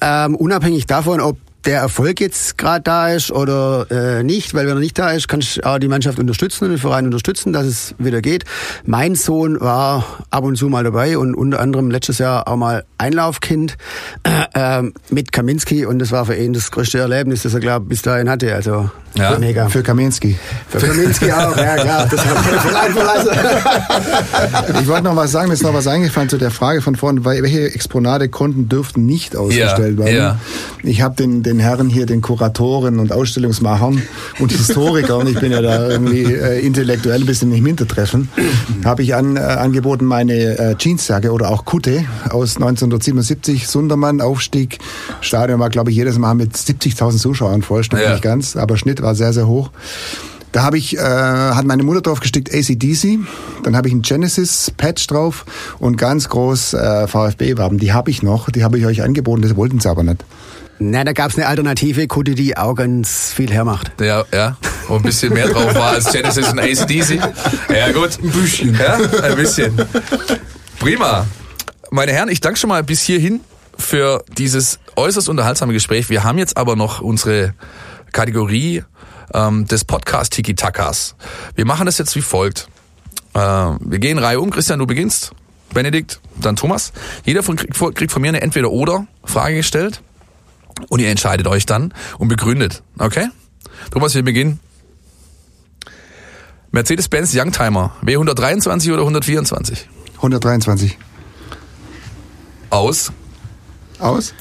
Ähm, 0.00 0.36
unabhängig 0.36 0.86
davon, 0.86 1.20
ob 1.20 1.38
der 1.64 1.80
Erfolg 1.80 2.20
jetzt 2.20 2.56
gerade 2.56 2.82
da 2.82 3.08
ist 3.12 3.30
oder 3.32 3.86
äh, 3.90 4.22
nicht, 4.22 4.54
weil 4.54 4.66
wenn 4.66 4.76
er 4.76 4.80
nicht 4.80 4.98
da 4.98 5.10
ist, 5.10 5.28
kann 5.28 5.40
ich 5.40 5.64
auch 5.66 5.78
die 5.78 5.88
Mannschaft 5.88 6.18
unterstützen 6.18 6.64
und 6.64 6.70
den 6.70 6.78
Verein 6.78 7.04
unterstützen, 7.06 7.52
dass 7.52 7.66
es 7.66 7.94
wieder 7.98 8.22
geht. 8.22 8.44
Mein 8.86 9.14
Sohn 9.16 9.60
war 9.60 10.04
ab 10.30 10.44
und 10.44 10.56
zu 10.56 10.68
mal 10.68 10.84
dabei 10.84 11.18
und 11.18 11.34
unter 11.34 11.60
anderem 11.60 11.90
letztes 11.90 12.18
Jahr 12.18 12.46
auch 12.48 12.56
mal 12.56 12.84
Einlaufkind 12.96 13.76
äh, 14.54 14.82
mit 15.10 15.32
Kaminski 15.32 15.84
und 15.84 15.98
das 15.98 16.10
war 16.12 16.24
für 16.26 16.36
ihn 16.36 16.52
das 16.52 16.70
größte 16.70 16.98
Erlebnis, 16.98 17.42
das 17.42 17.54
er 17.54 17.60
glaube 17.60 17.86
bis 17.86 18.02
dahin 18.02 18.30
hatte. 18.30 18.54
Also 18.54 18.90
Ja. 19.14 19.36
mega. 19.38 19.68
Für 19.68 19.82
Kaminski. 19.82 20.38
Für 20.68 20.78
Kaminski 20.78 21.32
auch, 21.32 21.56
ja 21.56 21.76
klar. 21.76 22.08
Das. 22.08 22.20
Ich 24.80 24.86
wollte 24.88 25.04
noch 25.04 25.16
was 25.16 25.32
sagen, 25.32 25.48
mir 25.48 25.54
ist 25.54 25.62
noch 25.62 25.74
was 25.74 25.86
eingefallen 25.86 26.28
zu 26.28 26.38
der 26.38 26.50
Frage 26.50 26.82
von 26.82 26.94
vorhin, 26.96 27.24
welche 27.24 27.72
Exponate 27.74 28.28
konnten, 28.28 28.68
dürften 28.68 29.06
nicht 29.06 29.36
ausgestellt 29.36 29.98
Ja, 29.98 30.04
werden. 30.04 30.16
ja. 30.16 30.38
Ich 30.82 31.02
habe 31.02 31.14
den, 31.16 31.42
den 31.48 31.58
Herren 31.58 31.88
hier, 31.88 32.04
den 32.06 32.20
Kuratoren 32.20 32.98
und 32.98 33.10
Ausstellungsmachern 33.10 34.02
und 34.38 34.52
Historikern, 34.52 35.26
ich 35.26 35.38
bin 35.40 35.50
ja 35.50 35.62
da 35.62 35.88
irgendwie 35.88 36.24
äh, 36.24 36.60
intellektuell 36.64 37.20
ein 37.20 37.26
bisschen 37.26 37.50
im 37.52 37.64
Hintertreffen, 37.64 38.28
habe 38.84 39.02
ich 39.02 39.14
an, 39.14 39.36
äh, 39.36 39.40
angeboten 39.40 40.04
meine 40.04 40.34
äh, 40.34 40.76
Jeansjacke 40.78 41.32
oder 41.32 41.50
auch 41.50 41.64
Kutte 41.64 42.04
aus 42.30 42.56
1977, 42.56 43.66
Sundermann, 43.66 44.20
Aufstieg, 44.20 44.78
Stadion 45.22 45.58
war 45.58 45.70
glaube 45.70 45.90
ich 45.90 45.96
jedes 45.96 46.18
Mal 46.18 46.34
mit 46.34 46.54
70.000 46.54 47.16
Zuschauern 47.18 47.62
voll, 47.62 47.82
stimmt 47.82 48.02
Ja. 48.02 48.12
nicht 48.12 48.22
ganz, 48.22 48.54
aber 48.56 48.76
Schnitt 48.76 49.00
war 49.02 49.14
sehr, 49.14 49.32
sehr 49.32 49.46
hoch. 49.46 49.70
Da 50.52 50.62
habe 50.62 50.78
ich, 50.78 50.96
äh, 50.96 51.00
hat 51.00 51.64
meine 51.66 51.82
Mutter 51.82 52.00
drauf 52.00 52.20
gestickt 52.20 52.52
ACDC, 52.54 53.18
dann 53.64 53.76
habe 53.76 53.88
ich 53.88 53.94
ein 53.94 54.02
Genesis-Patch 54.02 55.06
drauf 55.06 55.44
und 55.78 55.96
ganz 55.96 56.28
groß 56.28 56.74
äh, 56.74 57.06
VfB-Wappen. 57.06 57.78
Die 57.78 57.92
habe 57.92 58.10
ich 58.10 58.22
noch, 58.22 58.50
die 58.50 58.64
habe 58.64 58.78
ich 58.78 58.86
euch 58.86 59.02
angeboten, 59.02 59.42
das 59.42 59.56
wollten 59.56 59.80
sie 59.80 59.90
aber 59.90 60.02
nicht. 60.02 60.24
Na, 60.80 61.02
da 61.02 61.12
gab's 61.12 61.36
eine 61.36 61.48
alternative 61.48 62.06
Kutte, 62.06 62.34
die 62.34 62.56
auch 62.56 62.74
ganz 62.74 63.32
viel 63.34 63.50
hermacht. 63.50 63.92
Der, 63.98 64.26
ja, 64.32 64.56
wo 64.86 64.94
ein 64.94 65.02
bisschen 65.02 65.34
mehr 65.34 65.48
drauf 65.48 65.74
war 65.74 65.90
als 65.90 66.12
Genesis 66.12 66.52
und 66.52 66.60
ACDC. 66.60 67.20
Ja, 67.68 67.90
gut. 67.92 68.18
Ein 68.22 68.30
bisschen. 68.30 68.78
Ja, 68.78 68.94
ein 69.22 69.36
bisschen. 69.36 69.76
Prima. 70.78 71.26
Meine 71.90 72.12
Herren, 72.12 72.28
ich 72.28 72.40
danke 72.40 72.60
schon 72.60 72.68
mal 72.68 72.84
bis 72.84 73.02
hierhin 73.02 73.40
für 73.76 74.24
dieses 74.36 74.78
äußerst 74.94 75.28
unterhaltsame 75.28 75.72
Gespräch. 75.72 76.10
Wir 76.10 76.22
haben 76.22 76.38
jetzt 76.38 76.56
aber 76.56 76.76
noch 76.76 77.00
unsere 77.00 77.54
Kategorie 78.12 78.84
ähm, 79.34 79.66
des 79.66 79.84
Podcast 79.84 80.32
Tiki 80.32 80.54
Takas. 80.54 81.14
Wir 81.54 81.64
machen 81.64 81.86
das 81.86 81.98
jetzt 81.98 82.14
wie 82.16 82.22
folgt. 82.22 82.68
Äh, 83.34 83.38
wir 83.40 83.98
gehen 83.98 84.18
Reihe 84.18 84.40
um. 84.40 84.50
Christian, 84.50 84.78
du 84.78 84.86
beginnst. 84.86 85.32
Benedikt, 85.72 86.20
dann 86.40 86.56
Thomas. 86.56 86.92
Jeder 87.24 87.42
von, 87.42 87.56
kriegt, 87.56 87.78
kriegt 87.94 88.10
von 88.10 88.22
mir 88.22 88.28
eine 88.28 88.40
Entweder-Oder-Frage 88.40 89.56
gestellt. 89.56 90.02
Und 90.88 91.00
ihr 91.00 91.10
entscheidet 91.10 91.46
euch 91.46 91.66
dann 91.66 91.92
und 92.18 92.28
begründet. 92.28 92.82
Okay? 92.98 93.28
Thomas, 93.90 94.14
wir 94.14 94.22
beginnen. 94.22 94.60
Mercedes-Benz 96.70 97.34
Youngtimer, 97.34 97.92
W123 98.02 98.92
oder 98.92 99.02
124? 99.02 99.88
123. 100.16 100.98
Aus. 102.70 103.12
Aus? 103.98 104.34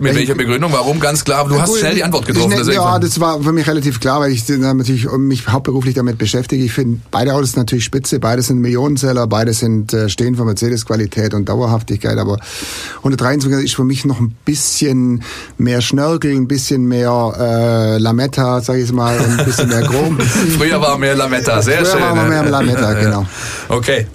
Mit 0.00 0.14
welcher 0.14 0.34
Begründung? 0.34 0.72
Warum? 0.72 1.00
Ganz 1.00 1.24
klar. 1.24 1.48
Du 1.48 1.60
hast 1.60 1.76
schnell 1.78 1.94
die 1.94 2.04
Antwort 2.04 2.26
getroffen. 2.26 2.50
Deswegen- 2.56 2.76
ja, 2.76 2.98
das 2.98 3.18
war 3.18 3.42
für 3.42 3.52
mich 3.52 3.66
relativ 3.66 3.98
klar, 4.00 4.20
weil 4.20 4.30
ich 4.30 4.48
natürlich 4.48 5.10
mich 5.12 5.48
hauptberuflich 5.48 5.94
damit 5.94 6.18
beschäftige. 6.18 6.62
Ich 6.64 6.72
finde 6.72 7.00
beide 7.10 7.34
Autos 7.34 7.56
natürlich 7.56 7.84
spitze, 7.84 8.20
beide 8.20 8.42
sind 8.42 8.58
Millionenseller, 8.60 9.26
beide 9.26 9.52
sind 9.52 9.92
äh, 9.92 10.08
stehen 10.08 10.36
für 10.36 10.44
Mercedes-Qualität 10.44 11.34
und 11.34 11.48
Dauerhaftigkeit, 11.48 12.16
aber 12.18 12.38
123 12.98 13.64
ist 13.64 13.74
für 13.74 13.84
mich 13.84 14.04
noch 14.04 14.20
ein 14.20 14.36
bisschen 14.44 15.22
mehr 15.58 15.80
Schnörkel, 15.80 16.32
ein 16.32 16.46
bisschen 16.48 16.86
mehr 16.86 17.32
äh, 17.38 17.98
Lametta, 17.98 18.60
sag 18.60 18.76
ich 18.78 18.92
mal, 18.92 19.18
ein 19.18 19.44
bisschen 19.44 19.68
mehr 19.68 19.82
Chrom. 19.82 20.18
Früher 20.58 20.80
war 20.80 20.96
mehr 20.98 21.16
Lametta. 21.16 21.60
Sehr 21.62 21.78
Früher 21.84 21.92
schön. 21.92 22.00
war 22.00 22.14
ne? 22.14 22.28
mehr 22.28 22.44
Lametta, 22.44 22.92
genau. 23.00 23.26
Okay. 23.68 24.06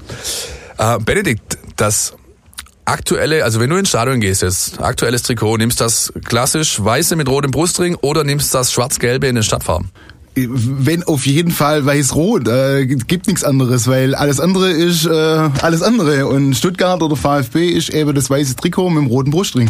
Äh, 0.77 0.97
Benedikt, 0.99 1.57
das 1.75 2.13
aktuelle, 2.85 3.43
also 3.43 3.59
wenn 3.59 3.69
du 3.69 3.77
ins 3.77 3.89
Stadion 3.89 4.19
gehst 4.19 4.41
jetzt, 4.41 4.81
aktuelles 4.81 5.23
Trikot, 5.23 5.57
nimmst 5.57 5.81
das 5.81 6.13
klassisch 6.25 6.83
weiße 6.83 7.15
mit 7.15 7.29
rotem 7.29 7.51
Brustring 7.51 7.95
oder 7.95 8.23
nimmst 8.23 8.53
das 8.53 8.71
schwarz-gelbe 8.71 9.27
in 9.27 9.35
den 9.35 9.43
Stadtfarben? 9.43 9.89
Wenn 10.35 11.03
auf 11.03 11.27
jeden 11.27 11.51
Fall 11.51 11.85
weiß-rot, 11.85 12.47
äh, 12.47 12.87
gibt 12.87 13.27
nichts 13.27 13.43
anderes, 13.43 13.87
weil 13.87 14.15
alles 14.15 14.39
andere 14.39 14.71
ist 14.71 15.05
äh, 15.05 15.09
alles 15.09 15.83
andere 15.83 16.25
und 16.25 16.55
Stuttgart 16.55 17.03
oder 17.03 17.15
VfB 17.15 17.69
ist 17.69 17.89
eben 17.89 18.15
das 18.15 18.31
weiße 18.31 18.55
Trikot 18.55 18.89
mit 18.89 19.03
dem 19.03 19.07
roten 19.07 19.29
Brustring. 19.29 19.69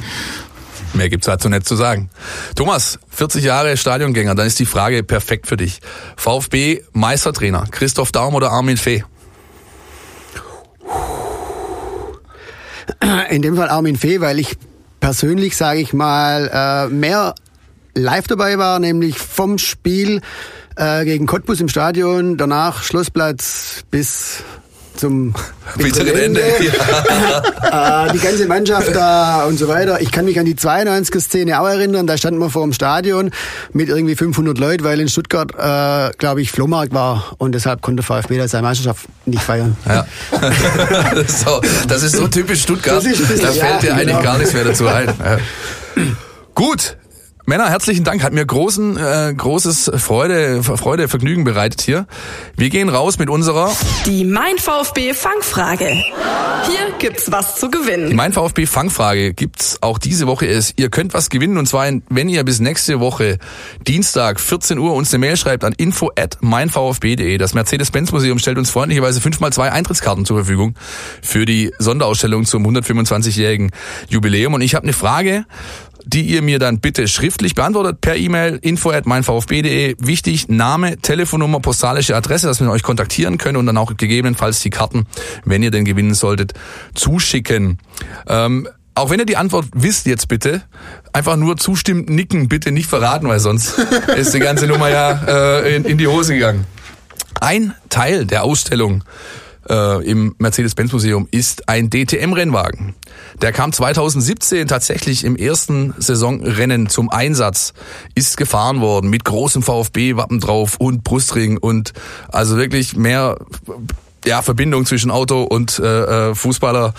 Mehr 0.93 1.09
gibt's 1.09 1.25
dazu 1.25 1.49
nicht 1.49 1.67
zu 1.67 1.75
sagen. 1.75 2.09
Thomas, 2.55 2.99
40 3.09 3.43
Jahre 3.43 3.75
Stadiongänger, 3.75 4.35
dann 4.35 4.47
ist 4.47 4.59
die 4.59 4.65
Frage 4.65 5.03
perfekt 5.03 5.47
für 5.47 5.57
dich. 5.57 5.81
VfB 6.15 6.83
Meistertrainer, 6.93 7.65
Christoph 7.69 8.11
Daum 8.11 8.35
oder 8.35 8.51
Armin 8.51 8.77
Fee? 8.77 9.03
In 13.29 13.41
dem 13.41 13.55
Fall 13.55 13.69
Armin 13.69 13.97
Fee, 13.97 14.21
weil 14.21 14.39
ich 14.39 14.57
persönlich, 14.99 15.57
sage 15.57 15.79
ich 15.79 15.93
mal, 15.93 16.49
äh, 16.53 16.93
mehr 16.93 17.35
live 17.95 18.27
dabei 18.27 18.57
war, 18.57 18.79
nämlich 18.79 19.17
vom 19.17 19.57
Spiel 19.57 20.21
äh, 20.75 21.05
gegen 21.05 21.25
Cottbus 21.25 21.59
im 21.61 21.69
Stadion, 21.69 22.37
danach 22.37 22.83
Schlossplatz 22.83 23.83
bis 23.91 24.43
zum 24.95 25.33
Bitteren 25.77 26.15
Ende. 26.15 26.41
äh, 26.41 28.11
die 28.13 28.19
ganze 28.19 28.45
Mannschaft 28.47 28.95
da 28.95 29.45
und 29.45 29.57
so 29.57 29.67
weiter. 29.67 30.01
Ich 30.01 30.11
kann 30.11 30.25
mich 30.25 30.39
an 30.39 30.45
die 30.45 30.55
92er-Szene 30.55 31.59
auch 31.59 31.67
erinnern. 31.67 32.07
Da 32.07 32.17
standen 32.17 32.39
wir 32.39 32.49
vor 32.49 32.63
dem 32.63 32.73
Stadion 32.73 33.31
mit 33.71 33.89
irgendwie 33.89 34.15
500 34.15 34.57
Leuten, 34.57 34.83
weil 34.83 34.99
in 34.99 35.09
Stuttgart, 35.09 35.51
äh, 35.53 36.11
glaube 36.17 36.41
ich, 36.41 36.51
Flohmarkt 36.51 36.93
war 36.93 37.33
und 37.37 37.53
deshalb 37.53 37.81
konnte 37.81 38.03
VfB 38.03 38.37
da 38.37 38.47
seine 38.47 38.63
Meisterschaft 38.63 39.05
nicht 39.25 39.41
feiern. 39.43 39.75
Ja. 39.87 40.05
so, 41.27 41.61
das 41.87 42.03
ist 42.03 42.15
so 42.15 42.27
typisch 42.27 42.63
Stuttgart. 42.63 43.03
Bisschen- 43.03 43.41
da 43.41 43.51
fällt 43.51 43.55
ja, 43.55 43.77
dir 43.79 43.93
eigentlich 43.93 44.07
genau. 44.07 44.21
gar 44.21 44.37
nichts 44.37 44.53
mehr 44.53 44.63
dazu 44.63 44.87
ein. 44.87 45.07
Ja. 45.07 45.37
Gut. 46.55 46.97
Männer, 47.45 47.69
herzlichen 47.69 48.05
Dank. 48.05 48.23
Hat 48.23 48.31
mir 48.31 48.45
großen, 48.45 48.95
äh, 48.95 49.33
großes 49.35 49.91
Freude, 49.97 50.63
Freude, 50.63 51.09
Vergnügen 51.09 51.43
bereitet 51.43 51.81
hier. 51.81 52.07
Wir 52.55 52.69
gehen 52.69 52.87
raus 52.87 53.19
mit 53.19 53.29
unserer 53.29 53.69
Die 54.05 54.23
Mein 54.23 54.57
VfB 54.57 55.13
Fangfrage. 55.13 55.87
Hier 55.87 56.93
gibt's 56.99 57.29
was 57.33 57.57
zu 57.57 57.67
Die 57.67 57.77
gewinnen. 57.77 58.15
Mein 58.15 58.31
VfB 58.31 58.65
Fangfrage 58.65 59.33
gibt's 59.33 59.77
auch 59.81 59.97
diese 59.97 60.25
Woche. 60.25 60.45
Ist, 60.45 60.79
ihr 60.79 60.89
könnt 60.89 61.13
was 61.13 61.29
gewinnen 61.29 61.57
und 61.57 61.65
zwar, 61.65 61.91
wenn 62.07 62.29
ihr 62.29 62.45
bis 62.45 62.61
nächste 62.61 63.01
Woche 63.01 63.39
Dienstag 63.85 64.39
14 64.39 64.79
Uhr 64.79 64.93
uns 64.93 65.13
eine 65.13 65.19
Mail 65.19 65.35
schreibt 65.35 65.65
an 65.65 65.73
info 65.75 66.11
at 66.17 66.37
meinvfb.de. 66.39 67.37
Das 67.37 67.53
Mercedes-Benz 67.53 68.13
Museum 68.13 68.39
stellt 68.39 68.57
uns 68.57 68.69
freundlicherweise 68.69 69.19
5 69.19 69.41
mal 69.41 69.51
2 69.51 69.69
Eintrittskarten 69.69 70.23
zur 70.23 70.37
Verfügung 70.37 70.75
für 71.21 71.45
die 71.45 71.73
Sonderausstellung 71.77 72.45
zum 72.45 72.65
125-jährigen 72.65 73.71
Jubiläum. 74.07 74.53
Und 74.53 74.61
ich 74.61 74.75
habe 74.75 74.83
eine 74.83 74.93
Frage, 74.93 75.45
die 76.05 76.21
ihr 76.21 76.41
mir 76.41 76.59
dann 76.59 76.79
bitte 76.79 77.07
schriftlich 77.07 77.55
beantwortet 77.55 78.01
per 78.01 78.15
E-Mail 78.15 78.59
info 78.61 78.91
at 78.91 79.05
meinvfb.de. 79.05 79.95
Wichtig, 79.99 80.49
Name, 80.49 80.97
Telefonnummer, 80.97 81.59
postalische 81.59 82.15
Adresse, 82.15 82.47
dass 82.47 82.59
wir 82.59 82.69
euch 82.69 82.83
kontaktieren 82.83 83.37
können 83.37 83.57
und 83.57 83.65
dann 83.65 83.77
auch 83.77 83.95
gegebenenfalls 83.95 84.59
die 84.59 84.69
Karten, 84.69 85.05
wenn 85.45 85.63
ihr 85.63 85.71
denn 85.71 85.85
gewinnen 85.85 86.13
solltet, 86.13 86.53
zuschicken. 86.93 87.79
Ähm, 88.27 88.67
auch 88.95 89.09
wenn 89.09 89.19
ihr 89.19 89.25
die 89.25 89.37
Antwort 89.37 89.65
wisst 89.73 90.05
jetzt 90.05 90.27
bitte, 90.27 90.61
einfach 91.13 91.35
nur 91.35 91.57
zustimmend 91.57 92.09
nicken, 92.09 92.47
bitte 92.47 92.71
nicht 92.71 92.87
verraten, 92.87 93.27
weil 93.27 93.39
sonst 93.39 93.79
ist 94.15 94.33
die 94.33 94.39
ganze 94.39 94.67
Nummer 94.67 94.89
ja 94.89 95.61
äh, 95.61 95.75
in, 95.75 95.85
in 95.85 95.97
die 95.97 96.07
Hose 96.07 96.33
gegangen. 96.33 96.65
Ein 97.41 97.73
Teil 97.89 98.25
der 98.25 98.43
Ausstellung 98.43 99.03
äh, 99.69 100.03
im 100.09 100.35
Mercedes-Benz-Museum 100.37 101.27
ist 101.31 101.69
ein 101.69 101.89
DTM-Rennwagen. 101.89 102.95
Der 103.41 103.51
kam 103.51 103.71
2017 103.73 104.67
tatsächlich 104.67 105.23
im 105.23 105.35
ersten 105.35 105.93
Saisonrennen 105.97 106.89
zum 106.89 107.09
Einsatz, 107.09 107.73
ist 108.15 108.37
gefahren 108.37 108.81
worden 108.81 109.09
mit 109.09 109.25
großem 109.25 109.63
VfB-Wappen 109.63 110.39
drauf 110.39 110.77
und 110.77 111.03
Brustring 111.03 111.57
und 111.57 111.93
also 112.29 112.57
wirklich 112.57 112.95
mehr 112.95 113.37
ja, 114.25 114.41
Verbindung 114.41 114.85
zwischen 114.85 115.11
Auto 115.11 115.43
und 115.43 115.79
äh, 115.79 116.29
äh, 116.29 116.35
Fußballer 116.35 116.93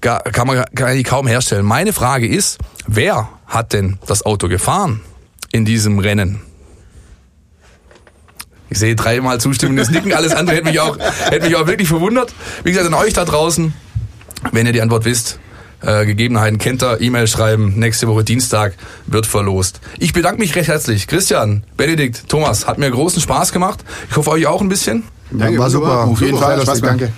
kann 0.00 0.46
man 0.46 0.64
kann 0.74 1.02
kaum 1.02 1.26
herstellen. 1.26 1.64
Meine 1.64 1.92
Frage 1.92 2.28
ist, 2.28 2.58
wer 2.86 3.28
hat 3.46 3.72
denn 3.72 3.98
das 4.06 4.24
Auto 4.24 4.48
gefahren 4.48 5.00
in 5.52 5.64
diesem 5.64 5.98
Rennen? 5.98 6.40
Ich 8.68 8.78
sehe 8.78 8.96
dreimal 8.96 9.40
zustimmendes 9.40 9.90
Nicken, 9.90 10.12
alles 10.12 10.32
andere 10.32 10.56
hätte 10.56 10.68
mich, 10.68 10.80
auch, 10.80 10.98
hätte 11.30 11.46
mich 11.46 11.56
auch 11.56 11.66
wirklich 11.66 11.88
verwundert. 11.88 12.34
Wie 12.64 12.70
gesagt, 12.70 12.86
an 12.86 12.94
euch 12.94 13.12
da 13.12 13.24
draußen, 13.24 13.72
wenn 14.52 14.66
ihr 14.66 14.72
die 14.72 14.82
Antwort 14.82 15.04
wisst, 15.04 15.38
äh, 15.82 16.06
Gegebenheiten 16.06 16.58
kennt 16.58 16.82
ihr, 16.82 17.00
E-Mail 17.00 17.26
schreiben, 17.28 17.74
nächste 17.76 18.08
Woche 18.08 18.24
Dienstag 18.24 18.74
wird 19.06 19.26
verlost. 19.26 19.80
Ich 19.98 20.12
bedanke 20.12 20.40
mich 20.40 20.56
recht 20.56 20.68
herzlich. 20.68 21.06
Christian, 21.06 21.64
Benedikt, 21.76 22.28
Thomas, 22.28 22.66
hat 22.66 22.78
mir 22.78 22.90
großen 22.90 23.20
Spaß 23.20 23.52
gemacht. 23.52 23.84
Ich 24.10 24.16
hoffe 24.16 24.30
euch 24.30 24.46
auch 24.46 24.60
ein 24.60 24.68
bisschen. 24.68 25.04
Danke, 25.30 25.58
war 25.58 25.70
super, 25.70 26.04
auf 26.04 26.20
jeden 26.20 26.38
Fall, 26.38 26.60
Spaß, 26.62 26.80
danke. 26.80 27.12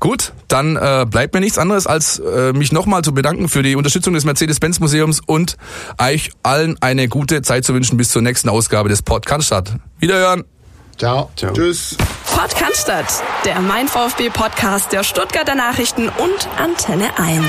Gut, 0.00 0.32
dann 0.48 0.76
äh, 0.76 1.06
bleibt 1.08 1.32
mir 1.34 1.40
nichts 1.40 1.56
anderes, 1.56 1.86
als 1.86 2.18
äh, 2.18 2.52
mich 2.52 2.72
nochmal 2.72 3.02
zu 3.02 3.14
bedanken 3.14 3.48
für 3.48 3.62
die 3.62 3.74
Unterstützung 3.74 4.12
des 4.12 4.24
Mercedes-Benz-Museums 4.24 5.20
und 5.24 5.56
euch 5.98 6.30
allen 6.42 6.76
eine 6.82 7.08
gute 7.08 7.40
Zeit 7.40 7.64
zu 7.64 7.72
wünschen 7.74 7.96
bis 7.96 8.10
zur 8.10 8.20
nächsten 8.20 8.50
Ausgabe 8.50 8.88
des 8.88 9.02
Podcast. 9.02 9.52
Wiederhören! 10.00 10.44
Ciao. 10.98 11.30
Ciao. 11.36 11.52
Tschüss. 11.52 11.96
Podcast 12.36 12.82
statt, 12.82 13.22
der 13.44 13.60
Mein 13.60 13.88
VfB 13.88 14.30
Podcast 14.30 14.92
der 14.92 15.04
Stuttgarter 15.04 15.54
Nachrichten 15.54 16.08
und 16.08 16.48
Antenne 16.58 17.16
1. 17.18 17.44